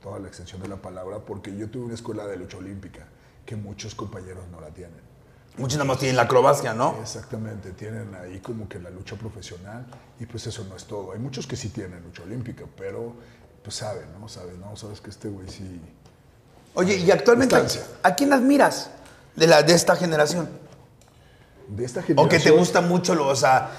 toda 0.00 0.20
la 0.20 0.28
extensión 0.28 0.62
de 0.62 0.68
la 0.68 0.76
palabra, 0.76 1.18
porque 1.18 1.56
yo 1.56 1.68
tuve 1.68 1.86
una 1.86 1.94
escuela 1.94 2.26
de 2.26 2.36
lucha 2.36 2.58
olímpica 2.58 3.08
que 3.44 3.56
muchos 3.56 3.94
compañeros 3.94 4.44
no 4.50 4.60
la 4.60 4.68
tienen. 4.68 5.04
Muchos 5.56 5.78
nada 5.78 5.86
más 5.86 5.98
tienen 5.98 6.16
la 6.16 6.22
acrobacia, 6.22 6.74
¿no? 6.74 6.96
Exactamente, 7.00 7.70
tienen 7.72 8.12
ahí 8.16 8.40
como 8.40 8.68
que 8.68 8.80
la 8.80 8.90
lucha 8.90 9.14
profesional 9.16 9.86
y 10.18 10.26
pues 10.26 10.46
eso 10.48 10.64
no 10.68 10.76
es 10.76 10.84
todo. 10.84 11.12
Hay 11.12 11.20
muchos 11.20 11.46
que 11.46 11.54
sí 11.54 11.68
tienen 11.68 12.02
lucha 12.02 12.22
olímpica, 12.24 12.64
pero 12.76 13.14
pues 13.62 13.76
saben, 13.76 14.06
¿no? 14.18 14.28
Saben, 14.28 14.60
¿no? 14.60 14.74
Sabes 14.76 15.00
que 15.00 15.10
este 15.10 15.28
güey 15.28 15.48
sí... 15.48 15.80
Oye, 16.74 16.96
y 16.96 17.10
actualmente, 17.12 17.54
Distancia. 17.54 17.86
¿a 18.02 18.14
quién 18.16 18.32
admiras 18.32 18.90
de, 19.36 19.46
la, 19.46 19.62
de 19.62 19.74
esta 19.74 19.94
generación? 19.94 20.48
De 21.68 21.84
esta 21.84 22.00
O 22.00 22.02
generación... 22.02 22.28
que 22.30 22.40
te 22.40 22.50
gusta 22.50 22.80
mucho, 22.80 23.14
lo, 23.14 23.28
o 23.28 23.36
sea, 23.36 23.70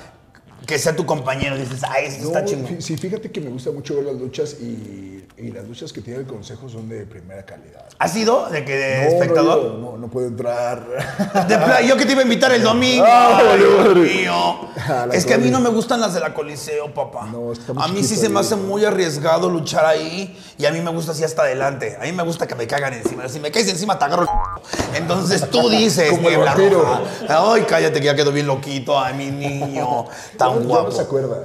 que 0.66 0.80
sea 0.80 0.95
tu 0.95 1.05
compañero, 1.05 1.57
dices, 1.57 1.84
ay, 1.84 2.05
esto 2.05 2.24
No, 2.24 2.28
está 2.30 2.45
chingón. 2.45 2.82
sí, 2.82 2.95
fíjate 2.95 3.30
que 3.32 3.41
me 3.41 3.49
gusta 3.49 3.72
mucho 3.72 3.95
ver 3.97 4.05
las 4.05 4.16
luchas 4.16 4.53
y, 4.61 5.14
y 5.38 5.51
las 5.51 5.65
luchas 5.67 5.91
que 5.93 6.01
tiene 6.01 6.19
el 6.19 6.26
consejo 6.26 6.69
son 6.69 6.88
de 6.89 7.05
primera 7.05 7.43
calidad. 7.43 7.86
¿Has 7.99 8.13
sido 8.13 8.49
de 8.49 8.65
que 8.65 8.76
de 8.76 8.97
No, 8.97 9.03
no, 9.03 9.09
espectador? 9.17 9.63
yo 9.63 9.78
no, 9.78 9.97
no 9.97 10.07
puedo 10.07 10.28
entrar. 10.28 10.84
De 11.47 11.88
yo 11.88 11.95
que 11.97 12.05
te 12.05 12.11
iba 12.11 12.21
a 12.21 12.23
invitar 12.23 12.51
el 12.51 12.61
domingo. 12.63 13.05
Ah, 13.07 13.39
Ay, 13.51 13.59
Dios 13.59 13.95
mío. 13.95 14.59
Es 15.13 15.26
que 15.26 15.34
a 15.34 15.38
mí 15.38 15.49
no 15.49 15.59
me 15.59 15.69
gustan 15.69 15.99
las 16.01 16.13
de 16.13 16.19
la 16.19 16.34
Coliseo, 16.34 16.93
papá. 16.93 17.26
No, 17.32 17.51
está 17.51 17.73
muy 17.73 17.84
a 17.84 17.88
mí 17.88 18.03
sí 18.03 18.15
se 18.15 18.30
me 18.30 18.39
hace 18.39 18.55
muy 18.55 18.84
arriesgado 18.86 19.49
luchar 19.49 19.86
ahí 19.86 20.38
y 20.57 20.65
a 20.65 20.71
mí 20.71 20.82
me 20.82 20.91
gusta 20.91 21.13
así 21.13 21.23
hasta 21.23 21.43
adelante. 21.43 21.97
A 21.99 22.03
mí 22.03 22.11
me 22.11 22.23
gusta 22.23 22.45
que 22.45 22.55
me 22.55 22.67
cagan 22.67 22.93
encima. 22.93 23.28
Si 23.30 23.39
me 23.39 23.51
caes 23.51 23.67
encima, 23.69 23.97
te 23.97 24.05
agarro 24.05 24.23
el 24.23 24.95
Entonces 25.01 25.49
tú 25.49 25.69
dices, 25.69 26.09
Como 26.11 26.30
el 26.30 26.71
roja. 26.71 27.01
Ay, 27.30 27.63
cállate 27.67 27.99
que 27.99 28.05
ya 28.05 28.15
quedó 28.15 28.32
bien 28.32 28.47
loquito. 28.47 28.99
Ay, 28.99 29.13
mi 29.15 29.32
niño. 29.32 30.05
Tan 30.38 30.49
Ya 30.49 30.59
no 30.59 30.67
guapo. 30.67 30.91
se 30.91 31.01
acuerda. 31.01 31.38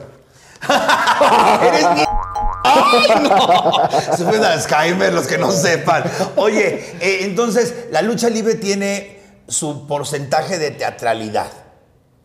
Eres 1.62 1.86
ni... 1.94 2.02
¡Ay, 2.64 3.22
no! 3.22 3.88
Se 4.16 4.24
fue 4.24 4.38
de 4.38 4.46
Alzheimer, 4.46 5.12
los 5.12 5.26
que 5.26 5.38
no 5.38 5.50
sepan. 5.50 6.04
Oye, 6.36 6.96
eh, 7.00 7.18
entonces, 7.22 7.86
la 7.90 8.02
lucha 8.02 8.28
libre 8.28 8.54
tiene 8.54 9.20
su 9.48 9.86
porcentaje 9.86 10.58
de 10.58 10.70
teatralidad. 10.70 11.50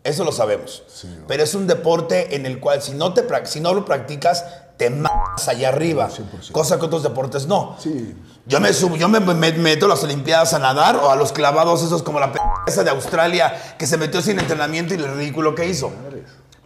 Eso 0.04 0.24
lo 0.24 0.30
sabemos. 0.30 0.84
Sí, 0.86 1.08
¿no? 1.08 1.26
Pero 1.26 1.42
es 1.42 1.54
un 1.54 1.66
deporte 1.66 2.36
en 2.36 2.46
el 2.46 2.60
cual, 2.60 2.80
si 2.80 2.92
no, 2.92 3.12
te, 3.12 3.24
si 3.46 3.60
no 3.60 3.74
lo 3.74 3.84
practicas, 3.84 4.44
te 4.76 4.90
matas 4.90 5.48
allá 5.48 5.70
arriba. 5.70 6.08
100%. 6.08 6.52
Cosa 6.52 6.78
que 6.78 6.84
otros 6.84 7.02
deportes 7.02 7.46
no. 7.46 7.76
Sí. 7.80 8.14
Yo 8.46 8.60
me 8.60 8.72
subo, 8.72 8.96
yo 8.96 9.08
me, 9.08 9.18
me 9.18 9.52
meto 9.52 9.86
a 9.86 9.88
las 9.88 10.04
Olimpiadas 10.04 10.54
a 10.54 10.58
nadar 10.58 10.96
o 10.96 11.10
a 11.10 11.16
los 11.16 11.32
clavados 11.32 11.82
esos 11.82 12.02
como 12.02 12.20
la 12.20 12.32
p 12.32 12.38
esa 12.66 12.84
de 12.84 12.90
Australia 12.90 13.76
que 13.78 13.86
se 13.86 13.96
metió 13.96 14.22
sin 14.22 14.38
entrenamiento 14.38 14.94
y 14.94 14.98
el 14.98 15.12
ridículo 15.16 15.54
que 15.54 15.66
hizo. 15.66 15.90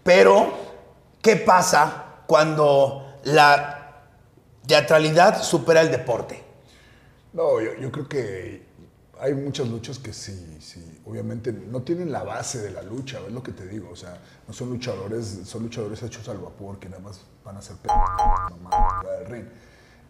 Pero, 0.03 0.53
¿qué 1.23 1.37
pasa 1.37 2.05
cuando 2.27 3.10
la 3.25 4.03
teatralidad 4.67 5.43
supera 5.43 5.81
el 5.81 5.91
deporte? 5.91 6.43
No, 7.33 7.61
yo, 7.61 7.75
yo 7.75 7.91
creo 7.93 8.09
que 8.09 8.63
hay 9.21 9.35
muchas 9.35 9.69
luchas 9.69 9.99
que 9.99 10.13
sí, 10.13 10.57
sí, 10.61 11.01
obviamente 11.05 11.53
no 11.53 11.83
tienen 11.83 12.11
la 12.11 12.23
base 12.23 12.61
de 12.63 12.71
la 12.71 12.83
lucha, 12.83 13.21
es 13.27 13.33
lo 13.33 13.43
que 13.43 13.53
te 13.53 13.67
digo, 13.67 13.91
o 13.91 13.97
sea, 13.97 14.19
no 14.49 14.55
son 14.55 14.71
luchadores, 14.71 15.41
son 15.45 15.63
luchadores 15.63 16.03
hechos 16.03 16.29
al 16.29 16.39
vapor 16.39 16.79
que 16.79 16.89
nada 16.89 17.03
más 17.03 17.21
van 17.45 17.57
a 17.57 17.63
mamá 18.63 19.03
del 19.19 19.27
ring. 19.27 19.45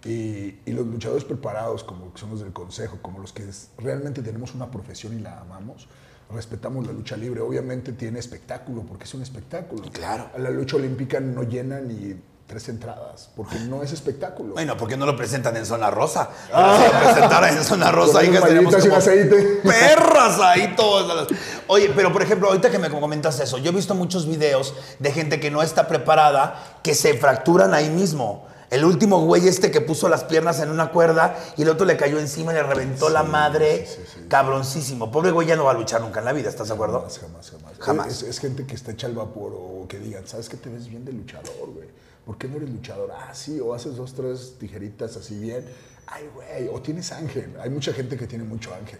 Y, 0.04 0.60
y 0.64 0.72
los 0.72 0.86
luchadores 0.86 1.24
preparados, 1.24 1.84
como 1.84 2.16
son 2.16 2.30
los 2.30 2.40
del 2.40 2.52
consejo, 2.52 2.98
como 3.02 3.18
los 3.18 3.32
que 3.34 3.46
es- 3.46 3.68
realmente 3.76 4.22
tenemos 4.22 4.54
una 4.54 4.70
profesión 4.70 5.18
y 5.18 5.20
la 5.20 5.40
amamos, 5.40 5.88
respetamos 6.30 6.86
la 6.86 6.92
lucha 6.92 7.16
libre. 7.18 7.40
Obviamente 7.42 7.92
tiene 7.92 8.18
espectáculo, 8.18 8.82
porque 8.82 9.04
es 9.04 9.12
un 9.12 9.20
espectáculo. 9.22 9.82
Claro. 9.92 10.30
A 10.34 10.38
la 10.38 10.48
lucha 10.50 10.76
olímpica 10.76 11.20
no 11.20 11.42
llena 11.42 11.80
ni 11.80 12.14
tres 12.50 12.68
entradas, 12.68 13.30
porque 13.36 13.60
no 13.60 13.80
es 13.80 13.92
espectáculo. 13.92 14.54
Bueno, 14.54 14.76
¿por 14.76 14.88
qué 14.88 14.96
no 14.96 15.06
lo 15.06 15.16
presentan 15.16 15.56
en 15.56 15.64
zona 15.64 15.88
rosa? 15.88 16.28
Pero 16.50 16.76
si 16.76 16.82
lo 16.82 17.00
presentaran 17.00 17.56
en 17.56 17.64
zona 17.64 17.92
rosa, 17.92 18.18
ahí 18.18 18.26
y 18.26 18.58
un 18.58 18.64
como 18.64 18.96
aceite. 18.96 19.60
perras 19.62 20.40
ahí 20.40 20.74
todas. 20.74 21.28
Oye, 21.68 21.92
pero 21.94 22.12
por 22.12 22.22
ejemplo, 22.22 22.48
ahorita 22.48 22.68
que 22.68 22.80
me 22.80 22.90
comentas 22.90 23.38
eso, 23.38 23.58
yo 23.58 23.70
he 23.70 23.74
visto 23.74 23.94
muchos 23.94 24.26
videos 24.26 24.74
de 24.98 25.12
gente 25.12 25.38
que 25.38 25.52
no 25.52 25.62
está 25.62 25.86
preparada, 25.86 26.80
que 26.82 26.96
se 26.96 27.14
fracturan 27.14 27.72
ahí 27.72 27.88
mismo. 27.88 28.48
El 28.68 28.84
último 28.84 29.24
güey 29.24 29.46
este 29.46 29.70
que 29.70 29.80
puso 29.80 30.08
las 30.08 30.24
piernas 30.24 30.58
en 30.58 30.70
una 30.70 30.90
cuerda 30.90 31.36
y 31.56 31.62
el 31.62 31.68
otro 31.68 31.86
le 31.86 31.96
cayó 31.96 32.18
encima 32.18 32.50
y 32.50 32.56
le 32.56 32.64
reventó 32.64 33.10
la 33.10 33.22
madre. 33.22 33.86
sí, 33.86 34.02
sí. 34.12 34.26
Cabroncísimo. 34.28 35.12
Pobre 35.12 35.30
güey 35.30 35.46
ya 35.46 35.54
no 35.54 35.64
va 35.64 35.70
a 35.70 35.74
luchar 35.74 36.00
nunca 36.00 36.18
en 36.18 36.24
la 36.24 36.32
vida, 36.32 36.48
¿estás 36.48 36.66
de 36.66 36.74
acuerdo? 36.74 37.00
Jamás, 37.00 37.20
jamás, 37.20 37.50
jamás. 37.50 37.78
Jamás. 37.78 38.06
Es, 38.08 38.22
es 38.24 38.38
gente 38.40 38.66
que 38.66 38.74
está 38.74 38.90
hecha 38.90 39.06
al 39.06 39.14
vapor 39.14 39.52
o 39.54 39.86
que 39.88 40.00
digan, 40.00 40.26
¿sabes 40.26 40.48
qué 40.48 40.56
te 40.56 40.68
ves 40.68 40.88
bien 40.88 41.04
de 41.04 41.12
luchador, 41.12 41.70
güey? 41.74 41.88
¿Por 42.24 42.38
qué 42.38 42.48
no 42.48 42.56
eres 42.56 42.70
luchador? 42.70 43.10
Ah, 43.12 43.34
sí, 43.34 43.58
o 43.60 43.74
haces 43.74 43.96
dos, 43.96 44.14
tres 44.14 44.56
tijeritas 44.58 45.16
así 45.16 45.38
bien. 45.38 45.64
Ay, 46.06 46.28
güey, 46.34 46.68
o 46.68 46.80
tienes 46.80 47.12
ángel. 47.12 47.54
Hay 47.60 47.70
mucha 47.70 47.92
gente 47.92 48.16
que 48.16 48.26
tiene 48.26 48.44
mucho 48.44 48.72
ángel 48.74 48.98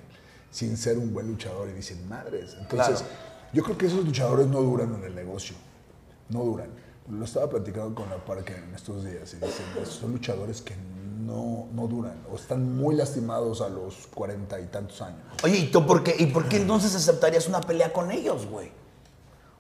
sin 0.51 0.77
ser 0.77 0.99
un 0.99 1.13
buen 1.13 1.29
luchador 1.29 1.69
y 1.69 1.73
dicen, 1.73 2.09
madres. 2.09 2.57
Entonces, 2.59 2.99
Claro. 3.01 3.15
yo 3.53 3.63
creo 3.63 3.79
que 3.79 3.87
esos 3.87 4.05
luchadores 4.05 4.47
no 4.49 4.61
duran 4.63 4.95
en 4.95 5.05
el 5.05 5.15
negocio. 5.15 5.55
No 6.29 6.45
duran. 6.45 6.71
Lo 7.09 7.25
estaba 7.25 7.49
platicando 7.49 7.95
con 7.95 8.09
la 8.09 8.25
parque 8.25 8.55
en 8.57 8.75
estos 8.75 9.05
días 9.05 9.33
y 9.35 9.37
dicen, 9.37 9.65
son 9.85 10.13
luchadores 10.13 10.61
que 10.63 10.75
no, 11.21 11.69
no 11.73 11.87
duran 11.87 12.15
o 12.33 12.37
están 12.37 12.77
muy 12.77 12.95
lastimados 12.95 13.61
a 13.61 13.69
los 13.69 14.07
cuarenta 14.09 14.59
y 14.61 14.67
tantos 14.67 15.03
años. 15.03 15.21
Oye, 15.45 15.59
¿y 15.59 15.71
tú 15.71 15.87
por 15.87 16.03
qué, 16.03 16.15
y 16.19 16.27
por 16.27 16.49
qué 16.49 16.57
entonces 16.57 16.95
aceptarías 16.95 17.47
una 17.49 17.61
pelea 17.61 17.93
con 17.93 18.11
ellos, 18.11 18.47
güey? 18.47 18.71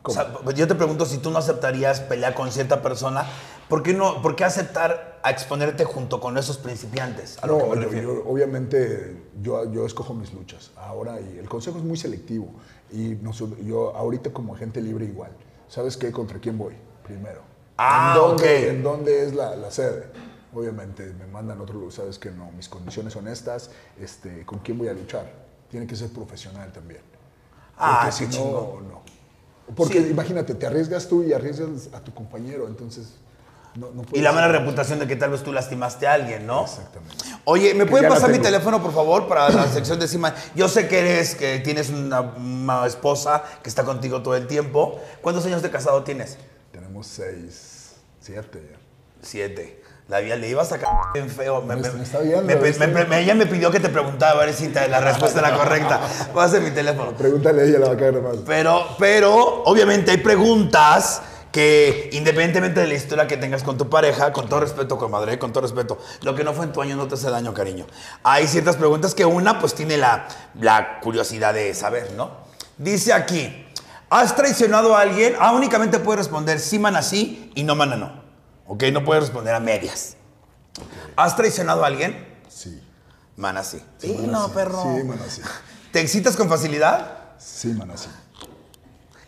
O 0.03 0.11
sea, 0.11 0.33
pues 0.39 0.57
yo 0.57 0.67
te 0.67 0.75
pregunto 0.75 1.05
si 1.05 1.19
tú 1.19 1.31
no 1.31 1.39
aceptarías 1.39 2.01
pelear 2.01 2.35
con 2.35 2.51
cierta 2.51 2.81
persona, 2.81 3.27
¿por 3.69 3.83
qué, 3.83 3.93
no, 3.93 4.23
por 4.23 4.35
qué 4.35 4.45
aceptar 4.45 5.21
a 5.23 5.31
exponerte 5.31 5.85
junto 5.85 6.21
con 6.21 6.39
esos 6.39 6.57
principiantes? 6.57 7.39
A 7.43 7.47
lo 7.47 7.59
que 7.59 7.65
No, 7.65 7.69
me 7.71 7.77
yo- 7.77 7.83
refiero. 7.83 8.15
yo- 8.15 8.31
obviamente 8.31 9.23
yo, 9.43 9.71
yo 9.71 9.85
escojo 9.85 10.15
mis 10.15 10.33
luchas. 10.33 10.71
Ahora, 10.77 11.21
y 11.21 11.37
el 11.39 11.49
consejo 11.49 11.77
es 11.79 11.85
muy 11.85 11.99
selectivo. 11.99 12.51
Y 12.91 13.19
yo 13.65 13.95
ahorita 13.95 14.33
como 14.33 14.55
agente 14.55 14.81
libre 14.81 15.05
igual. 15.05 15.33
¿Sabes 15.69 15.97
qué? 15.99 16.11
¿Contra 16.11 16.39
quién 16.41 16.57
voy? 16.57 16.75
Primero. 17.05 17.43
Ah, 17.77 18.15
¿En 18.15 18.21
dónde. 18.21 18.69
¿En 18.71 18.83
dónde 18.83 19.25
es 19.27 19.35
la, 19.35 19.55
la 19.55 19.71
sede? 19.71 20.07
Obviamente 20.55 21.13
me 21.19 21.27
mandan 21.27 21.61
otro 21.61 21.75
lugar. 21.75 21.93
¿Sabes 21.93 22.19
que 22.19 22.31
no? 22.31 22.51
Mis 22.53 22.69
condiciones 22.69 23.13
son 23.13 23.29
estas. 23.29 23.71
Este, 24.01 24.45
¿Con 24.47 24.59
quién 24.61 24.79
voy 24.79 24.89
a 24.89 24.93
luchar? 24.95 25.31
Tiene 25.71 25.87
que 25.87 25.95
ser 25.95 26.09
profesional 26.11 26.73
también. 26.73 27.03
Ah, 27.79 28.01
Porque 28.11 28.27
qué 28.27 28.33
si 28.33 28.39
no, 28.39 28.81
no. 28.81 29.03
Porque 29.77 30.03
Sí. 30.03 30.09
imagínate, 30.11 30.55
te 30.55 30.66
arriesgas 30.66 31.09
tú 31.09 31.23
y 31.23 31.33
arriesgas 31.33 31.89
a 31.93 32.01
tu 32.01 32.12
compañero. 32.14 32.66
Entonces, 32.66 33.14
no, 33.77 33.91
no 33.93 34.03
Y 34.12 34.21
la 34.21 34.33
mala 34.33 34.49
reputación 34.49 34.99
de 34.99 35.07
que 35.07 35.14
tal 35.16 35.31
vez 35.31 35.43
tú 35.43 35.53
lastimaste 35.53 36.07
a 36.07 36.14
alguien, 36.14 36.47
¿no? 36.47 36.64
Exactamente. 36.64 37.25
Oye, 37.45 37.73
¿me 37.75 37.87
pueden 37.87 38.09
pasar 38.09 38.31
mi 38.31 38.39
teléfono, 38.39 38.83
por 38.83 38.93
favor, 38.93 39.29
para 39.29 39.49
la 39.51 39.68
sección 39.68 39.99
de 40.01 40.09
cima? 40.09 40.35
Yo 40.57 40.68
sé 40.68 40.89
que 40.89 40.99
eres, 40.99 41.35
que 41.37 41.61
tienes 41.61 41.91
una, 41.91 42.21
una 42.21 42.87
esposa 42.87 43.45
que 43.62 43.68
está 43.68 43.85
contigo 43.85 44.23
todo 44.23 44.35
el 44.37 44.47
tiempo. 44.47 45.01
¿Cuántos 45.21 45.47
años 45.47 45.62
de 45.62 45.71
casado 45.71 46.03
tienes? 46.03 46.37
Tenemos 46.73 47.07
seis, 47.07 47.93
siete 48.21 48.61
ya. 48.73 48.79
Siete. 49.23 49.80
La 50.11 50.19
vida 50.19 50.35
le 50.35 50.49
iba 50.49 50.61
a 50.61 50.65
sacar 50.65 50.89
bien 51.15 51.31
feo. 51.31 51.63
Me, 51.63 51.77
Me- 51.77 51.83
me- 51.83 51.91
me 51.93 52.03
está 52.03 52.19
viendo, 52.19 52.43
me- 52.43 52.57
¿viste? 52.57 52.87
me- 52.87 53.05
me- 53.05 53.21
ella 53.21 53.35
me 53.35 53.47
pidió 53.47 53.71
que 53.71 53.79
te 53.81 53.89
preguntara 53.89 54.33
a 54.33 54.45
ver 54.45 54.53
si 54.53 54.69
te- 54.69 54.89
la 54.89 55.01
respuesta 55.01 55.39
era 55.39 55.57
correcta. 55.57 56.01
Pase 56.35 56.61
mi 56.61 56.73
teléfono. 56.73 57.13
Pregúntale 57.13 57.63
a 57.63 57.65
ella, 57.65 57.79
la 57.79 57.87
va 57.87 57.93
a 57.93 57.97
caer 57.97 58.21
más. 58.21 58.37
Pero, 58.45 58.85
pero, 58.99 59.63
obviamente 59.65 60.11
hay 60.11 60.17
preguntas 60.17 61.23
que 61.53 62.11
independientemente 62.13 62.81
de 62.81 62.87
la 62.89 62.95
historia 62.95 63.27
que 63.27 63.37
tengas 63.37 63.63
con 63.63 63.79
tu 63.79 63.89
pareja, 63.89 64.33
con 64.33 64.49
todo 64.49 64.61
respeto, 64.61 64.99
comadre, 64.99 65.39
con 65.39 65.53
todo 65.53 65.63
respeto, 65.63 65.99
lo 66.23 66.35
que 66.35 66.43
no 66.45 66.55
fue 66.55 66.65
en 66.65 66.73
tu 66.73 66.83
año 66.83 66.97
no 66.97 67.07
te 67.09 67.15
hace 67.15 67.31
daño, 67.31 67.55
cariño. 67.55 67.87
Hay 68.25 68.47
ciertas 68.47 68.77
preguntas 68.77 69.15
que 69.15 69.25
una 69.25 69.59
pues 69.61 69.75
tiene 69.75 69.97
la, 69.97 70.27
la 70.61 71.01
curiosidad 71.01 71.55
de 71.55 71.73
saber, 71.75 72.13
¿no? 72.17 72.31
Dice 72.79 73.13
aquí, 73.13 73.67
¿has 74.11 74.35
traicionado 74.37 74.97
a 74.97 75.01
alguien? 75.03 75.35
Ah, 75.41 75.53
únicamente 75.53 75.99
puedes 76.01 76.19
responder 76.21 76.59
sí, 76.61 76.79
mana, 76.81 77.03
sí 77.03 77.51
y 77.55 77.63
no, 77.65 77.75
mana, 77.75 77.97
no. 77.97 78.30
Ok, 78.73 78.85
no 78.93 79.05
puedes 79.05 79.25
responder 79.25 79.53
a 79.53 79.59
medias. 79.59 80.14
¿Has 81.16 81.35
traicionado 81.35 81.83
a 81.83 81.89
alguien? 81.89 82.39
Sí. 82.49 82.81
Mana, 83.37 83.64
sí. 83.64 83.83
Sí, 83.99 84.14
mana, 84.16 84.33
no, 84.33 84.47
sí. 84.47 84.53
perro. 84.55 84.83
Sí, 84.83 85.03
mana, 85.05 85.23
sí. 85.29 85.43
¿Te 85.93 86.01
excitas 86.01 86.37
con 86.37 86.49
facilidad? 86.49 87.18
Sí, 87.39 87.68
mana, 87.75 87.97
sí. 87.97 88.09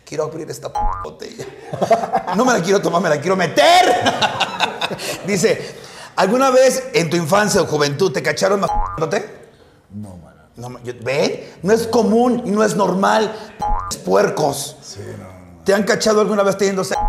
Quiero 0.05 0.23
abrir 0.23 0.49
esta 0.49 0.71
p- 0.71 0.79
botella. 1.03 1.45
No 2.37 2.45
me 2.45 2.53
la 2.53 2.61
quiero 2.61 2.81
tomar, 2.81 3.01
me 3.01 3.09
la 3.09 3.19
quiero 3.19 3.35
meter. 3.35 3.85
Dice, 5.27 5.75
¿alguna 6.15 6.49
vez 6.49 6.83
en 6.93 7.09
tu 7.09 7.17
infancia 7.17 7.61
o 7.61 7.65
juventud 7.65 8.13
te 8.13 8.23
cacharon 8.23 8.61
masturándote? 8.61 9.49
No, 9.91 10.15
mana. 10.17 10.45
No, 10.55 10.79
¿Ven? 11.03 11.51
No 11.63 11.73
es 11.73 11.85
común 11.87 12.43
y 12.45 12.51
no 12.51 12.63
es 12.63 12.77
normal. 12.77 13.35
p- 13.91 13.97
puercos. 13.99 14.77
Sí, 14.81 15.01
no, 15.17 15.23
no, 15.25 15.39
no. 15.57 15.63
¿Te 15.65 15.73
han 15.73 15.83
cachado 15.83 16.21
alguna 16.21 16.43
vez 16.43 16.57
teniendo 16.57 16.83
sexo? 16.85 17.01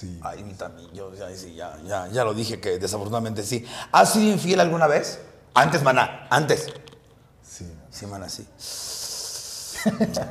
Sí. 0.00 0.18
Ay, 0.22 0.42
mi 0.42 0.54
también, 0.54 0.90
yo 0.94 1.12
ya, 1.14 1.30
ya, 1.30 1.78
ya, 1.84 2.08
ya 2.08 2.24
lo 2.24 2.32
dije 2.32 2.58
que 2.58 2.78
desafortunadamente 2.78 3.42
sí. 3.42 3.66
¿Has 3.92 4.14
sido 4.14 4.32
infiel 4.32 4.58
alguna 4.60 4.86
vez? 4.86 5.20
Antes, 5.52 5.82
maná, 5.82 6.26
antes. 6.30 6.68
Sí. 7.42 7.70
Sí, 7.90 8.06
maná, 8.06 8.26
sí. 8.30 8.46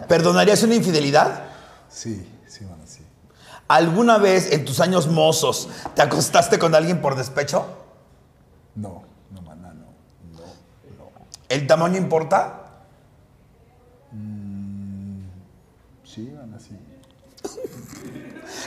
¿Perdonarías 0.07 0.63
una 0.63 0.73
infidelidad? 0.73 1.43
sí, 1.87 2.27
sí, 2.47 2.65
mana, 2.65 2.83
sí. 2.87 3.05
¿Alguna 3.67 4.17
vez 4.17 4.51
en 4.51 4.65
tus 4.65 4.79
años 4.79 5.05
mozos 5.05 5.69
te 5.93 6.01
acostaste 6.01 6.57
con 6.57 6.73
alguien 6.73 6.99
por 6.99 7.15
despecho? 7.15 7.67
No, 8.73 9.03
no, 9.29 9.41
mana, 9.43 9.71
no. 9.75 9.85
No, 10.31 10.45
no. 10.97 11.11
¿El 11.47 11.67
tamaño 11.67 11.97
importa? 11.97 12.55
Sí, 16.03 16.33
mana, 16.35 16.57
sí. 16.59 16.75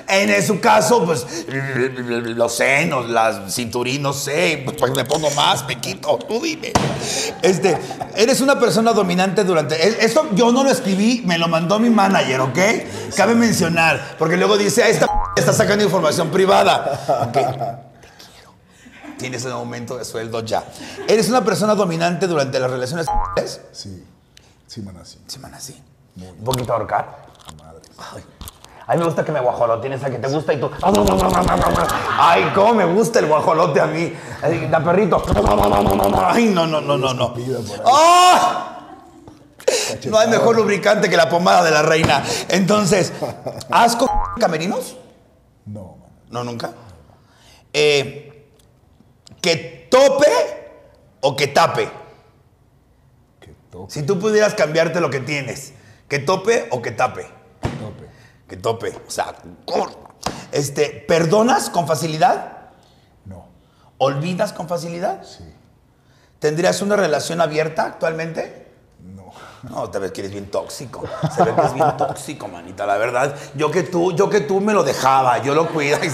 En 0.09 0.47
su 0.47 0.61
caso, 0.61 1.05
pues 1.05 1.27
los 1.49 2.55
senos, 2.57 3.09
las 3.09 3.55
cinturín, 3.55 4.03
no 4.03 4.13
sé, 4.13 4.63
pues 4.79 4.93
me 4.95 5.05
pongo 5.05 5.31
más, 5.31 5.65
me 5.67 5.81
quito, 5.81 6.19
tú 6.19 6.41
dime. 6.43 6.73
Este, 7.41 7.79
eres 8.17 8.41
una 8.41 8.59
persona 8.61 8.93
dominante 8.93 9.45
durante. 9.45 9.75
e- 9.75 10.05
Esto 10.05 10.29
yo 10.35 10.53
no 10.53 10.65
lo 10.65 10.71
escribí, 10.71 11.23
me 11.25 11.39
lo 11.39 11.49
mandó 11.49 11.79
mi 11.79 11.89
manager, 11.91 12.41
¿ok? 12.41 12.59
Cabe 13.17 13.35
mencionar, 13.35 14.17
porque 14.19 14.37
luego 14.37 14.59
dice, 14.59 14.83
"Ah, 14.83 14.89
esta 14.89 15.07
está 15.37 15.53
sacando 15.53 15.83
información 15.85 16.31
privada. 16.31 17.01
Ok, 17.27 17.33
Te 17.33 17.41
quiero. 17.41 18.55
Tienes 19.19 19.45
un 19.45 19.53
aumento 19.53 19.97
de 19.97 20.05
sueldo 20.05 20.45
ya. 20.45 20.65
¿Eres 21.09 21.29
una 21.29 21.45
persona 21.45 21.75
dominante 21.75 22.27
durante 22.27 22.59
las 22.61 22.71
relaciones? 22.71 23.07
Sí. 23.73 24.05
Sí, 24.67 24.81
mana, 24.83 25.05
sí. 25.05 25.19
Semana 25.27 25.61
sí. 25.61 25.81
Un 26.17 26.45
poquito 26.45 26.73
ahorcar. 26.73 27.27
Madre. 27.57 27.81
Ay. 28.15 28.23
A 28.93 28.95
mí 28.95 28.99
me 28.99 29.07
gusta 29.07 29.25
que 29.25 29.33
me 29.33 29.41
guajolotien 29.41 29.95
esa 29.95 30.11
que 30.11 30.19
te 30.19 30.29
gusta 30.29 30.53
y 30.53 30.61
tú. 30.61 30.71
Ay, 32.19 32.53
cómo 32.55 32.75
me 32.75 32.85
gusta 32.85 33.21
el 33.21 33.27
guajolote 33.27 33.81
a 33.81 33.87
mí. 33.87 34.13
Da 34.71 34.85
perrito. 34.85 35.25
Ay, 36.27 36.49
no, 36.49 36.67
no, 36.67 36.79
no, 36.83 36.99
no, 36.99 37.15
no. 37.15 37.35
¡Ah! 37.87 38.81
No 40.05 40.19
hay 40.19 40.29
mejor 40.29 40.57
lubricante 40.57 41.09
que 41.09 41.17
la 41.17 41.31
pomada 41.31 41.65
de 41.65 41.71
la 41.71 41.81
reina. 41.81 42.23
Entonces, 42.51 43.15
¿has 43.71 43.97
cogido 43.97 44.21
camerinos? 44.39 44.99
No. 45.65 45.97
No, 46.29 46.45
nunca. 46.45 46.73
Eh, 47.73 48.47
¿Que 49.41 49.89
tope 49.91 50.29
o 51.23 51.35
que 51.35 51.47
tape? 51.47 51.91
Que 53.41 53.55
tope, 53.71 53.91
Si 53.91 54.03
tú 54.03 54.19
pudieras 54.19 54.53
cambiarte 54.53 55.01
lo 55.01 55.09
que 55.09 55.21
tienes, 55.21 55.73
¿que 56.09 56.19
tope 56.19 56.69
o 56.71 56.83
que 56.83 56.91
tape? 56.91 57.41
Tope. 58.57 58.91
Que 58.91 58.97
tope. 58.97 59.07
O 59.09 59.11
sea. 59.11 59.35
Este, 60.53 61.05
¿perdonas 61.09 61.71
con 61.71 61.87
facilidad? 61.87 62.59
No. 63.25 63.47
¿Olvidas 63.99 64.53
con 64.53 64.69
facilidad? 64.69 65.25
Sí. 65.25 65.45
¿Tendrías 66.39 66.83
una 66.83 66.97
relación 66.97 67.41
abierta 67.41 67.85
actualmente? 67.85 68.67
No. 69.01 69.33
No, 69.63 69.89
te 69.89 69.99
ves 69.99 70.13
que 70.13 70.21
eres 70.23 70.33
bien 70.33 70.51
tóxico. 70.51 71.05
Se 71.35 71.43
ve 71.43 71.55
que 71.55 71.67
es 71.67 71.75
bien 71.75 71.97
tóxico, 71.97 72.49
manita, 72.49 72.85
la 72.85 72.99
verdad. 72.99 73.35
Yo 73.55 73.71
que 73.71 73.85
tú, 73.85 74.13
yo 74.13 74.29
que 74.29 74.41
tú 74.41 74.61
me 74.61 74.73
lo 74.73 74.83
dejaba, 74.83 75.39
yo 75.39 75.55
lo 75.55 75.69
cuidaba. 75.69 76.05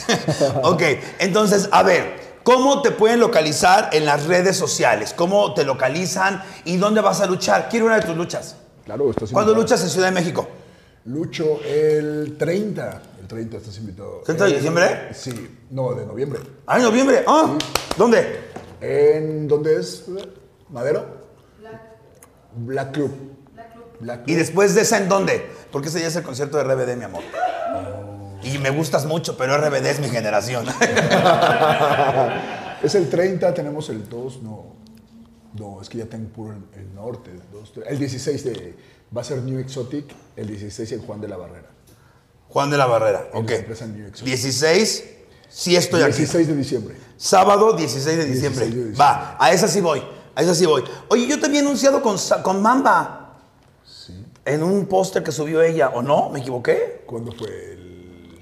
ok, 0.64 0.82
entonces, 1.20 1.68
a 1.70 1.82
ver, 1.82 2.40
¿cómo 2.42 2.82
te 2.82 2.90
pueden 2.90 3.20
localizar 3.20 3.90
en 3.92 4.04
las 4.04 4.26
redes 4.26 4.56
sociales? 4.56 5.14
¿Cómo 5.16 5.54
te 5.54 5.64
localizan 5.64 6.42
y 6.64 6.76
dónde 6.76 7.00
vas 7.00 7.20
a 7.20 7.26
luchar? 7.26 7.68
Quiero 7.68 7.86
una 7.86 8.00
de 8.00 8.02
tus 8.02 8.16
luchas. 8.16 8.56
Claro, 8.84 9.10
estás 9.10 9.30
¿Cuándo 9.30 9.52
invitado. 9.52 9.62
luchas 9.62 9.82
en 9.82 9.90
Ciudad 9.90 10.08
de 10.08 10.12
México? 10.12 10.48
Lucho 11.08 11.60
el 11.64 12.36
30. 12.38 13.02
El 13.22 13.26
30 13.26 13.56
estás 13.56 13.78
invitado. 13.78 14.22
¿30 14.24 14.36
de 14.44 14.50
Eh, 14.50 14.54
diciembre? 14.54 15.08
Sí. 15.14 15.58
No, 15.70 15.94
de 15.94 16.04
noviembre. 16.04 16.40
Ah, 16.66 16.76
en 16.76 16.82
noviembre. 16.84 17.24
Ah, 17.26 17.56
¿dónde? 17.96 18.40
¿En 18.80 19.48
dónde 19.48 19.80
es? 19.80 20.04
¿Madero? 20.68 21.06
Black 22.56 22.92
Club. 22.92 23.10
Black 24.00 24.24
Club. 24.24 24.28
¿Y 24.30 24.34
después 24.34 24.74
de 24.74 24.82
esa 24.82 24.98
en 24.98 25.08
dónde? 25.08 25.46
Porque 25.72 25.88
ese 25.88 26.00
ya 26.00 26.08
es 26.08 26.16
el 26.16 26.22
concierto 26.24 26.58
de 26.58 26.64
RBD, 26.64 26.96
mi 26.98 27.04
amor. 27.04 27.22
Y 28.42 28.58
me 28.58 28.68
gustas 28.70 29.06
mucho, 29.06 29.36
pero 29.38 29.56
RBD 29.56 29.86
es 29.86 30.00
mi 30.00 30.08
generación. 30.08 30.66
Es 32.80 32.94
el 32.94 33.08
30, 33.10 33.54
tenemos 33.54 33.88
el 33.90 34.08
2, 34.08 34.40
no. 34.44 34.76
No, 35.58 35.82
es 35.82 35.88
que 35.88 35.98
ya 35.98 36.04
tengo 36.06 36.28
puro 36.28 36.52
el, 36.52 36.80
el 36.80 36.94
norte. 36.94 37.32
dos, 37.50 37.72
tres. 37.72 37.86
el 37.88 37.98
16 37.98 38.44
de, 38.44 38.76
va 39.16 39.22
a 39.22 39.24
ser 39.24 39.42
New 39.42 39.58
Exotic, 39.58 40.14
el 40.36 40.46
16 40.46 40.92
en 40.92 41.02
Juan 41.02 41.20
de 41.20 41.28
la 41.28 41.36
Barrera. 41.36 41.68
Juan 42.48 42.70
de 42.70 42.76
la 42.76 42.86
Barrera, 42.86 43.28
ok. 43.32 43.50
New 43.50 44.06
Exotic. 44.06 44.24
16, 44.24 45.04
sí 45.48 45.76
estoy 45.76 46.02
aquí. 46.02 46.18
16 46.18 46.48
de 46.48 46.56
diciembre. 46.56 46.96
Sábado 47.16 47.72
16 47.74 48.04
de 48.04 48.24
diciembre. 48.24 48.64
16 48.64 48.70
de 48.70 48.90
diciembre. 48.90 48.98
Va, 48.98 49.36
a 49.38 49.52
esa 49.52 49.68
sí 49.68 49.80
voy. 49.80 50.02
A 50.34 50.42
esa 50.42 50.54
sí 50.54 50.66
voy. 50.66 50.84
Oye, 51.08 51.26
yo 51.26 51.38
te 51.40 51.46
había 51.46 51.60
anunciado 51.60 52.02
con, 52.02 52.16
con 52.42 52.62
Mamba. 52.62 53.36
Sí. 53.84 54.24
En 54.44 54.62
un 54.62 54.86
póster 54.86 55.22
que 55.22 55.32
subió 55.32 55.62
ella, 55.62 55.90
¿o 55.90 56.02
no? 56.02 56.30
¿Me 56.30 56.40
equivoqué? 56.40 57.02
¿Cuándo 57.06 57.32
fue 57.32 57.48
el...? 57.72 58.38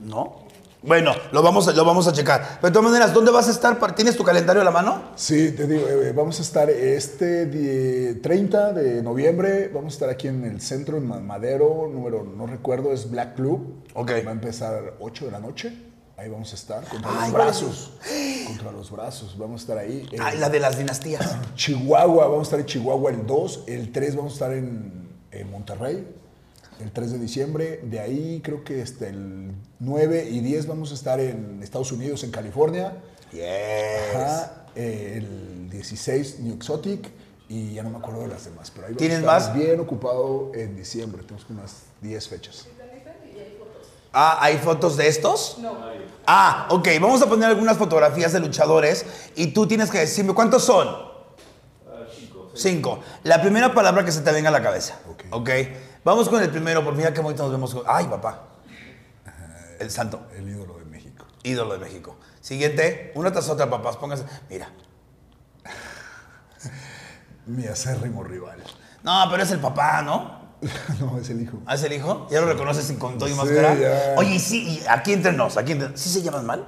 ¿No? 0.00 0.43
Bueno, 0.86 1.12
lo 1.32 1.42
vamos 1.42 1.66
a, 1.66 1.72
lo 1.72 1.84
vamos 1.84 2.06
a 2.08 2.12
checar. 2.12 2.58
Pero 2.60 2.68
de 2.70 2.74
todas 2.74 2.90
maneras, 2.90 3.14
¿dónde 3.14 3.30
vas 3.30 3.48
a 3.48 3.50
estar? 3.52 3.94
¿Tienes 3.94 4.16
tu 4.16 4.22
calendario 4.22 4.60
a 4.60 4.64
la 4.64 4.70
mano? 4.70 5.02
Sí, 5.16 5.52
te 5.52 5.66
digo, 5.66 5.88
eh, 5.88 6.12
vamos 6.12 6.38
a 6.38 6.42
estar 6.42 6.68
este 6.68 7.46
die- 7.46 8.20
30 8.20 8.72
de 8.74 9.02
noviembre, 9.02 9.68
vamos 9.72 9.94
a 9.94 9.96
estar 9.96 10.10
aquí 10.10 10.28
en 10.28 10.44
el 10.44 10.60
centro, 10.60 10.98
en 10.98 11.06
Ma- 11.08 11.20
Madero, 11.20 11.88
número, 11.90 12.22
no 12.24 12.46
recuerdo, 12.46 12.92
es 12.92 13.10
Black 13.10 13.34
Club. 13.36 13.82
Ok. 13.94 14.10
Va 14.26 14.30
a 14.30 14.32
empezar 14.32 14.94
8 15.00 15.24
de 15.24 15.30
la 15.30 15.40
noche, 15.40 15.72
ahí 16.18 16.28
vamos 16.28 16.52
a 16.52 16.54
estar, 16.54 16.84
contra 16.84 17.10
Ay, 17.12 17.20
los 17.22 17.32
brazos. 17.32 17.92
Contra 18.46 18.70
los 18.72 18.90
brazos, 18.90 19.38
vamos 19.38 19.60
a 19.60 19.64
estar 19.64 19.78
ahí. 19.78 20.06
Eh, 20.12 20.18
Ay, 20.20 20.36
la 20.38 20.50
de 20.50 20.60
las 20.60 20.76
dinastías. 20.76 21.34
Chihuahua, 21.54 22.24
vamos 22.26 22.40
a 22.40 22.42
estar 22.42 22.60
en 22.60 22.66
Chihuahua 22.66 23.10
el 23.10 23.26
2, 23.26 23.64
el 23.68 23.90
3 23.90 24.16
vamos 24.16 24.32
a 24.32 24.34
estar 24.34 24.52
en, 24.52 25.08
en 25.30 25.50
Monterrey, 25.50 26.06
el 26.80 26.90
3 26.92 27.12
de 27.12 27.18
diciembre, 27.18 27.80
de 27.84 28.00
ahí 28.00 28.40
creo 28.42 28.64
que 28.64 28.82
hasta 28.82 29.08
el 29.08 29.52
9 29.78 30.28
y 30.30 30.40
10 30.40 30.66
vamos 30.66 30.90
a 30.90 30.94
estar 30.94 31.20
en 31.20 31.62
Estados 31.62 31.92
Unidos, 31.92 32.24
en 32.24 32.30
California. 32.30 32.96
Yes. 33.32 33.42
Ajá, 34.14 34.66
eh, 34.74 35.14
el 35.18 35.70
16 35.70 36.40
New 36.40 36.54
Exotic 36.54 37.10
y 37.48 37.74
ya 37.74 37.82
no 37.82 37.90
me 37.90 37.98
acuerdo 37.98 38.22
de 38.22 38.28
las 38.28 38.44
demás, 38.44 38.70
pero 38.70 38.86
ahí 38.86 38.92
vamos 38.92 38.98
¿Tienes 38.98 39.22
más? 39.22 39.54
bien 39.54 39.78
ocupado 39.80 40.52
en 40.54 40.76
diciembre, 40.76 41.22
tenemos 41.22 41.48
unas 41.50 41.82
10 42.00 42.28
fechas. 42.28 42.66
Ah, 44.16 44.38
¿hay 44.40 44.58
fotos 44.58 44.96
de 44.96 45.08
estos? 45.08 45.58
No. 45.58 45.76
Ah, 46.26 46.68
ok, 46.70 46.86
vamos 47.00 47.20
a 47.20 47.26
poner 47.28 47.48
algunas 47.50 47.76
fotografías 47.76 48.32
de 48.32 48.38
luchadores 48.38 49.04
y 49.34 49.48
tú 49.48 49.66
tienes 49.66 49.90
que 49.90 49.98
decirme 49.98 50.32
cuántos 50.34 50.64
son. 50.64 50.86
cinco. 52.16 52.50
Cinco. 52.54 53.00
La 53.24 53.42
primera 53.42 53.74
palabra 53.74 54.04
que 54.04 54.12
se 54.12 54.20
te 54.20 54.30
venga 54.30 54.50
a 54.50 54.52
la 54.52 54.62
cabeza. 54.62 55.00
Ok. 55.10 55.24
Ok. 55.32 55.50
Vamos 56.04 56.28
con 56.28 56.42
el 56.42 56.50
primero, 56.50 56.84
por 56.84 56.94
mira 56.94 57.12
qué 57.14 57.20
bonito 57.20 57.42
nos 57.44 57.52
vemos. 57.52 57.74
con- 57.74 57.84
Ay, 57.86 58.06
papá. 58.06 58.42
El 59.80 59.90
santo. 59.90 60.26
El 60.36 60.48
ídolo 60.48 60.78
de 60.78 60.84
México. 60.84 61.24
Ídolo 61.42 61.74
de 61.74 61.80
México. 61.80 62.16
Siguiente, 62.40 63.12
una 63.14 63.32
tras 63.32 63.48
otra, 63.48 63.68
papás. 63.68 63.96
Pónganse. 63.96 64.24
Mira. 64.48 64.68
Mi 67.46 67.66
acérrimo 67.66 68.22
rival. 68.24 68.62
No, 69.02 69.26
pero 69.30 69.42
es 69.42 69.50
el 69.50 69.58
papá, 69.60 70.02
¿no? 70.02 70.42
no, 71.00 71.18
es 71.18 71.28
el 71.30 71.42
hijo. 71.42 71.60
¿Ah, 71.66 71.74
es 71.74 71.82
el 71.82 71.92
hijo? 71.92 72.26
¿Ya 72.30 72.40
lo 72.40 72.46
reconoces 72.46 72.84
sin 72.86 72.96
con 72.98 73.18
todo 73.18 73.28
y 73.28 73.32
Sí, 73.32 73.36
máscara? 73.38 73.74
ya. 73.74 74.14
Oye, 74.16 74.36
y 74.36 74.38
sí, 74.38 74.80
y 74.80 74.86
aquí 74.88 75.12
entre 75.12 75.32
nos, 75.32 75.56
aquí 75.58 75.72
entre 75.72 75.96
¿Sí 75.96 76.08
se 76.08 76.22
llaman 76.22 76.46
mal? 76.46 76.64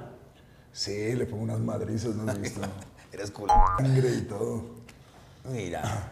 Sí, 0.71 1.15
le 1.15 1.25
pongo 1.25 1.43
unas 1.43 1.59
madrizas, 1.59 2.13
¿no 2.13 2.29
has 2.31 2.39
visto? 2.39 2.61
Eres 3.11 3.31
cool. 3.31 3.49
Sangre 3.79 4.09
y 4.09 4.21
todo. 4.21 4.63
Mira. 5.45 6.11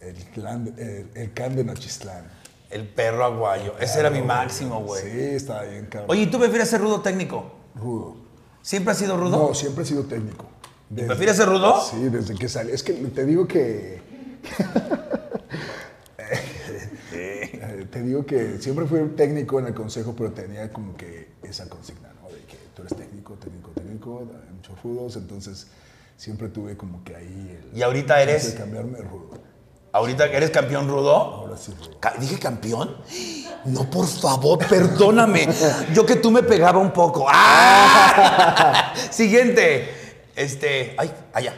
El 0.00 0.16
clan, 0.30 0.64
de- 0.64 1.00
el, 1.00 1.10
el 1.14 1.32
can 1.32 1.54
de 1.54 1.62
Nochistlán. 1.64 2.24
El 2.70 2.88
perro 2.88 3.24
aguayo. 3.24 3.74
Ese 3.78 4.00
era 4.00 4.10
mi 4.10 4.22
máximo, 4.22 4.80
güey. 4.82 5.02
Sí, 5.02 5.18
estaba 5.36 5.62
bien, 5.62 5.86
cabrón. 5.86 6.10
Oye, 6.10 6.22
¿y 6.22 6.26
tú 6.26 6.38
prefieres 6.38 6.68
ser 6.68 6.80
rudo 6.80 7.00
técnico? 7.00 7.52
Rudo. 7.74 8.16
¿Siempre 8.62 8.92
has 8.92 8.98
sido 8.98 9.16
rudo? 9.16 9.48
No, 9.48 9.54
siempre 9.54 9.84
he 9.84 9.86
sido 9.86 10.04
técnico. 10.04 10.46
Desde- 10.88 11.06
¿Prefieres 11.08 11.36
ser 11.36 11.48
rudo? 11.48 11.80
Sí, 11.80 12.08
desde 12.08 12.34
que 12.34 12.48
salí. 12.48 12.72
Es 12.72 12.82
que 12.82 12.92
te 12.92 13.24
digo 13.24 13.46
que. 13.46 14.00
Te 17.90 18.02
digo 18.02 18.26
que 18.26 18.58
siempre 18.60 18.86
fui 18.86 19.00
técnico 19.16 19.58
en 19.60 19.66
el 19.66 19.74
consejo, 19.74 20.14
pero 20.16 20.32
tenía 20.32 20.72
como 20.72 20.96
que 20.96 21.28
esa 21.42 21.68
consigna, 21.68 22.12
¿no? 22.20 22.28
De 22.28 22.40
que 22.44 22.56
tú 22.74 22.82
eres 22.82 22.96
técnico, 22.96 23.34
técnico, 23.34 23.70
técnico, 23.70 24.18
hay 24.20 24.54
muchos 24.54 24.82
rudos, 24.82 25.16
entonces 25.16 25.68
siempre 26.16 26.48
tuve 26.48 26.76
como 26.76 27.02
que 27.04 27.16
ahí 27.16 27.58
el. 27.72 27.78
¿Y 27.78 27.82
ahorita 27.82 28.20
eres? 28.22 28.52
de 28.52 28.58
cambiarme 28.58 28.98
rudo. 28.98 29.30
¿Ahorita 29.96 30.30
que 30.30 30.36
eres 30.36 30.50
campeón 30.50 30.88
rudo? 30.88 31.16
Ahora 31.16 31.56
sí, 31.56 31.72
¿Dije 32.20 32.38
campeón? 32.38 32.98
No, 33.64 33.88
por 33.90 34.06
favor, 34.06 34.58
perdóname. 34.68 35.48
Yo 35.94 36.04
que 36.04 36.16
tú 36.16 36.30
me 36.30 36.42
pegaba 36.42 36.78
un 36.78 36.92
poco. 36.92 37.24
¡Ah! 37.26 38.92
Siguiente. 39.10 40.28
Este. 40.36 40.94
Ay, 40.98 41.10
allá. 41.32 41.54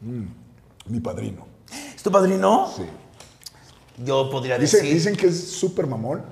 Mi 0.00 0.98
padrino. 0.98 1.46
¿Es 1.94 2.02
tu 2.02 2.10
padrino? 2.10 2.68
Sí. 2.76 2.82
Yo 4.04 4.28
podría 4.28 4.58
Dicen, 4.58 4.80
decir. 4.80 4.94
dicen 4.94 5.16
que 5.16 5.28
es 5.28 5.52
súper 5.52 5.86
mamón. 5.86 6.24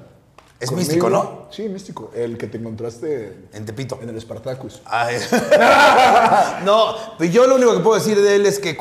Es 0.65 0.73
místico, 0.73 1.11
¿no? 1.11 1.47
Sí, 1.51 1.69
místico. 1.69 2.11
El 2.15 2.39
que 2.39 2.47
te 2.47 2.57
encontraste 2.59 3.47
En 3.53 3.67
Tepito. 3.67 3.99
en 4.03 4.09
el 4.09 4.21
Spartacus. 4.21 4.81
Ay. 4.85 5.17
no, 6.65 6.95
pues 7.19 7.33
yo 7.33 7.47
lo 7.47 7.55
único 7.57 7.73
que 7.75 7.81
puedo 7.81 7.97
decir 7.97 8.21
de 8.21 8.37
él 8.37 8.47
es 8.47 8.59
que. 8.59 8.75
Te 8.77 8.81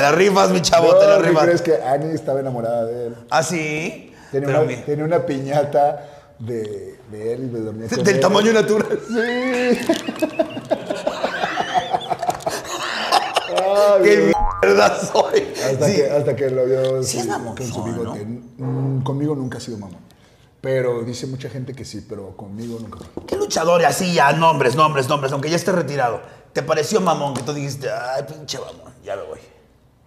la 0.00 0.12
rifas, 0.12 0.50
mi 0.50 0.60
chavo, 0.62 0.94
te 0.96 1.06
la 1.06 1.16
No, 1.16 1.22
¿qué 1.22 1.28
rifas. 1.28 1.44
crees 1.44 1.62
que 1.62 1.76
Annie 1.82 2.14
estaba 2.14 2.40
enamorada 2.40 2.84
de 2.84 3.06
él? 3.08 3.16
¿Ah, 3.30 3.42
sí? 3.42 4.14
Tenía, 4.32 4.46
Pero 4.48 4.60
una, 4.62 4.68
mi- 4.68 4.76
tenía 4.82 5.04
una 5.04 5.24
piñata 5.26 6.06
de, 6.38 6.98
de 7.10 7.32
él 7.34 7.44
y 7.44 7.46
me 7.46 7.58
dormía 7.60 7.88
con 7.88 8.02
Del 8.04 8.14
él. 8.16 8.20
tamaño 8.20 8.52
natural. 8.52 8.98
Sí. 9.08 9.14
¡Qué 14.02 14.32
mierda 14.62 14.96
soy! 15.00 15.52
Hasta, 15.64 15.86
Sí. 15.88 15.96
que, 15.96 16.10
hasta 16.10 16.36
que 16.36 16.50
lo 16.50 16.64
vio 16.66 17.02
Sí 17.02 17.22
¿no? 17.26 17.52
bigote. 17.84 18.24
Mm, 18.24 19.02
conmigo 19.02 19.34
nunca 19.34 19.58
ha 19.58 19.60
sido 19.60 19.78
mamón. 19.78 20.00
Pero 20.60 21.02
dice 21.04 21.26
mucha 21.26 21.48
gente 21.48 21.72
que 21.74 21.84
sí, 21.84 22.04
pero 22.08 22.36
conmigo 22.36 22.78
nunca. 22.80 22.98
¿Qué 23.26 23.36
luchador 23.36 23.84
así 23.84 24.12
ya? 24.14 24.32
Nombres, 24.32 24.74
nombres, 24.74 25.08
nombres, 25.08 25.32
aunque 25.32 25.50
ya 25.50 25.56
esté 25.56 25.70
retirado. 25.72 26.20
¿Te 26.52 26.62
pareció 26.62 27.00
mamón 27.00 27.34
que 27.34 27.42
tú 27.42 27.52
dijiste, 27.52 27.88
ay, 27.90 28.24
pinche 28.24 28.58
mamón, 28.58 28.92
ya 29.04 29.14
me 29.16 29.22
voy? 29.22 29.38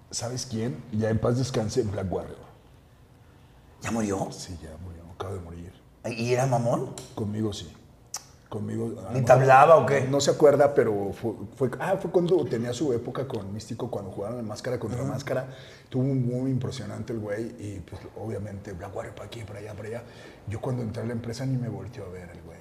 ¿Sabes 0.10 0.46
quién? 0.46 0.84
Ya 0.92 1.10
en 1.10 1.20
paz 1.20 1.38
descanse 1.38 1.84
Black 1.84 2.12
Warrior. 2.12 2.38
¿Ya 3.82 3.92
murió? 3.92 4.28
Sí, 4.32 4.58
ya 4.62 4.70
murió, 4.84 5.02
acaba 5.16 5.34
de 5.34 5.40
morir. 5.40 5.72
¿Y 6.06 6.34
era 6.34 6.46
mamón? 6.48 6.94
Conmigo 7.16 7.54
sí. 7.54 7.72
Conmigo. 8.52 8.94
¿Ni 9.14 9.22
te 9.22 9.32
hablaba 9.32 9.78
o 9.78 9.86
qué? 9.86 10.02
No 10.10 10.20
se 10.20 10.30
acuerda, 10.32 10.74
pero 10.74 11.14
fue, 11.14 11.32
fue- 11.56 11.72
ah, 11.80 11.96
fue 11.96 12.12
cuando 12.12 12.44
tenía 12.44 12.74
su 12.74 12.92
época 12.92 13.26
con 13.26 13.54
Místico, 13.54 13.90
cuando 13.90 14.12
jugaron 14.12 14.40
en 14.40 14.46
máscara 14.46 14.78
contra 14.78 15.02
máscara. 15.06 15.48
Tuvo 15.90 16.04
un 16.04 16.26
muy 16.28 16.52
impresionante 16.52 17.14
el 17.14 17.20
güey 17.20 17.46
y 17.60 17.80
pues 17.90 18.02
obviamente 18.20 18.74
Black 18.74 18.94
Warrior 18.94 19.16
para 19.16 19.28
aquí, 19.28 19.42
para 19.46 19.60
allá, 19.60 19.74
para 19.74 19.88
allá. 19.88 20.04
Yo 20.50 20.60
cuando 20.60 20.84
entré 20.84 21.02
a 21.02 21.06
la 21.06 21.14
empresa 21.14 21.46
ni 21.46 21.56
me 21.56 21.70
volteó 21.70 22.04
a 22.04 22.10
ver 22.10 22.30
el 22.30 22.42
güey. 22.42 22.58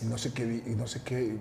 Y 0.00 0.06
no 0.06 0.16
sé 0.16 0.32
qué, 0.32 0.62
y 0.66 0.74
no 0.74 0.86
sé 0.86 1.02
qué, 1.04 1.36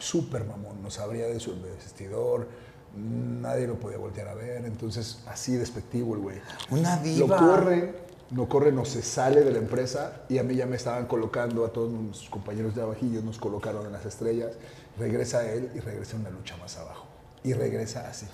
súper 0.00 0.44
mamón, 0.44 0.82
no 0.82 0.90
sabría 0.90 1.26
de 1.28 1.38
su 1.38 1.54
vestidor, 1.62 2.48
nadie 2.96 3.68
lo 3.68 3.76
podía 3.78 3.98
voltear 3.98 4.26
a 4.26 4.34
ver, 4.34 4.64
entonces 4.64 5.22
así 5.28 5.54
despectivo 5.54 6.14
el 6.16 6.20
güey. 6.20 6.40
Una 6.72 6.96
Lo 6.96 7.02
diva. 7.02 7.36
corre, 7.36 7.94
no 8.30 8.48
corre, 8.48 8.72
no 8.72 8.84
se 8.84 9.02
sale 9.02 9.40
de 9.42 9.50
la 9.52 9.58
empresa 9.58 10.22
y 10.28 10.38
a 10.38 10.42
mí 10.42 10.54
ya 10.54 10.66
me 10.66 10.76
estaban 10.76 11.06
colocando, 11.06 11.64
a 11.64 11.72
todos 11.72 11.90
mis 11.90 12.28
compañeros 12.28 12.74
de 12.74 12.82
abajillo 12.82 13.22
nos 13.22 13.38
colocaron 13.38 13.86
en 13.86 13.92
las 13.92 14.04
estrellas. 14.04 14.52
Regresa 14.98 15.44
él 15.50 15.70
y 15.74 15.80
regresa 15.80 16.16
una 16.16 16.30
lucha 16.30 16.56
más 16.58 16.76
abajo. 16.76 17.06
Y 17.44 17.52
regresa 17.54 18.06
así. 18.08 18.26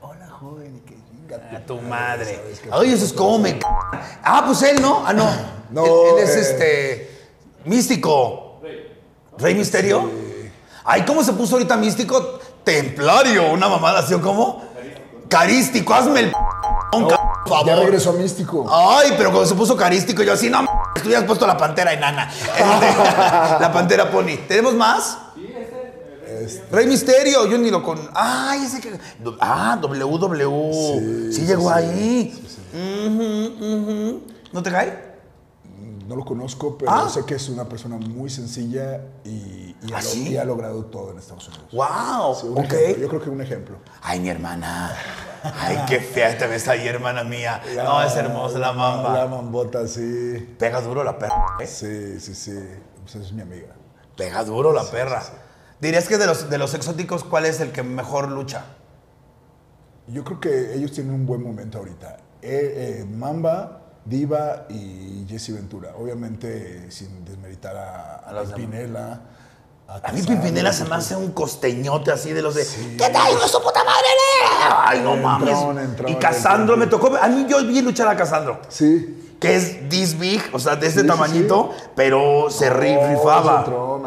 Hola, 0.00 0.28
joven, 0.30 0.76
y 0.76 0.80
que 0.88 0.94
chinga 0.94 1.56
A 1.56 1.66
tu 1.66 1.80
madre. 1.80 2.40
Oye, 2.72 2.92
eso 2.92 3.04
es 3.04 3.12
como 3.12 3.38
me. 3.40 3.50
c- 3.50 3.60
Ah, 4.22 4.44
pues 4.46 4.62
él, 4.62 4.80
¿no? 4.80 5.02
Ah, 5.06 5.12
no. 5.12 5.28
No, 5.70 5.84
Él, 5.84 5.92
él 6.16 6.24
es 6.24 6.34
eh. 6.36 6.40
este. 6.40 7.28
Místico. 7.68 8.60
Rey. 9.36 9.54
Misterio? 9.54 10.10
Ay, 10.84 11.04
¿cómo 11.04 11.22
se 11.22 11.34
puso 11.34 11.56
ahorita 11.56 11.76
místico? 11.76 12.38
Templario, 12.64 13.52
una 13.52 13.68
mamada 13.68 13.98
así, 13.98 14.14
¿o 14.14 14.22
cómo? 14.22 14.62
Carístico, 15.28 15.92
hazme 15.92 16.20
el. 16.20 16.30
por 16.30 16.42
favor. 17.48 17.66
Ya 17.66 17.76
regresó 17.76 18.10
a 18.10 18.12
Místico. 18.14 18.66
Ay, 18.70 19.12
pero 19.16 19.30
cuando 19.30 19.48
se 19.48 19.54
puso 19.54 19.76
carístico, 19.76 20.22
yo 20.22 20.32
así, 20.34 20.48
no, 20.50 20.60
m- 20.60 20.68
tú 20.94 21.02
hubieras 21.06 21.24
puesto 21.24 21.46
la 21.46 21.56
pantera 21.56 21.92
enana. 21.92 22.30
Este, 22.30 22.60
la 23.60 23.70
pantera 23.72 24.10
pony. 24.10 24.36
¿Tenemos 24.46 24.74
más? 24.74 25.18
Rey 26.70 26.86
Misterio, 26.86 27.46
yo 27.48 27.58
ni 27.58 27.70
lo 27.70 27.82
con. 27.82 27.98
Ay, 28.14 28.64
ese 28.64 28.80
que. 28.80 28.92
Ah, 29.40 29.78
WW. 29.80 30.72
Sí, 30.72 31.32
Sí, 31.32 31.46
llegó 31.46 31.68
sí, 31.70 31.74
ahí. 31.74 32.42
Ujú. 32.74 34.22
¿No 34.52 34.62
te 34.62 34.70
cae? 34.70 35.07
No 36.08 36.16
lo 36.16 36.24
conozco, 36.24 36.78
pero 36.78 36.90
Ah. 36.90 37.08
sé 37.08 37.24
que 37.26 37.34
es 37.34 37.48
una 37.50 37.68
persona 37.68 37.96
muy 37.98 38.30
sencilla 38.30 39.02
y, 39.24 39.28
y 39.28 39.76
¿Ah, 39.92 39.98
ha, 39.98 40.02
lo- 40.02 40.08
sí? 40.08 40.28
y 40.30 40.36
ha 40.38 40.44
logrado 40.44 40.86
todo 40.86 41.12
en 41.12 41.18
Estados 41.18 41.46
Unidos. 41.48 41.66
¡Wow! 41.72 42.34
Sí, 42.34 42.46
un 42.46 42.58
ok. 42.58 42.64
ejemplo, 42.72 43.02
yo 43.02 43.08
creo 43.08 43.22
que 43.22 43.30
un 43.30 43.40
ejemplo. 43.42 43.76
Ay, 44.00 44.18
mi 44.20 44.30
hermana. 44.30 44.96
Ay, 45.42 45.78
qué 45.86 46.00
fea 46.00 46.36
te 46.38 46.46
ves 46.46 46.66
ahí, 46.66 46.88
hermana 46.88 47.24
mía. 47.24 47.60
No, 47.76 48.02
es 48.02 48.16
hermosa 48.16 48.58
la 48.58 48.72
mamba. 48.72 49.12
La 49.18 49.26
mambota, 49.26 49.86
sí. 49.86 50.56
Pega 50.58 50.80
duro 50.80 51.04
la 51.04 51.18
perra. 51.18 51.56
¿eh? 51.60 51.66
Sí, 51.66 52.18
sí, 52.20 52.34
sí. 52.34 52.58
Pues 53.02 53.14
es 53.16 53.32
mi 53.34 53.42
amiga. 53.42 53.74
Pega 54.16 54.42
duro 54.44 54.72
la 54.72 54.84
perra. 54.84 55.22
¿Dirías 55.78 56.08
que 56.08 56.16
de 56.16 56.26
los, 56.26 56.48
de 56.48 56.56
los 56.58 56.72
exóticos, 56.72 57.22
cuál 57.22 57.44
es 57.44 57.60
el 57.60 57.70
que 57.70 57.82
mejor 57.82 58.30
lucha? 58.30 58.64
Yo 60.06 60.24
creo 60.24 60.40
que 60.40 60.74
ellos 60.74 60.90
tienen 60.92 61.12
un 61.12 61.26
buen 61.26 61.42
momento 61.42 61.78
ahorita. 61.78 62.16
Eh, 62.40 63.00
eh, 63.02 63.04
Mamba, 63.04 63.82
Diva 64.04 64.66
y 64.70 65.26
Jesse 65.28 65.52
Ventura. 65.54 65.94
Obviamente 65.98 66.90
sin 66.90 67.24
desmeritar 67.24 67.76
a, 67.76 68.28
a 68.28 68.32
demás. 68.32 68.52
Pimpinela. 68.52 69.20
A 70.04 70.12
mí 70.12 70.22
Pimpinela 70.22 70.72
se 70.72 70.84
me 70.84 70.94
hace 70.96 71.16
un 71.16 71.32
costeñote 71.32 72.10
así 72.12 72.32
de 72.32 72.42
los 72.42 72.54
de. 72.54 72.62
¿Qué 72.98 73.08
tal, 73.10 73.32
hijo 73.32 73.40
de 73.42 73.48
su 73.48 73.62
puta 73.62 73.82
madre? 73.84 74.08
Ay, 74.84 75.00
no 75.02 75.16
mames. 75.16 75.56
entrón, 75.82 76.12
y 76.12 76.16
Casandro 76.16 76.74
entrón. 76.74 76.78
me 76.80 76.86
tocó. 76.86 77.16
A 77.16 77.26
mí 77.28 77.46
yo 77.48 77.64
vi 77.66 77.80
luchar 77.80 78.06
a 78.08 78.16
Casandro. 78.16 78.60
Sí. 78.68 79.36
Que 79.40 79.54
es 79.56 79.88
this 79.88 80.18
big, 80.18 80.42
o 80.52 80.58
sea, 80.58 80.76
de 80.76 80.88
este 80.88 81.00
Sí, 81.00 81.06
sí, 81.06 81.08
tamañito, 81.10 81.70
pero 81.94 82.50
se 82.50 82.70
ri- 82.72 82.98
Oh, 83.00 83.08
rifaba. 83.08 83.60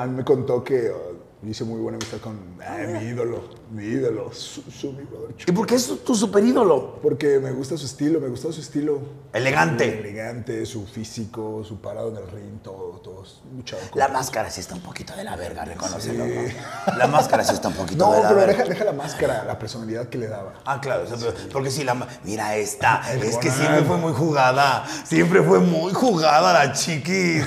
A 0.04 0.06
mí 0.06 0.18
me 0.18 0.24
contó 0.26 0.64
que 0.64 0.92
oh, 0.92 1.48
hice 1.48 1.64
muy 1.64 1.80
buena 1.80 1.96
amistad 1.98 2.18
con 2.20 2.38
ay, 2.68 2.88
mi 2.88 3.00
ídolo. 3.10 3.42
Mi 3.72 3.86
ídolo. 3.86 4.34
Su, 4.34 4.62
su 4.70 4.92
mi 4.92 5.04
brother. 5.04 5.34
¿Y 5.48 5.52
por 5.54 5.66
qué 5.66 5.76
es 5.76 5.90
tu 6.04 6.14
super 6.14 6.44
ídolo? 6.44 7.00
Porque 7.02 7.40
me 7.40 7.52
gusta 7.52 7.78
su 7.78 7.86
estilo, 7.86 8.20
me 8.20 8.28
gusta 8.28 8.52
su 8.52 8.60
estilo. 8.60 9.00
Elegante. 9.32 10.00
Elegante, 10.00 10.66
su 10.66 10.86
físico, 10.86 11.64
su 11.64 11.80
parado 11.80 12.10
en 12.10 12.18
el 12.18 12.28
ring, 12.32 12.62
todo, 12.62 13.00
todo. 13.02 13.24
luchador. 13.56 13.86
La 13.96 14.10
máscara 14.10 14.50
sí 14.52 14.60
está 14.60 14.76
un 14.76 14.82
poquito 14.82 15.16
de 15.16 15.24
la 15.24 15.38
verga, 15.38 15.64
reconócelo. 15.64 16.26
¿no? 16.26 16.98
La 16.98 17.08
máscara 17.08 17.46
sí 17.46 17.54
está 17.54 17.70
un 17.70 17.76
poquito 17.76 18.06
No, 18.10 18.14
de 18.14 18.22
la 18.24 18.28
pero 18.28 18.40
verga. 18.42 18.58
deja, 18.58 18.70
deja 18.70 18.84
la 18.84 18.92
máscara, 18.94 19.44
la 19.46 19.58
personalidad 19.58 20.10
que 20.10 20.18
le 20.18 20.28
daba. 20.28 20.54
Ah, 20.66 20.82
claro, 20.82 21.06
pero- 21.10 21.34
porque 21.54 21.72
si 21.72 21.86
la... 21.86 21.96
Mira 22.26 22.58
esta, 22.58 23.02
El 23.14 23.24
es 23.24 23.38
que 23.38 23.50
siempre 23.52 23.84
fue 23.84 23.96
muy 23.96 24.12
jugada, 24.12 24.86
siempre 25.06 25.42
fue 25.44 25.60
muy 25.60 25.94
jugada 25.94 26.52
la 26.52 26.74
chiquis. 26.74 27.46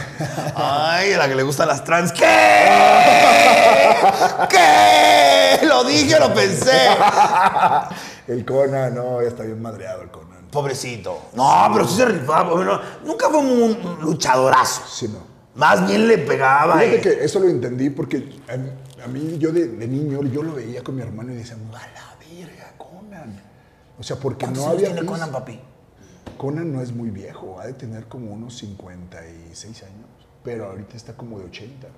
Ay, 0.55 1.13
a 1.13 1.19
la 1.19 1.29
que 1.29 1.35
le 1.35 1.43
gustan 1.43 1.69
las 1.69 1.85
trans. 1.85 2.13
¿Qué? 2.13 2.25
¿Qué? 4.49 5.67
Lo 5.67 5.85
dije, 5.85 6.14
lo 6.19 6.35
pensé. 6.35 6.89
El 8.29 8.45
Conan, 8.45 8.95
no, 8.95 9.23
ya 9.23 9.29
está 9.29 9.43
bien 9.43 9.61
madreado 9.61 10.03
el 10.03 10.11
Conan. 10.11 10.47
Pobrecito. 10.51 11.31
No, 11.35 11.71
pero 11.73 11.87
sí 11.87 11.97
se 11.97 12.07
rifaba. 12.07 12.55
bueno, 12.55 12.81
nunca 13.05 13.29
fue 13.29 13.39
un 13.39 13.99
luchadorazo. 14.01 14.83
Sí, 14.89 15.09
no. 15.09 15.19
Más 15.57 15.87
bien 15.87 16.09
le 16.09 16.19
pegaba. 16.19 16.79
Fíjate 16.79 16.97
eh. 16.97 17.01
que 17.01 17.25
eso 17.25 17.41
lo 17.41 17.49
entendí 17.49 17.91
porque 17.91 18.41
a 18.49 18.57
mí, 18.57 18.71
a 19.05 19.09
mí, 19.09 19.37
yo 19.39 19.53
de, 19.53 19.69
de 19.69 19.87
niño, 19.87 20.23
yo 20.23 20.43
lo 20.43 20.55
veía 20.55 20.83
con 20.83 20.97
mi 20.97 21.03
hermano 21.03 21.33
y 21.33 21.37
decía, 21.37 21.57
a 21.57 21.59
la 21.59 22.17
verga, 22.19 22.73
Conan. 22.79 23.43
O 23.99 24.03
sea, 24.03 24.17
porque 24.17 24.47
¿Cuántos 24.47 24.65
no 24.65 24.71
había... 24.71 24.87
tiene 24.87 25.05
Conan, 25.05 25.31
papi? 25.31 25.61
Conan 26.39 26.73
no 26.73 26.81
es 26.81 26.93
muy 26.93 27.11
viejo, 27.11 27.61
ha 27.61 27.67
de 27.67 27.75
tener 27.75 28.07
como 28.07 28.33
unos 28.33 28.57
56 28.59 29.83
años, 29.83 30.09
pero 30.43 30.67
ahorita 30.67 30.97
está 30.97 31.15
como 31.15 31.39
de 31.39 31.45
80 31.47 31.89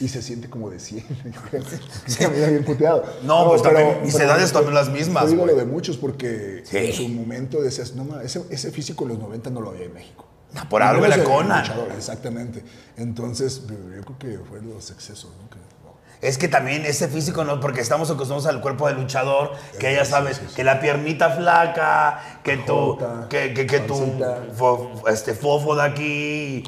y 0.00 0.08
se 0.08 0.22
siente 0.22 0.48
como 0.48 0.70
de 0.70 0.78
100. 0.78 1.04
yo 1.32 1.40
creo. 1.50 1.62
Se 2.06 2.28
mira 2.28 2.48
bien 2.48 2.64
puteado. 2.64 3.04
No, 3.22 3.48
pues 3.48 3.62
también 3.62 3.98
mis 4.02 4.14
edades 4.14 4.52
también 4.52 4.74
las 4.74 4.88
mismas, 4.90 5.24
Fue 5.24 5.32
ídolo 5.34 5.52
güey. 5.54 5.64
de 5.66 5.70
muchos 5.70 5.96
porque 5.96 6.62
Sí. 6.64 6.76
en 6.78 6.92
su 6.92 7.08
momento 7.08 7.60
decías, 7.60 7.94
no 7.94 8.04
ma, 8.04 8.22
ese, 8.22 8.42
ese 8.50 8.70
físico 8.70 9.04
en 9.04 9.10
los 9.10 9.18
90 9.18 9.50
no 9.50 9.60
lo 9.60 9.70
había 9.70 9.86
en 9.86 9.94
México. 9.94 10.24
Ah, 10.56 10.66
por 10.68 10.82
algo 10.82 11.04
era 11.04 11.22
Conan. 11.24 11.64
Exactamente. 11.96 12.62
Entonces, 12.96 13.62
yo 13.68 14.02
creo 14.04 14.18
que 14.18 14.38
fue 14.48 14.62
los 14.62 14.90
excesos, 14.90 15.30
¿no? 15.42 15.50
Que- 15.50 15.58
Es 16.20 16.36
que 16.36 16.48
también 16.48 16.84
ese 16.84 17.06
físico, 17.06 17.44
no, 17.44 17.60
porque 17.60 17.80
estamos 17.80 18.10
acostumbrados 18.10 18.46
al 18.52 18.60
cuerpo 18.60 18.88
del 18.88 18.96
luchador, 18.96 19.52
que 19.78 19.94
ya 19.94 20.04
sabes, 20.04 20.38
que 20.56 20.64
la 20.64 20.80
piernita 20.80 21.30
flaca, 21.30 22.40
que 22.42 22.56
tu, 22.56 22.98
que, 23.28 23.54
que, 23.54 23.66
que 23.68 23.78
tu 23.80 23.94
fo- 24.56 25.08
este 25.08 25.34
fofo 25.34 25.76
de 25.76 25.82
aquí. 25.82 26.64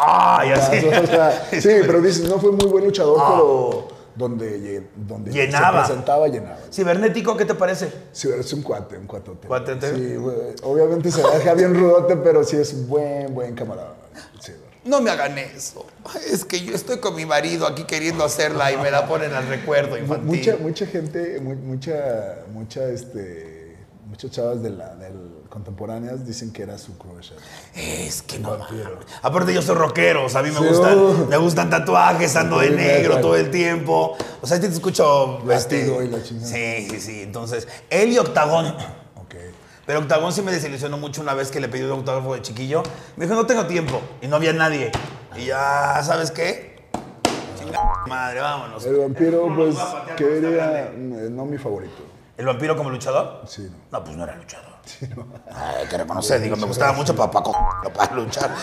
Ah, 0.00 0.44
y 0.46 0.50
así. 0.52 0.86
O 0.86 1.06
sea, 1.06 1.48
sí, 1.50 1.68
pero 1.86 2.00
dices, 2.00 2.28
no 2.28 2.38
fue 2.38 2.52
muy 2.52 2.66
buen 2.66 2.84
luchador, 2.84 3.16
Ah. 3.20 3.32
pero 3.34 3.88
donde, 4.14 4.82
donde 4.96 5.30
Llenaba. 5.32 5.82
se 5.82 5.86
presentaba, 5.88 6.28
llenaba. 6.28 6.58
Cibernético, 6.72 7.36
¿qué 7.36 7.44
te 7.44 7.54
parece? 7.54 7.92
Sí, 8.12 8.28
es 8.36 8.52
un 8.52 8.62
cuate, 8.62 8.96
un 8.98 9.06
cuatote. 9.06 9.46
¿Cuatete? 9.48 9.94
Sí, 9.94 10.16
güey. 10.16 10.36
Obviamente 10.62 11.10
se 11.10 11.22
deja 11.22 11.54
bien 11.54 11.74
rudote, 11.74 12.16
pero 12.16 12.42
sí 12.44 12.56
es 12.56 12.72
un 12.74 12.88
buen, 12.88 13.32
buen 13.34 13.54
camarada. 13.54 13.94
Sí. 14.40 14.52
No 14.84 15.00
me 15.00 15.10
hagan 15.10 15.36
eso. 15.38 15.84
Es 16.32 16.44
que 16.44 16.60
yo 16.60 16.74
estoy 16.74 16.98
con 16.98 17.14
mi 17.14 17.26
marido 17.26 17.66
aquí 17.66 17.84
queriendo 17.84 18.24
hacerla 18.24 18.72
y 18.72 18.76
me 18.78 18.90
la 18.90 19.06
ponen 19.06 19.34
al 19.34 19.46
recuerdo 19.48 19.98
infantil. 19.98 20.26
Mucha, 20.26 20.56
mucha 20.56 20.86
gente, 20.86 21.38
mu- 21.40 21.54
mucha, 21.54 22.38
mucha, 22.52 22.88
este, 22.88 23.57
muchas 24.08 24.30
chavas 24.30 24.62
de 24.62 24.70
la, 24.70 24.94
del 24.96 25.44
contemporáneas 25.48 26.26
dicen 26.26 26.52
que 26.52 26.62
era 26.62 26.78
su 26.78 26.96
crush. 26.96 27.32
Es 27.74 28.22
que 28.22 28.38
no. 28.38 28.56
Aparte 29.22 29.52
yo 29.54 29.62
soy 29.62 29.76
rockero, 29.76 30.24
o 30.24 30.28
sea, 30.28 30.40
a 30.40 30.42
mí 30.42 30.50
me 30.50 30.58
Sí, 30.58 30.66
gustan, 30.66 30.98
uh. 30.98 31.26
me 31.28 31.36
gustan 31.36 31.70
tatuajes, 31.70 32.34
ando 32.36 32.58
de 32.58 32.70
negro 32.70 33.20
todo 33.20 33.36
el 33.36 33.50
tiempo. 33.50 34.16
O 34.40 34.46
sea, 34.46 34.58
te 34.58 34.66
escucho 34.66 35.38
este, 35.50 35.80
Látigo 35.80 36.02
y 36.02 36.08
la 36.08 36.22
chingada. 36.22 36.48
Sí, 36.48 36.88
sí, 36.90 37.00
sí. 37.00 37.22
Entonces, 37.22 37.68
él 37.90 38.12
y 38.12 38.18
Octagón. 38.18 38.74
Ok. 39.16 39.34
Pero 39.84 39.98
Octagón 39.98 40.32
sí 40.32 40.40
me 40.40 40.52
desilusionó 40.52 40.96
mucho 40.96 41.20
una 41.20 41.34
vez 41.34 41.50
que 41.50 41.60
le 41.60 41.68
pedí 41.68 41.82
un 41.82 41.90
autógrafo 41.90 42.32
de 42.34 42.40
chiquillo. 42.40 42.82
Me 43.16 43.26
dijo, 43.26 43.34
no 43.36 43.44
tengo 43.44 43.66
tiempo. 43.66 44.00
Y 44.22 44.26
no 44.26 44.36
había 44.36 44.54
nadie. 44.54 44.90
Y 45.36 45.44
ya, 45.46 46.00
¿sabes 46.02 46.30
qué? 46.30 46.78
Madre, 48.08 48.40
vámonos. 48.40 48.86
El 48.86 48.96
vampiro, 48.96 49.42
¿Cómo 49.42 49.56
nos 49.56 49.74
pues, 49.74 49.78
va 49.78 49.90
a 49.90 49.92
patear 50.00 50.16
¿qué 50.16 50.24
con 50.24 50.34
esta 50.34 50.48
diría? 50.48 50.82
Eh, 50.92 51.28
No 51.30 51.44
mi 51.44 51.58
favorito. 51.58 52.17
¿El 52.38 52.46
vampiro 52.46 52.76
como 52.76 52.88
luchador? 52.88 53.42
Sí, 53.48 53.62
no. 53.68 53.98
No, 53.98 54.04
pues 54.04 54.16
no 54.16 54.22
era 54.22 54.36
luchador. 54.36 54.78
Ay, 55.52 55.76
hay 55.80 55.86
que 55.88 55.98
reconocer, 55.98 56.40
digo, 56.40 56.56
me 56.56 56.66
gustaba 56.66 56.92
mucho 56.92 57.14
para, 57.14 57.32
para, 57.32 57.44
para 57.92 58.14
luchar. 58.14 58.54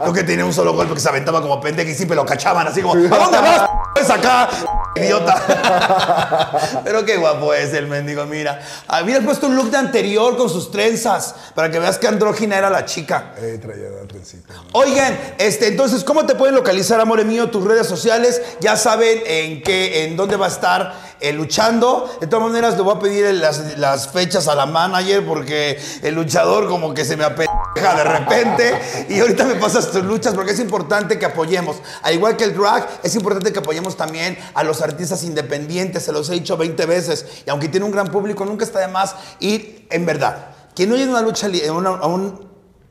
Creo 0.00 0.12
que 0.12 0.24
tenía 0.24 0.44
un 0.44 0.52
solo 0.52 0.74
golpe 0.74 0.94
que 0.94 1.00
se 1.00 1.08
aventaba 1.08 1.40
como 1.40 1.60
pendejo 1.60 1.88
y 1.88 1.94
siempre 1.94 2.16
lo 2.16 2.26
cachaban 2.26 2.66
así 2.66 2.82
como, 2.82 2.94
¿a 2.94 3.18
dónde 3.18 3.38
vas? 3.38 3.70
Es 3.94 4.10
acá, 4.10 4.48
idiota. 4.96 6.80
Pero 6.84 7.04
qué 7.04 7.16
guapo 7.16 7.54
es 7.54 7.72
el 7.72 7.86
mendigo, 7.86 8.26
mira. 8.26 8.60
Habías 8.88 9.24
puesto 9.24 9.46
un 9.46 9.54
look 9.54 9.70
de 9.70 9.76
anterior 9.76 10.36
con 10.36 10.48
sus 10.48 10.70
trenzas 10.70 11.34
para 11.54 11.70
que 11.70 11.78
veas 11.78 11.98
que 11.98 12.08
andrógina 12.08 12.58
era 12.58 12.68
la 12.68 12.84
chica. 12.84 13.32
Eh, 13.38 13.58
traía 13.62 13.90
la 13.90 14.08
trencita. 14.08 14.54
¿no? 14.54 14.62
Oigan, 14.72 15.18
este, 15.38 15.68
entonces, 15.68 16.02
¿cómo 16.04 16.26
te 16.26 16.34
pueden 16.34 16.54
localizar, 16.54 17.00
amore 17.00 17.24
mío? 17.24 17.48
Tus 17.48 17.64
redes 17.64 17.86
sociales, 17.86 18.42
ya 18.60 18.76
saben 18.76 19.20
en 19.24 19.62
qué, 19.62 20.04
en 20.04 20.16
dónde 20.16 20.36
va 20.36 20.46
a 20.46 20.50
estar 20.50 20.94
eh, 21.20 21.32
luchando. 21.32 22.10
De 22.20 22.26
todas 22.26 22.46
maneras, 22.48 22.76
le 22.76 22.82
voy 22.82 22.96
a 22.96 22.98
pedir 22.98 23.34
las, 23.34 23.78
las 23.78 24.08
fechas 24.08 24.48
a 24.48 24.54
la 24.54 24.66
manager 24.66 25.24
porque 25.26 25.80
el 26.02 26.14
luchador 26.14 26.68
como 26.68 26.94
que 26.94 27.04
se 27.04 27.16
me 27.16 27.24
apeja 27.24 27.94
de 27.96 28.04
repente. 28.04 29.06
Y 29.08 29.20
ahorita 29.20 29.44
me 29.44 29.54
pasas 29.56 29.90
tus 29.90 30.04
luchas 30.04 30.34
porque 30.34 30.52
es 30.52 30.60
importante 30.60 31.18
que 31.18 31.26
apoyemos. 31.26 31.76
Al 32.02 32.14
igual 32.14 32.36
que 32.36 32.44
el 32.44 32.56
drag, 32.56 32.86
es 33.02 33.14
importante 33.14 33.52
que 33.52 33.58
apoyemos 33.58 33.96
también 33.96 34.38
a 34.54 34.62
los 34.64 34.80
artistas 34.82 35.22
independientes. 35.24 36.04
Se 36.04 36.12
los 36.12 36.28
he 36.30 36.34
dicho 36.34 36.56
20 36.56 36.86
veces. 36.86 37.26
Y 37.46 37.50
aunque 37.50 37.68
tiene 37.68 37.86
un 37.86 37.92
gran 37.92 38.08
público, 38.08 38.44
nunca 38.44 38.64
está 38.64 38.80
de 38.80 38.88
más 38.88 39.14
ir 39.40 39.86
en 39.90 40.06
verdad. 40.06 40.54
Quien 40.74 40.88
no 40.88 40.94
oye 40.94 41.08
una 41.08 41.22
lucha, 41.22 41.48
a 41.48 42.18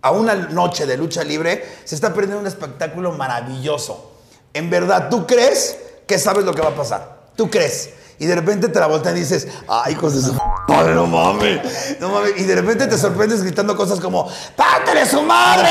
a 0.02 0.12
una 0.12 0.36
noche 0.36 0.86
de 0.86 0.98
lucha 0.98 1.24
libre, 1.24 1.66
se 1.84 1.96
está 1.96 2.14
perdiendo 2.14 2.40
un 2.40 2.48
espectáculo 2.48 3.12
maravilloso. 3.14 4.12
En 4.54 4.70
verdad, 4.70 5.10
¿tú 5.10 5.26
crees 5.26 5.78
que 6.06 6.20
sabes 6.20 6.46
lo 6.46 6.54
que 6.54 6.62
va 6.62 6.70
a 6.70 6.76
pasar? 6.76 7.18
¿Tú 7.36 7.50
crees? 7.50 7.92
Y 8.20 8.26
de 8.26 8.36
repente 8.36 8.70
te 8.70 8.80
la 8.80 8.88
voltean 8.88 9.16
y 9.16 9.20
dices, 9.20 9.48
ay, 9.68 9.94
hijos 9.94 10.16
de 10.16 10.22
su 10.22 10.34
madre, 10.68 10.96
no 10.96 11.06
mames, 11.06 11.62
no 12.00 12.10
mames. 12.10 12.32
Y 12.38 12.44
de 12.46 12.56
repente 12.56 12.88
te 12.88 12.98
sorprendes 12.98 13.44
gritando 13.44 13.76
cosas 13.76 14.00
como, 14.00 14.28
¡pártele 14.56 15.06
su 15.06 15.22
madre! 15.22 15.70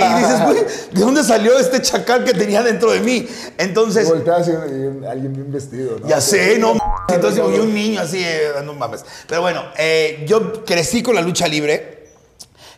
Y 0.00 0.20
dices, 0.20 0.44
güey, 0.44 0.64
¿de 0.90 1.00
dónde 1.00 1.22
salió 1.22 1.56
este 1.56 1.80
chacal 1.80 2.24
que 2.24 2.32
tenía 2.34 2.62
dentro 2.64 2.90
de 2.90 3.00
mí? 3.00 3.28
Entonces, 3.58 4.08
Volteas 4.08 4.48
y, 4.48 4.50
y 4.50 5.06
alguien 5.06 5.32
bien 5.34 5.52
vestido, 5.52 5.98
¿no? 6.00 6.08
ya 6.08 6.20
sé, 6.20 6.58
no 6.58 6.74
mames. 6.74 7.14
Entonces, 7.14 7.44
y 7.54 7.58
un 7.60 7.72
niño 7.72 8.00
así, 8.00 8.18
eh, 8.24 8.48
no 8.64 8.74
mames. 8.74 9.04
Pero 9.28 9.42
bueno, 9.42 9.62
eh, 9.78 10.24
yo 10.26 10.64
crecí 10.64 11.02
con 11.02 11.14
la 11.14 11.22
lucha 11.22 11.46
libre. 11.46 12.03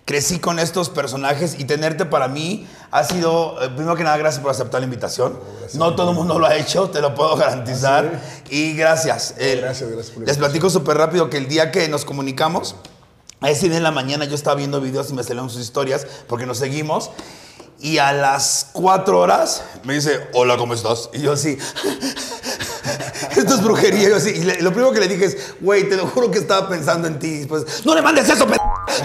Crecí 0.07 0.39
con 0.39 0.61
estos 0.61 0.89
personajes 0.89 1.57
y 1.59 1.65
tenerte 1.65 2.07
para 2.07 2.29
mí 2.29 2.65
ha 2.93 3.03
sido, 3.03 3.61
eh, 3.61 3.71
primero 3.71 3.97
que 3.97 4.05
nada, 4.05 4.17
gracias 4.17 4.41
por 4.41 4.53
aceptar 4.53 4.81
la 4.81 4.85
invitación. 4.85 5.37
No 5.75 5.97
todo 5.97 6.11
el 6.11 6.17
mundo 6.17 6.39
lo 6.39 6.47
ha 6.47 6.55
hecho, 6.55 6.91
te 6.91 7.01
lo 7.01 7.13
puedo 7.17 7.35
garantizar. 7.37 8.23
Y 8.49 8.75
gracias. 8.75 9.35
Eh, 9.37 9.59
Gracias, 9.61 9.91
gracias 9.91 10.15
por 10.15 10.25
Les 10.25 10.39
platico 10.39 10.71
súper 10.71 10.97
rápido 10.97 11.29
que 11.29 11.39
el 11.39 11.49
día 11.49 11.73
que 11.73 11.89
nos 11.89 12.05
comunicamos, 12.05 12.77
a 13.41 13.51
ese 13.51 13.69
día 13.69 13.79
en 13.79 13.83
la 13.83 13.91
mañana 13.91 14.27
yo 14.27 14.37
estaba 14.37 14.55
viendo 14.55 14.81
videos 14.81 15.11
y 15.11 15.15
me 15.15 15.25
salieron 15.25 15.51
sus 15.51 15.61
historias 15.61 16.07
porque 16.29 16.47
nos 16.47 16.59
seguimos. 16.59 17.11
Y 17.81 17.99
a 17.99 18.13
las 18.13 18.71
cuatro 18.73 19.19
horas 19.19 19.65
me 19.83 19.95
dice, 19.95 20.29
hola, 20.35 20.57
¿cómo 20.57 20.73
estás? 20.73 21.11
Y 21.15 21.21
yo 21.23 21.33
así, 21.33 21.59
esto 23.37 23.55
es 23.55 23.63
brujería. 23.63 24.05
Y 24.05 24.11
yo 24.11 24.17
así, 24.17 24.31
y 24.31 24.43
le- 24.45 24.61
lo 24.63 24.71
primero 24.71 24.93
que 24.93 25.01
le 25.01 25.09
dije 25.09 25.25
es, 25.27 25.37
güey, 25.61 25.89
te 25.89 25.97
lo 25.97 26.07
juro 26.07 26.31
que 26.31 26.39
estaba 26.39 26.69
pensando 26.69 27.09
en 27.09 27.19
ti. 27.19 27.27
Y 27.29 27.39
Después, 27.41 27.85
no 27.85 27.95
le 27.95 28.03
mandes 28.03 28.29
eso, 28.29 28.47
pe- 28.47 28.57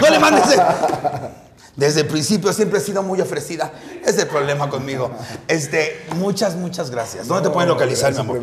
no 0.01 0.09
le 0.09 0.19
mandes 0.19 0.47
eso. 0.51 0.61
Desde 1.75 2.01
el 2.01 2.07
principio 2.07 2.51
siempre 2.51 2.79
he 2.79 2.81
sido 2.81 3.01
muy 3.01 3.21
ofrecida. 3.21 3.71
Es 4.05 4.17
el 4.17 4.27
problema 4.27 4.69
conmigo. 4.69 5.09
Este, 5.47 6.01
muchas, 6.17 6.55
muchas 6.55 6.91
gracias. 6.91 7.27
¿Dónde 7.27 7.47
te 7.47 7.53
pueden 7.53 7.69
localizar, 7.69 8.13
mi 8.13 8.19
amor? 8.19 8.39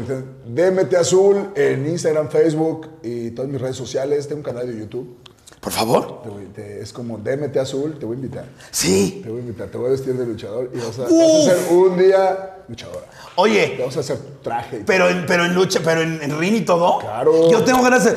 DMT 0.47 0.95
Azul 0.95 1.51
en 1.55 1.86
Instagram, 1.86 2.30
Facebook 2.30 2.89
y 3.03 3.30
todas 3.32 3.51
mis 3.51 3.61
redes 3.61 3.76
sociales. 3.76 4.26
Tengo 4.26 4.39
un 4.39 4.45
canal 4.45 4.66
de 4.66 4.78
YouTube. 4.78 5.18
Por 5.61 5.72
favor. 5.72 6.22
Te 6.22 6.28
voy- 6.28 6.44
te- 6.46 6.80
es 6.80 6.92
como 6.92 7.18
DMT 7.18 7.56
Azul. 7.59 7.98
Te 7.98 8.06
voy 8.06 8.14
a 8.16 8.20
invitar. 8.20 8.44
Sí. 8.70 9.20
Te 9.24 9.28
voy 9.30 9.38
a 9.38 9.42
invitar. 9.42 9.68
Te 9.68 9.76
voy 9.78 9.88
a 9.88 9.90
vestir 9.90 10.16
de 10.16 10.24
luchador 10.24 10.70
y 10.72 10.78
vas 10.78 10.98
a, 10.98 11.02
vas 11.02 11.11
a 11.12 11.42
ser 11.44 11.72
un 11.72 11.98
día 11.98 12.56
luchadora. 12.68 13.00
Te 13.11 13.16
Oye, 13.36 13.76
vamos 13.78 13.96
a 13.96 14.00
hacer 14.00 14.18
traje. 14.42 14.82
pero 14.86 15.09
en, 15.09 15.26
pero 15.26 15.44
en 15.44 15.54
lucha, 15.54 15.80
pero 15.84 16.02
en, 16.02 16.22
en 16.22 16.38
ring 16.38 16.54
y 16.54 16.61
todo. 16.64 16.98
Claro. 17.00 17.50
Yo 17.50 17.64
tengo 17.64 17.82
ganas 17.82 18.04
de. 18.04 18.16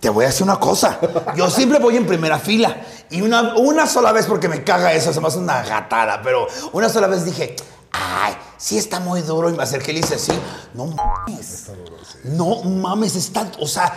Te 0.00 0.10
voy 0.10 0.24
a 0.24 0.28
decir 0.28 0.42
una 0.44 0.58
cosa. 0.60 0.98
Yo 1.36 1.48
siempre 1.50 1.78
voy 1.78 1.96
en 1.96 2.06
primera 2.06 2.38
fila. 2.38 2.76
Y 3.10 3.22
una, 3.22 3.56
una 3.56 3.86
sola 3.86 4.12
vez, 4.12 4.26
porque 4.26 4.48
me 4.48 4.64
caga 4.64 4.92
eso, 4.92 5.12
se 5.12 5.20
me 5.20 5.28
hace 5.28 5.38
una 5.38 5.62
gatada, 5.62 6.20
pero 6.22 6.46
una 6.72 6.88
sola 6.88 7.06
vez 7.06 7.24
dije, 7.24 7.54
ay, 7.92 8.34
sí 8.56 8.76
está 8.76 8.98
muy 9.00 9.22
duro. 9.22 9.48
Y 9.50 9.54
me 9.54 9.62
acerqué 9.62 9.92
y 9.92 9.94
le 9.94 10.00
hice 10.00 10.16
así. 10.16 10.32
No 10.74 10.86
mames. 10.86 11.66
No 12.24 12.62
mames, 12.64 13.14
está. 13.16 13.50
O 13.60 13.66
sea. 13.68 13.92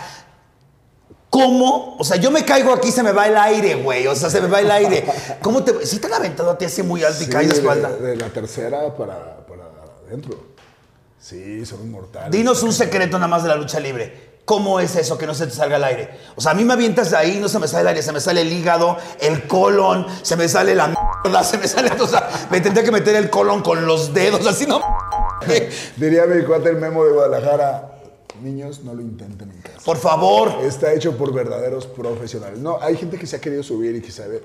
¿Cómo? 1.30 1.96
O 1.98 2.04
sea, 2.04 2.16
yo 2.16 2.30
me 2.32 2.44
caigo 2.44 2.72
aquí, 2.72 2.90
se 2.90 3.02
me 3.04 3.12
va 3.12 3.28
el 3.28 3.36
aire, 3.36 3.76
güey. 3.76 4.06
O 4.08 4.16
sea, 4.16 4.28
se 4.28 4.40
me 4.40 4.48
va 4.48 4.60
el 4.60 4.70
aire. 4.70 5.04
¿Cómo 5.42 5.62
te.? 5.62 5.86
Si 5.86 5.98
te 6.00 6.08
han 6.08 6.14
aventado 6.14 6.50
a 6.50 6.58
ti 6.58 6.64
así 6.64 6.82
muy 6.82 7.04
alto 7.04 7.22
y 7.22 7.26
Sí, 7.26 7.30
caes 7.30 7.48
de 7.50 7.54
espalda. 7.54 7.88
de 7.90 8.16
la 8.16 8.26
tercera 8.30 8.94
para, 8.96 9.46
para 9.46 9.62
adentro. 10.08 10.36
Sí, 11.20 11.64
son 11.64 11.82
inmortales. 11.82 12.32
Dinos 12.32 12.62
un 12.64 12.72
secreto 12.72 13.16
nada 13.18 13.28
más 13.28 13.42
de 13.44 13.48
la 13.48 13.54
lucha 13.56 13.78
libre. 13.78 14.30
¿Cómo 14.44 14.80
es 14.80 14.96
eso 14.96 15.16
que 15.16 15.26
no 15.28 15.34
se 15.34 15.46
te 15.46 15.52
salga 15.52 15.76
el 15.76 15.84
aire? 15.84 16.10
O 16.34 16.40
sea, 16.40 16.50
a 16.52 16.54
mí 16.54 16.64
me 16.64 16.72
avientas 16.72 17.12
de 17.12 17.16
ahí, 17.16 17.38
no 17.38 17.48
se 17.48 17.60
me 17.60 17.68
sale 17.68 17.82
el 17.82 17.88
aire, 17.88 18.02
se 18.02 18.10
me 18.10 18.18
sale 18.20 18.40
el 18.40 18.52
hígado, 18.52 18.96
el 19.20 19.46
colon, 19.46 20.06
se 20.22 20.34
me 20.34 20.48
sale 20.48 20.74
la 20.74 20.88
mierda, 20.88 21.44
se 21.44 21.58
me 21.58 21.68
sale. 21.68 21.92
O 22.00 22.08
sea, 22.08 22.28
me 22.50 22.60
tendría 22.60 22.82
que 22.82 22.90
meter 22.90 23.14
el 23.14 23.30
colon 23.30 23.62
con 23.62 23.86
los 23.86 24.12
dedos, 24.12 24.44
así 24.48 24.66
no. 24.66 24.80
Diría 25.96 26.26
mi 26.26 26.42
cuate 26.44 26.70
el 26.70 26.76
memo 26.76 27.04
de 27.04 27.12
Guadalajara. 27.12 27.99
Niños, 28.40 28.82
no 28.84 28.94
lo 28.94 29.02
intenten 29.02 29.50
en 29.50 29.60
casa. 29.60 29.80
Por 29.84 29.96
favor. 29.96 30.50
Está 30.62 30.92
hecho 30.92 31.16
por 31.16 31.32
verdaderos 31.32 31.86
profesionales. 31.86 32.58
No, 32.58 32.80
hay 32.80 32.96
gente 32.96 33.18
que 33.18 33.26
se 33.26 33.36
ha 33.36 33.40
querido 33.40 33.62
subir 33.62 33.94
y 33.96 34.00
que 34.00 34.10
sabe, 34.10 34.42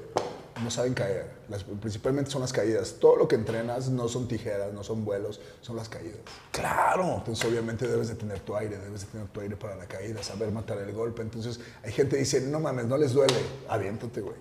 no 0.64 0.70
saben 0.72 0.94
caer. 0.94 1.34
Las- 1.50 1.64
principalmente 1.64 2.32
son 2.32 2.42
las 2.42 2.52
caídas. 2.54 2.96
Todo 3.00 3.16
lo 3.18 3.28
que 3.28 3.36
entrenas 3.36 3.90
no 3.90 4.08
son 4.08 4.28
tijeras, 4.28 4.74
no 4.74 4.84
son 4.84 5.06
vuelos, 5.06 5.40
son 5.62 5.76
las 5.76 5.90
caídas. 5.90 6.18
Claro. 6.52 7.16
Entonces, 7.18 7.46
obviamente, 7.46 7.88
debes 7.88 8.08
de 8.08 8.16
tener 8.16 8.40
tu 8.40 8.56
aire, 8.56 8.78
debes 8.78 9.02
de 9.02 9.08
tener 9.08 9.28
tu 9.28 9.40
aire 9.42 9.56
para 9.56 9.76
la 9.76 9.86
caída, 9.86 10.24
saber 10.24 10.52
matar 10.52 10.78
el 10.80 10.92
golpe. 10.94 11.22
Entonces, 11.22 11.60
hay 11.84 11.92
gente 11.92 12.16
que 12.16 12.22
dice, 12.22 12.42
no 12.42 12.60
mames, 12.60 12.86
no 12.86 12.98
les 12.98 13.14
duele. 13.14 13.34
Aviéntate, 13.70 14.22
güey. 14.22 14.36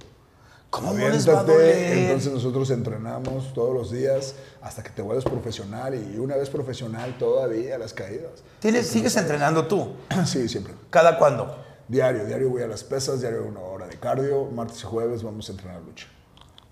¿Cómo 0.75 0.93
les 0.93 1.29
va 1.29 1.39
a 1.39 1.45
doler? 1.45 1.99
Entonces, 1.99 2.33
nosotros 2.33 2.69
entrenamos 2.71 3.55
todos 3.55 3.73
los 3.73 3.93
días 3.93 4.35
hasta 4.61 4.83
que 4.83 4.91
te 4.91 5.03
vuelves 5.03 5.25
profesional. 5.25 5.95
Y 5.95 6.19
una 6.19 6.37
vez 6.37 6.51
profesional, 6.51 7.17
todavía 7.17 7.79
las 7.79 7.93
caídas. 7.93 8.43
¿Tienes, 8.59 8.89
¿Sigues 8.89 9.17
entrenando 9.17 9.67
tú? 9.67 9.93
Sí, 10.27 10.49
siempre. 10.49 10.75
¿Cada 10.91 11.17
cuándo? 11.17 11.63
Diario, 11.87 12.25
diario 12.25 12.51
voy 12.51 12.63
a 12.63 12.67
las 12.67 12.83
pesas, 12.83 13.21
diario 13.21 13.45
una 13.45 13.61
hora 13.61 13.87
de 13.87 13.97
cardio, 13.99 14.47
martes 14.47 14.81
y 14.81 14.85
jueves 14.85 15.23
vamos 15.23 15.49
a 15.49 15.53
entrenar 15.53 15.81
lucha. 15.83 16.09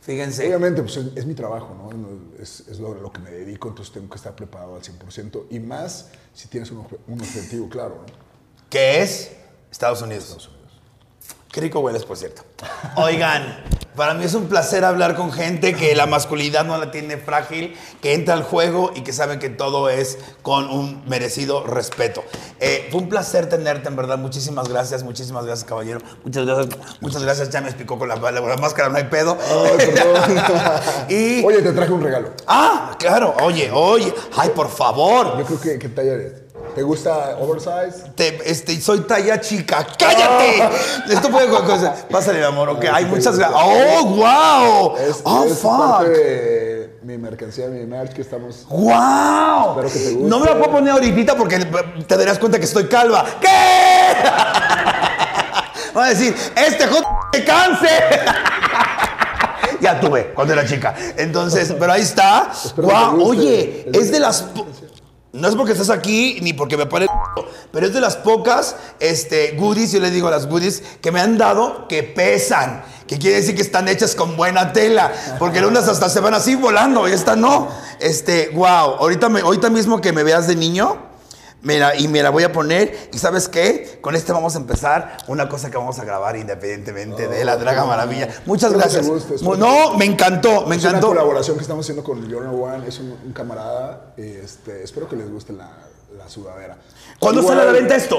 Fíjense. 0.01 0.49
Obviamente, 0.49 0.83
pues 0.83 0.97
es, 0.97 1.07
es 1.15 1.25
mi 1.25 1.35
trabajo, 1.35 1.73
¿no? 1.73 2.43
Es, 2.43 2.65
es 2.69 2.81
lo, 2.81 2.95
lo 2.95 3.13
que 3.13 3.21
me 3.21 3.31
dedico, 3.31 3.69
entonces 3.69 3.95
tengo 3.95 4.09
que 4.09 4.17
estar 4.17 4.35
preparado 4.35 4.75
al 4.75 4.83
100% 4.83 5.45
y 5.51 5.61
más 5.61 6.09
si 6.35 6.49
tienes 6.49 6.73
un, 6.73 6.85
un 7.07 7.21
objetivo 7.21 7.69
claro, 7.69 8.03
¿no? 8.05 8.15
¿Qué 8.69 9.01
es? 9.03 9.31
Estados 9.71 10.03
Unidos. 10.03 10.25
Estados 10.25 10.49
Unidos. 10.49 10.62
Qué 11.53 11.61
rico 11.61 11.81
hueles, 11.81 12.05
por 12.07 12.17
cierto. 12.17 12.43
Oigan, 12.97 13.63
para 13.95 14.15
mí 14.15 14.25
es 14.25 14.33
un 14.33 14.47
placer 14.49 14.87
hablar 14.87 15.15
con 15.15 15.31
gente 15.33 15.75
que 15.75 15.95
la 15.95 16.07
masculinidad 16.07 16.65
no 16.65 16.79
la 16.79 16.91
tiene 16.91 17.19
frágil, 17.19 17.77
que 18.01 18.15
entra 18.15 18.33
al 18.33 18.43
juego 18.43 18.91
y 18.95 19.03
que 19.03 19.13
sabe 19.13 19.39
que 19.39 19.51
todo 19.51 19.91
es 19.91 20.19
con 20.41 20.71
un 20.71 21.03
merecido 21.07 21.63
respeto. 21.67 22.25
Eh, 22.59 22.89
fue 22.91 23.03
un 23.03 23.11
placer 23.11 23.51
tenerte, 23.51 23.89
en 23.89 23.97
verdad. 23.97 24.17
Muchísimas 24.17 24.67
gracias, 24.71 25.03
muchísimas 25.03 25.45
gracias, 25.45 25.69
caballero. 25.69 26.01
Muchas 26.25 26.47
gracias, 26.47 26.69
muchas 27.03 27.23
gracias. 27.23 27.51
Ya 27.51 27.61
me 27.61 27.69
explicó 27.69 27.99
con 27.99 28.09
la, 28.09 28.17
la- 28.17 28.31
la 28.33 28.57
máscara, 28.57 28.89
no 28.89 28.97
hay 28.97 29.05
pedo. 29.05 29.37
Ay, 31.09 31.09
y. 31.15 31.45
Oye, 31.45 31.61
te 31.61 31.73
traje 31.73 31.93
un 31.93 32.03
regalo. 32.03 32.31
Ah, 32.47 32.97
claro, 32.99 33.35
oye, 33.43 33.71
oye. 33.71 34.15
Ay, 34.39 34.49
por 34.55 34.71
favor. 34.71 35.37
Yo 35.39 35.45
creo 35.45 35.61
que, 35.61 35.79
¿qué 35.79 35.89
talla 35.91 36.13
eres? 36.15 36.42
¿Te 36.75 36.83
gusta 36.83 37.37
oversize? 37.39 38.11
Te- 38.15 38.51
este, 38.51 38.81
soy 38.81 39.01
talla 39.01 39.41
chica. 39.41 39.87
¡Cállate! 39.99 40.71
Esto 41.13 41.29
puede 41.31 41.49
cualquier 41.49 41.79
cosa. 41.79 41.95
Pásale, 42.11 42.39
mi 42.39 42.45
amor, 42.45 42.69
ok. 42.71 42.85
Ay, 42.93 43.05
muchas 43.05 43.39
gracias. 43.39 43.61
¡Oh, 43.63 44.05
wow! 44.07 44.97
Es, 44.97 45.21
¡Oh, 45.25 45.45
es 45.45 45.59
parte 45.59 45.59
fuck! 45.59 46.07
de 46.17 46.99
mi 47.03 47.19
mercancía, 47.19 47.67
mi 47.69 47.85
merch 47.85 48.13
que 48.13 48.23
estamos... 48.23 48.65
¡Wow! 48.69 49.81
Espero 49.81 49.93
que 49.93 49.99
te 49.99 50.11
guste. 50.13 50.29
No 50.29 50.39
me 50.39 50.47
la 50.47 50.59
puedo 50.59 50.71
poner 50.73 50.93
ahorita 50.93 51.37
porque 51.37 51.59
te 51.59 52.17
darás 52.17 52.39
cuenta 52.39 52.59
que 52.59 52.65
estoy 52.65 52.87
calva. 52.87 53.25
¿Qué? 53.41 53.49
Va 55.97 56.07
a 56.07 56.09
decir, 56.09 56.35
este 56.57 56.87
joder 56.87 57.05
de 57.33 57.45
cáncer. 57.45 58.21
ya 59.81 60.01
tuve 60.01 60.33
cuando 60.33 60.55
era 60.55 60.65
chica. 60.65 60.95
Entonces, 61.19 61.75
pero 61.79 61.93
ahí 61.93 62.01
está. 62.03 62.51
¡Wow! 62.77 63.29
Oye, 63.29 63.91
es 63.93 64.11
de 64.11 64.21
las. 64.21 64.47
No 65.33 65.49
es 65.49 65.55
porque 65.55 65.73
estás 65.73 65.89
aquí 65.89 66.39
ni 66.43 66.53
porque 66.53 66.77
me 66.77 66.85
pone 66.85 67.07
pero 67.73 67.87
es 67.87 67.95
de 67.95 68.03
las 68.03 68.17
pocas 68.17 68.77
este, 69.01 69.53
goodies, 69.53 69.93
yo 69.93 70.01
le 70.01 70.11
digo 70.11 70.29
a 70.29 70.31
las 70.31 70.47
goodies, 70.47 70.83
que 71.01 71.11
me 71.11 71.21
han 71.21 71.39
dado 71.39 71.89
que 71.89 72.03
pesan. 72.03 72.85
Que 73.07 73.19
quiere 73.19 73.37
decir 73.37 73.57
que 73.57 73.63
están 73.63 73.89
hechas 73.89 74.15
con 74.15 74.37
buena 74.37 74.73
tela. 74.73 75.11
Porque 75.39 75.61
unas 75.67 75.89
hasta 75.89 76.11
se 76.11 76.21
van 76.21 76.35
así 76.35 76.55
volando 76.55 77.09
y 77.09 77.13
esta 77.13 77.35
no. 77.35 77.69
Este, 77.99 78.51
wow. 78.51 78.97
Ahorita, 78.99 79.31
me, 79.31 79.41
ahorita 79.41 79.71
mismo 79.71 80.03
que 80.03 80.13
me 80.13 80.23
veas 80.23 80.47
de 80.47 80.55
niño, 80.55 80.99
mira, 81.63 81.97
y 81.97 82.09
me 82.09 82.23
la 82.23 82.31
voy 82.31 82.43
a 82.45 82.53
poner. 82.53 83.11
¿Y 83.13 83.19
sabes 83.19 83.49
qué? 83.49 83.99
Con 84.01 84.15
este 84.17 84.33
vamos 84.33 84.55
a 84.55 84.59
empezar 84.59 85.17
una 85.29 85.49
cosa 85.49 85.71
que 85.71 85.77
vamos 85.77 85.99
a 85.99 86.05
grabar 86.05 86.37
independientemente 86.37 87.29
de 87.29 87.45
la 87.45 87.57
Draga 87.57 87.85
Maravilla. 87.85 88.29
Muchas 88.47 88.73
que 88.73 88.79
te 88.79 88.83
gracias. 88.83 89.43
no, 89.43 89.95
me 89.97 90.05
encantó, 90.05 90.67
me 90.67 90.77
Es 90.77 90.83
una 90.83 90.91
encantó. 90.91 91.09
colaboración 91.09 91.57
que 91.57 91.63
estamos 91.63 91.85
haciendo 91.87 92.05
con 92.05 92.29
Leonard 92.29 92.55
One, 92.55 92.89
es 92.89 92.99
un, 92.99 93.13
un 93.25 93.33
camarada. 93.33 94.13
Este, 94.17 94.83
espero 94.83 95.09
que 95.09 95.17
les 95.17 95.31
guste 95.31 95.53
la, 95.53 95.71
la 96.17 96.29
sudadera. 96.29 96.77
¿Cuándo 97.19 97.41
Igual, 97.41 97.57
sale 97.59 97.69
a 97.69 97.73
la 97.73 97.79
venta 97.79 97.97
esto? 97.97 98.19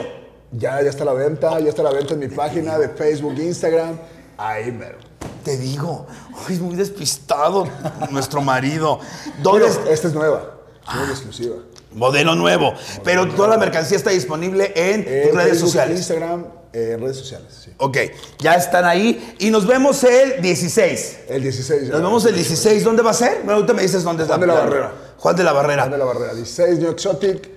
Ya, 0.51 0.81
ya 0.83 0.89
está 0.89 1.03
a 1.03 1.07
la 1.07 1.13
venta, 1.13 1.59
ya 1.59 1.69
está 1.69 1.81
a 1.81 1.85
la 1.85 1.91
venta 1.91 2.13
en 2.13 2.19
mi 2.19 2.27
página 2.27 2.77
de 2.77 2.89
Facebook, 2.89 3.33
Instagram. 3.39 3.97
Ahí, 4.37 4.71
mero. 4.71 4.97
Te 5.43 5.57
digo, 5.57 6.05
es 6.49 6.59
muy 6.59 6.75
despistado 6.75 7.67
nuestro 8.11 8.41
marido. 8.41 8.99
¿Dónde 9.41 9.65
Pero 9.67 9.83
es? 9.85 9.89
esta 9.91 10.07
es 10.07 10.13
nueva, 10.13 10.43
es 10.87 10.95
muy 10.95 11.09
exclusiva. 11.09 11.55
Modelo 11.95 12.35
nuevo. 12.35 12.73
Pero 13.03 13.27
toda 13.29 13.49
la 13.49 13.57
mercancía 13.57 13.97
está 13.97 14.09
disponible 14.09 14.71
en 14.75 15.05
redes 15.05 15.33
Facebook, 15.33 15.59
sociales. 15.59 15.97
Instagram, 15.97 16.45
eh, 16.73 16.91
en 16.95 17.01
redes 17.01 17.17
sociales, 17.17 17.47
sí. 17.63 17.71
Ok, 17.77 17.97
ya 18.39 18.55
están 18.55 18.85
ahí. 18.85 19.35
Y 19.39 19.49
nos 19.49 19.67
vemos 19.67 20.03
el 20.03 20.41
16. 20.41 21.19
El 21.29 21.43
16. 21.43 21.87
ya. 21.87 21.93
Nos 21.93 22.01
vemos 22.01 22.25
el 22.25 22.35
16. 22.35 22.83
¿Dónde 22.83 23.03
va 23.03 23.11
a 23.11 23.13
ser? 23.13 23.37
Bueno, 23.37 23.53
ahorita 23.53 23.73
me 23.73 23.81
dices 23.83 24.03
dónde 24.03 24.23
es 24.23 24.29
Juan 24.29 24.41
de 24.41 24.47
la 24.47 24.53
Barrera. 24.53 24.93
Juan 25.17 25.35
de 25.35 25.43
la 25.43 25.53
Barrera. 25.53 25.81
Juan 25.83 25.91
de 25.91 25.97
la 25.97 26.05
Barrera, 26.05 26.33
16 26.33 26.79
New 26.79 26.91
Exotic, 26.91 27.49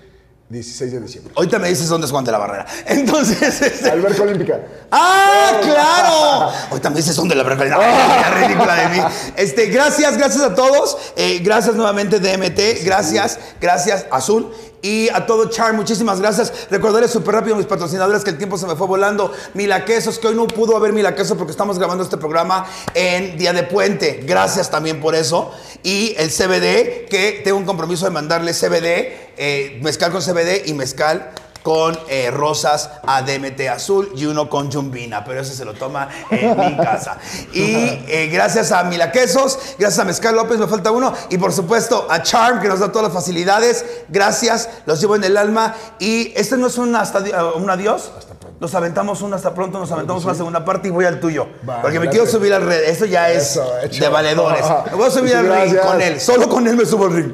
16 0.49 0.93
de 0.93 1.01
diciembre. 1.01 1.33
Ahorita 1.37 1.59
me 1.59 1.69
dices 1.69 1.89
dónde 1.89 2.07
es 2.07 2.13
Juan 2.13 2.25
de 2.25 2.31
la 2.33 2.39
Barrera. 2.39 2.67
Entonces, 2.87 3.61
este- 3.61 3.91
Alberca 3.91 4.23
Olímpica. 4.23 4.61
¡Ah, 4.93 5.59
claro! 5.61 6.53
Ahorita 6.71 6.91
me 6.91 6.97
dices 6.97 7.17
dónde 7.17 7.35
la. 7.35 7.43
Ay, 7.43 8.23
qué 8.23 8.47
ridícula 8.47 8.75
de 8.75 8.89
mí. 8.89 9.03
Este, 9.37 9.67
gracias, 9.67 10.17
gracias 10.17 10.43
a 10.43 10.55
todos. 10.55 10.97
Eh, 11.17 11.41
gracias 11.43 11.75
nuevamente 11.75 12.21
DMT. 12.21 12.85
Gracias, 12.85 13.39
gracias 13.61 14.07
Azul. 14.11 14.53
Y 14.83 15.09
a 15.09 15.27
todo 15.27 15.49
Char, 15.49 15.75
muchísimas 15.75 16.21
gracias. 16.21 16.69
Recordarles 16.71 17.11
súper 17.11 17.35
rápido 17.35 17.55
a 17.55 17.59
mis 17.59 17.67
patrocinadores 17.67 18.23
que 18.23 18.31
el 18.31 18.39
tiempo 18.39 18.59
se 18.59 18.67
me 18.67 18.77
fue 18.77 18.87
volando. 18.87 19.33
Mila 19.55 19.85
Quesos, 19.85 20.19
que 20.19 20.29
hoy 20.29 20.35
no 20.35 20.47
pudo 20.47 20.77
haber 20.77 20.93
Mila 20.93 21.15
Quesos 21.15 21.37
porque 21.37 21.51
estamos 21.51 21.79
grabando 21.79 22.05
este 22.05 22.17
programa 22.17 22.67
en 22.95 23.37
Día 23.39 23.53
de 23.53 23.63
Puente. 23.63 24.23
Gracias 24.27 24.71
también 24.71 25.01
por 25.01 25.15
eso. 25.15 25.51
Y 25.83 26.15
el 26.19 26.31
CBD, 26.31 27.09
que 27.09 27.41
tengo 27.45 27.59
un 27.59 27.65
compromiso 27.65 28.05
de 28.05 28.11
mandarle 28.11 28.53
CBD, 28.53 29.33
eh, 29.37 29.81
mezcal 29.83 30.13
con 30.13 30.23
CBD 30.23 30.67
y 30.67 30.75
mezcal 30.75 31.33
con 31.67 31.99
eh, 32.07 32.31
rosas 32.31 32.91
a 33.09 33.23
DMT 33.23 33.61
azul 33.69 34.13
y 34.15 34.25
uno 34.27 34.49
con 34.49 34.71
yumbina, 34.71 35.25
pero 35.25 35.41
ese 35.41 35.53
se 35.53 35.65
lo 35.65 35.75
toma 35.75 36.09
en 36.31 36.57
mi 36.57 36.77
casa. 36.85 37.19
Y 37.53 37.65
eh, 38.07 38.31
gracias 38.33 38.71
a 38.71 38.85
Mila 38.85 39.11
Quesos, 39.11 39.59
gracias 39.77 39.99
a 39.99 40.05
Mezcal 40.05 40.37
López, 40.37 40.59
me 40.59 40.69
falta 40.69 40.93
uno, 40.93 41.13
y 41.29 41.39
por 41.39 41.53
supuesto 41.53 42.07
a 42.09 42.23
Charm, 42.23 42.61
que 42.61 42.69
nos 42.69 42.79
da 42.79 42.93
todas 42.93 43.09
las 43.09 43.13
facilidades. 43.13 43.85
Gracias, 44.09 44.69
los 44.87 45.01
llevo 45.01 45.17
en 45.17 45.25
el 45.25 45.37
alma. 45.37 45.75
Y 45.99 46.33
este 46.37 46.57
no 46.57 46.69
es 46.69 46.79
un, 46.79 46.95
hasta, 46.95 47.19
un 47.57 47.69
adiós. 47.69 48.13
Nos 48.61 48.73
aventamos 48.77 49.21
un 49.23 49.35
hasta 49.35 49.53
pronto, 49.53 49.81
nos 49.81 49.91
aventamos 49.91 50.25
una 50.25 50.37
segunda 50.37 50.65
parte 50.65 50.87
y 50.87 50.93
voy 50.93 51.07
al 51.07 51.19
tuyo. 51.19 51.49
Porque 51.83 51.99
me 51.99 52.07
gracias. 52.07 52.11
quiero 52.11 52.27
subir 52.31 52.55
al 52.55 52.63
red. 52.63 52.85
Eso 52.85 53.07
ya 53.07 53.29
es 53.29 53.57
Eso, 53.57 53.69
de 53.91 54.09
valedores. 54.09 54.65
Me 54.93 54.95
voy 54.95 55.09
a 55.09 55.11
subir 55.11 55.35
al 55.35 55.43
ring 55.47 55.73
Gracias. 55.73 55.85
con 55.85 56.01
él. 56.01 56.21
Solo 56.21 56.49
con 56.49 56.69
él 56.69 56.77
me 56.77 56.87
subo 56.87 57.07
al 57.07 57.13
ring. 57.13 57.33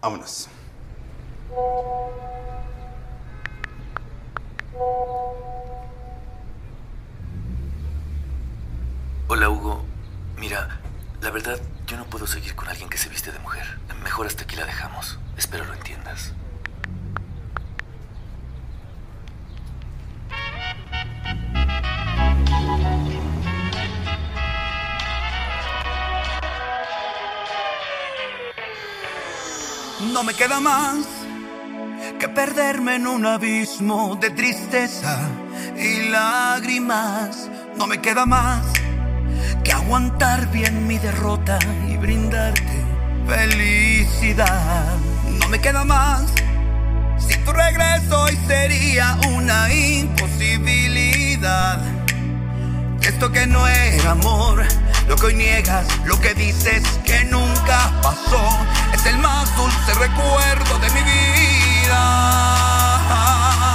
Vámonos. 0.00 0.48
Hola 9.28 9.48
Hugo, 9.48 9.84
mira, 10.36 10.80
la 11.20 11.30
verdad 11.30 11.60
yo 11.86 11.96
no 11.96 12.04
puedo 12.06 12.26
seguir 12.26 12.54
con 12.54 12.68
alguien 12.68 12.88
que 12.88 12.98
se 12.98 13.08
viste 13.08 13.32
de 13.32 13.38
mujer. 13.38 13.78
Mejor 14.02 14.26
hasta 14.26 14.44
aquí 14.44 14.56
la 14.56 14.64
dejamos. 14.64 15.18
Espero 15.36 15.64
lo 15.64 15.74
entiendas. 15.74 16.32
No 30.12 30.24
me 30.24 30.34
queda 30.34 30.60
más 30.60 31.19
que 32.20 32.28
perderme 32.28 32.94
en 32.96 33.06
un 33.06 33.24
abismo 33.24 34.18
de 34.20 34.28
tristeza 34.28 35.18
y 35.74 36.10
lágrimas. 36.10 37.48
No 37.78 37.86
me 37.86 38.02
queda 38.02 38.26
más 38.26 38.60
que 39.64 39.72
aguantar 39.72 40.50
bien 40.50 40.86
mi 40.86 40.98
derrota 40.98 41.58
y 41.88 41.96
brindarte 41.96 42.84
felicidad. 43.26 44.98
No 45.40 45.48
me 45.48 45.62
queda 45.62 45.82
más. 45.84 46.24
Si 47.26 47.38
tu 47.38 47.52
regreso 47.52 48.20
hoy 48.20 48.38
sería 48.46 49.16
una 49.34 49.72
imposibilidad. 49.72 51.80
Esto 53.00 53.32
que 53.32 53.46
no 53.46 53.66
era 53.66 54.10
amor, 54.10 54.62
lo 55.08 55.16
que 55.16 55.26
hoy 55.26 55.36
niegas, 55.36 55.86
lo 56.04 56.20
que 56.20 56.34
dices 56.34 56.82
que 57.02 57.24
nunca 57.24 57.90
pasó, 58.02 58.58
es 58.92 59.06
el 59.06 59.16
más 59.16 59.56
dulce 59.56 59.94
recuerdo 59.94 60.78
de 60.80 60.90
mi 60.90 61.02
vida. 61.02 61.69
Tenía 61.90 63.69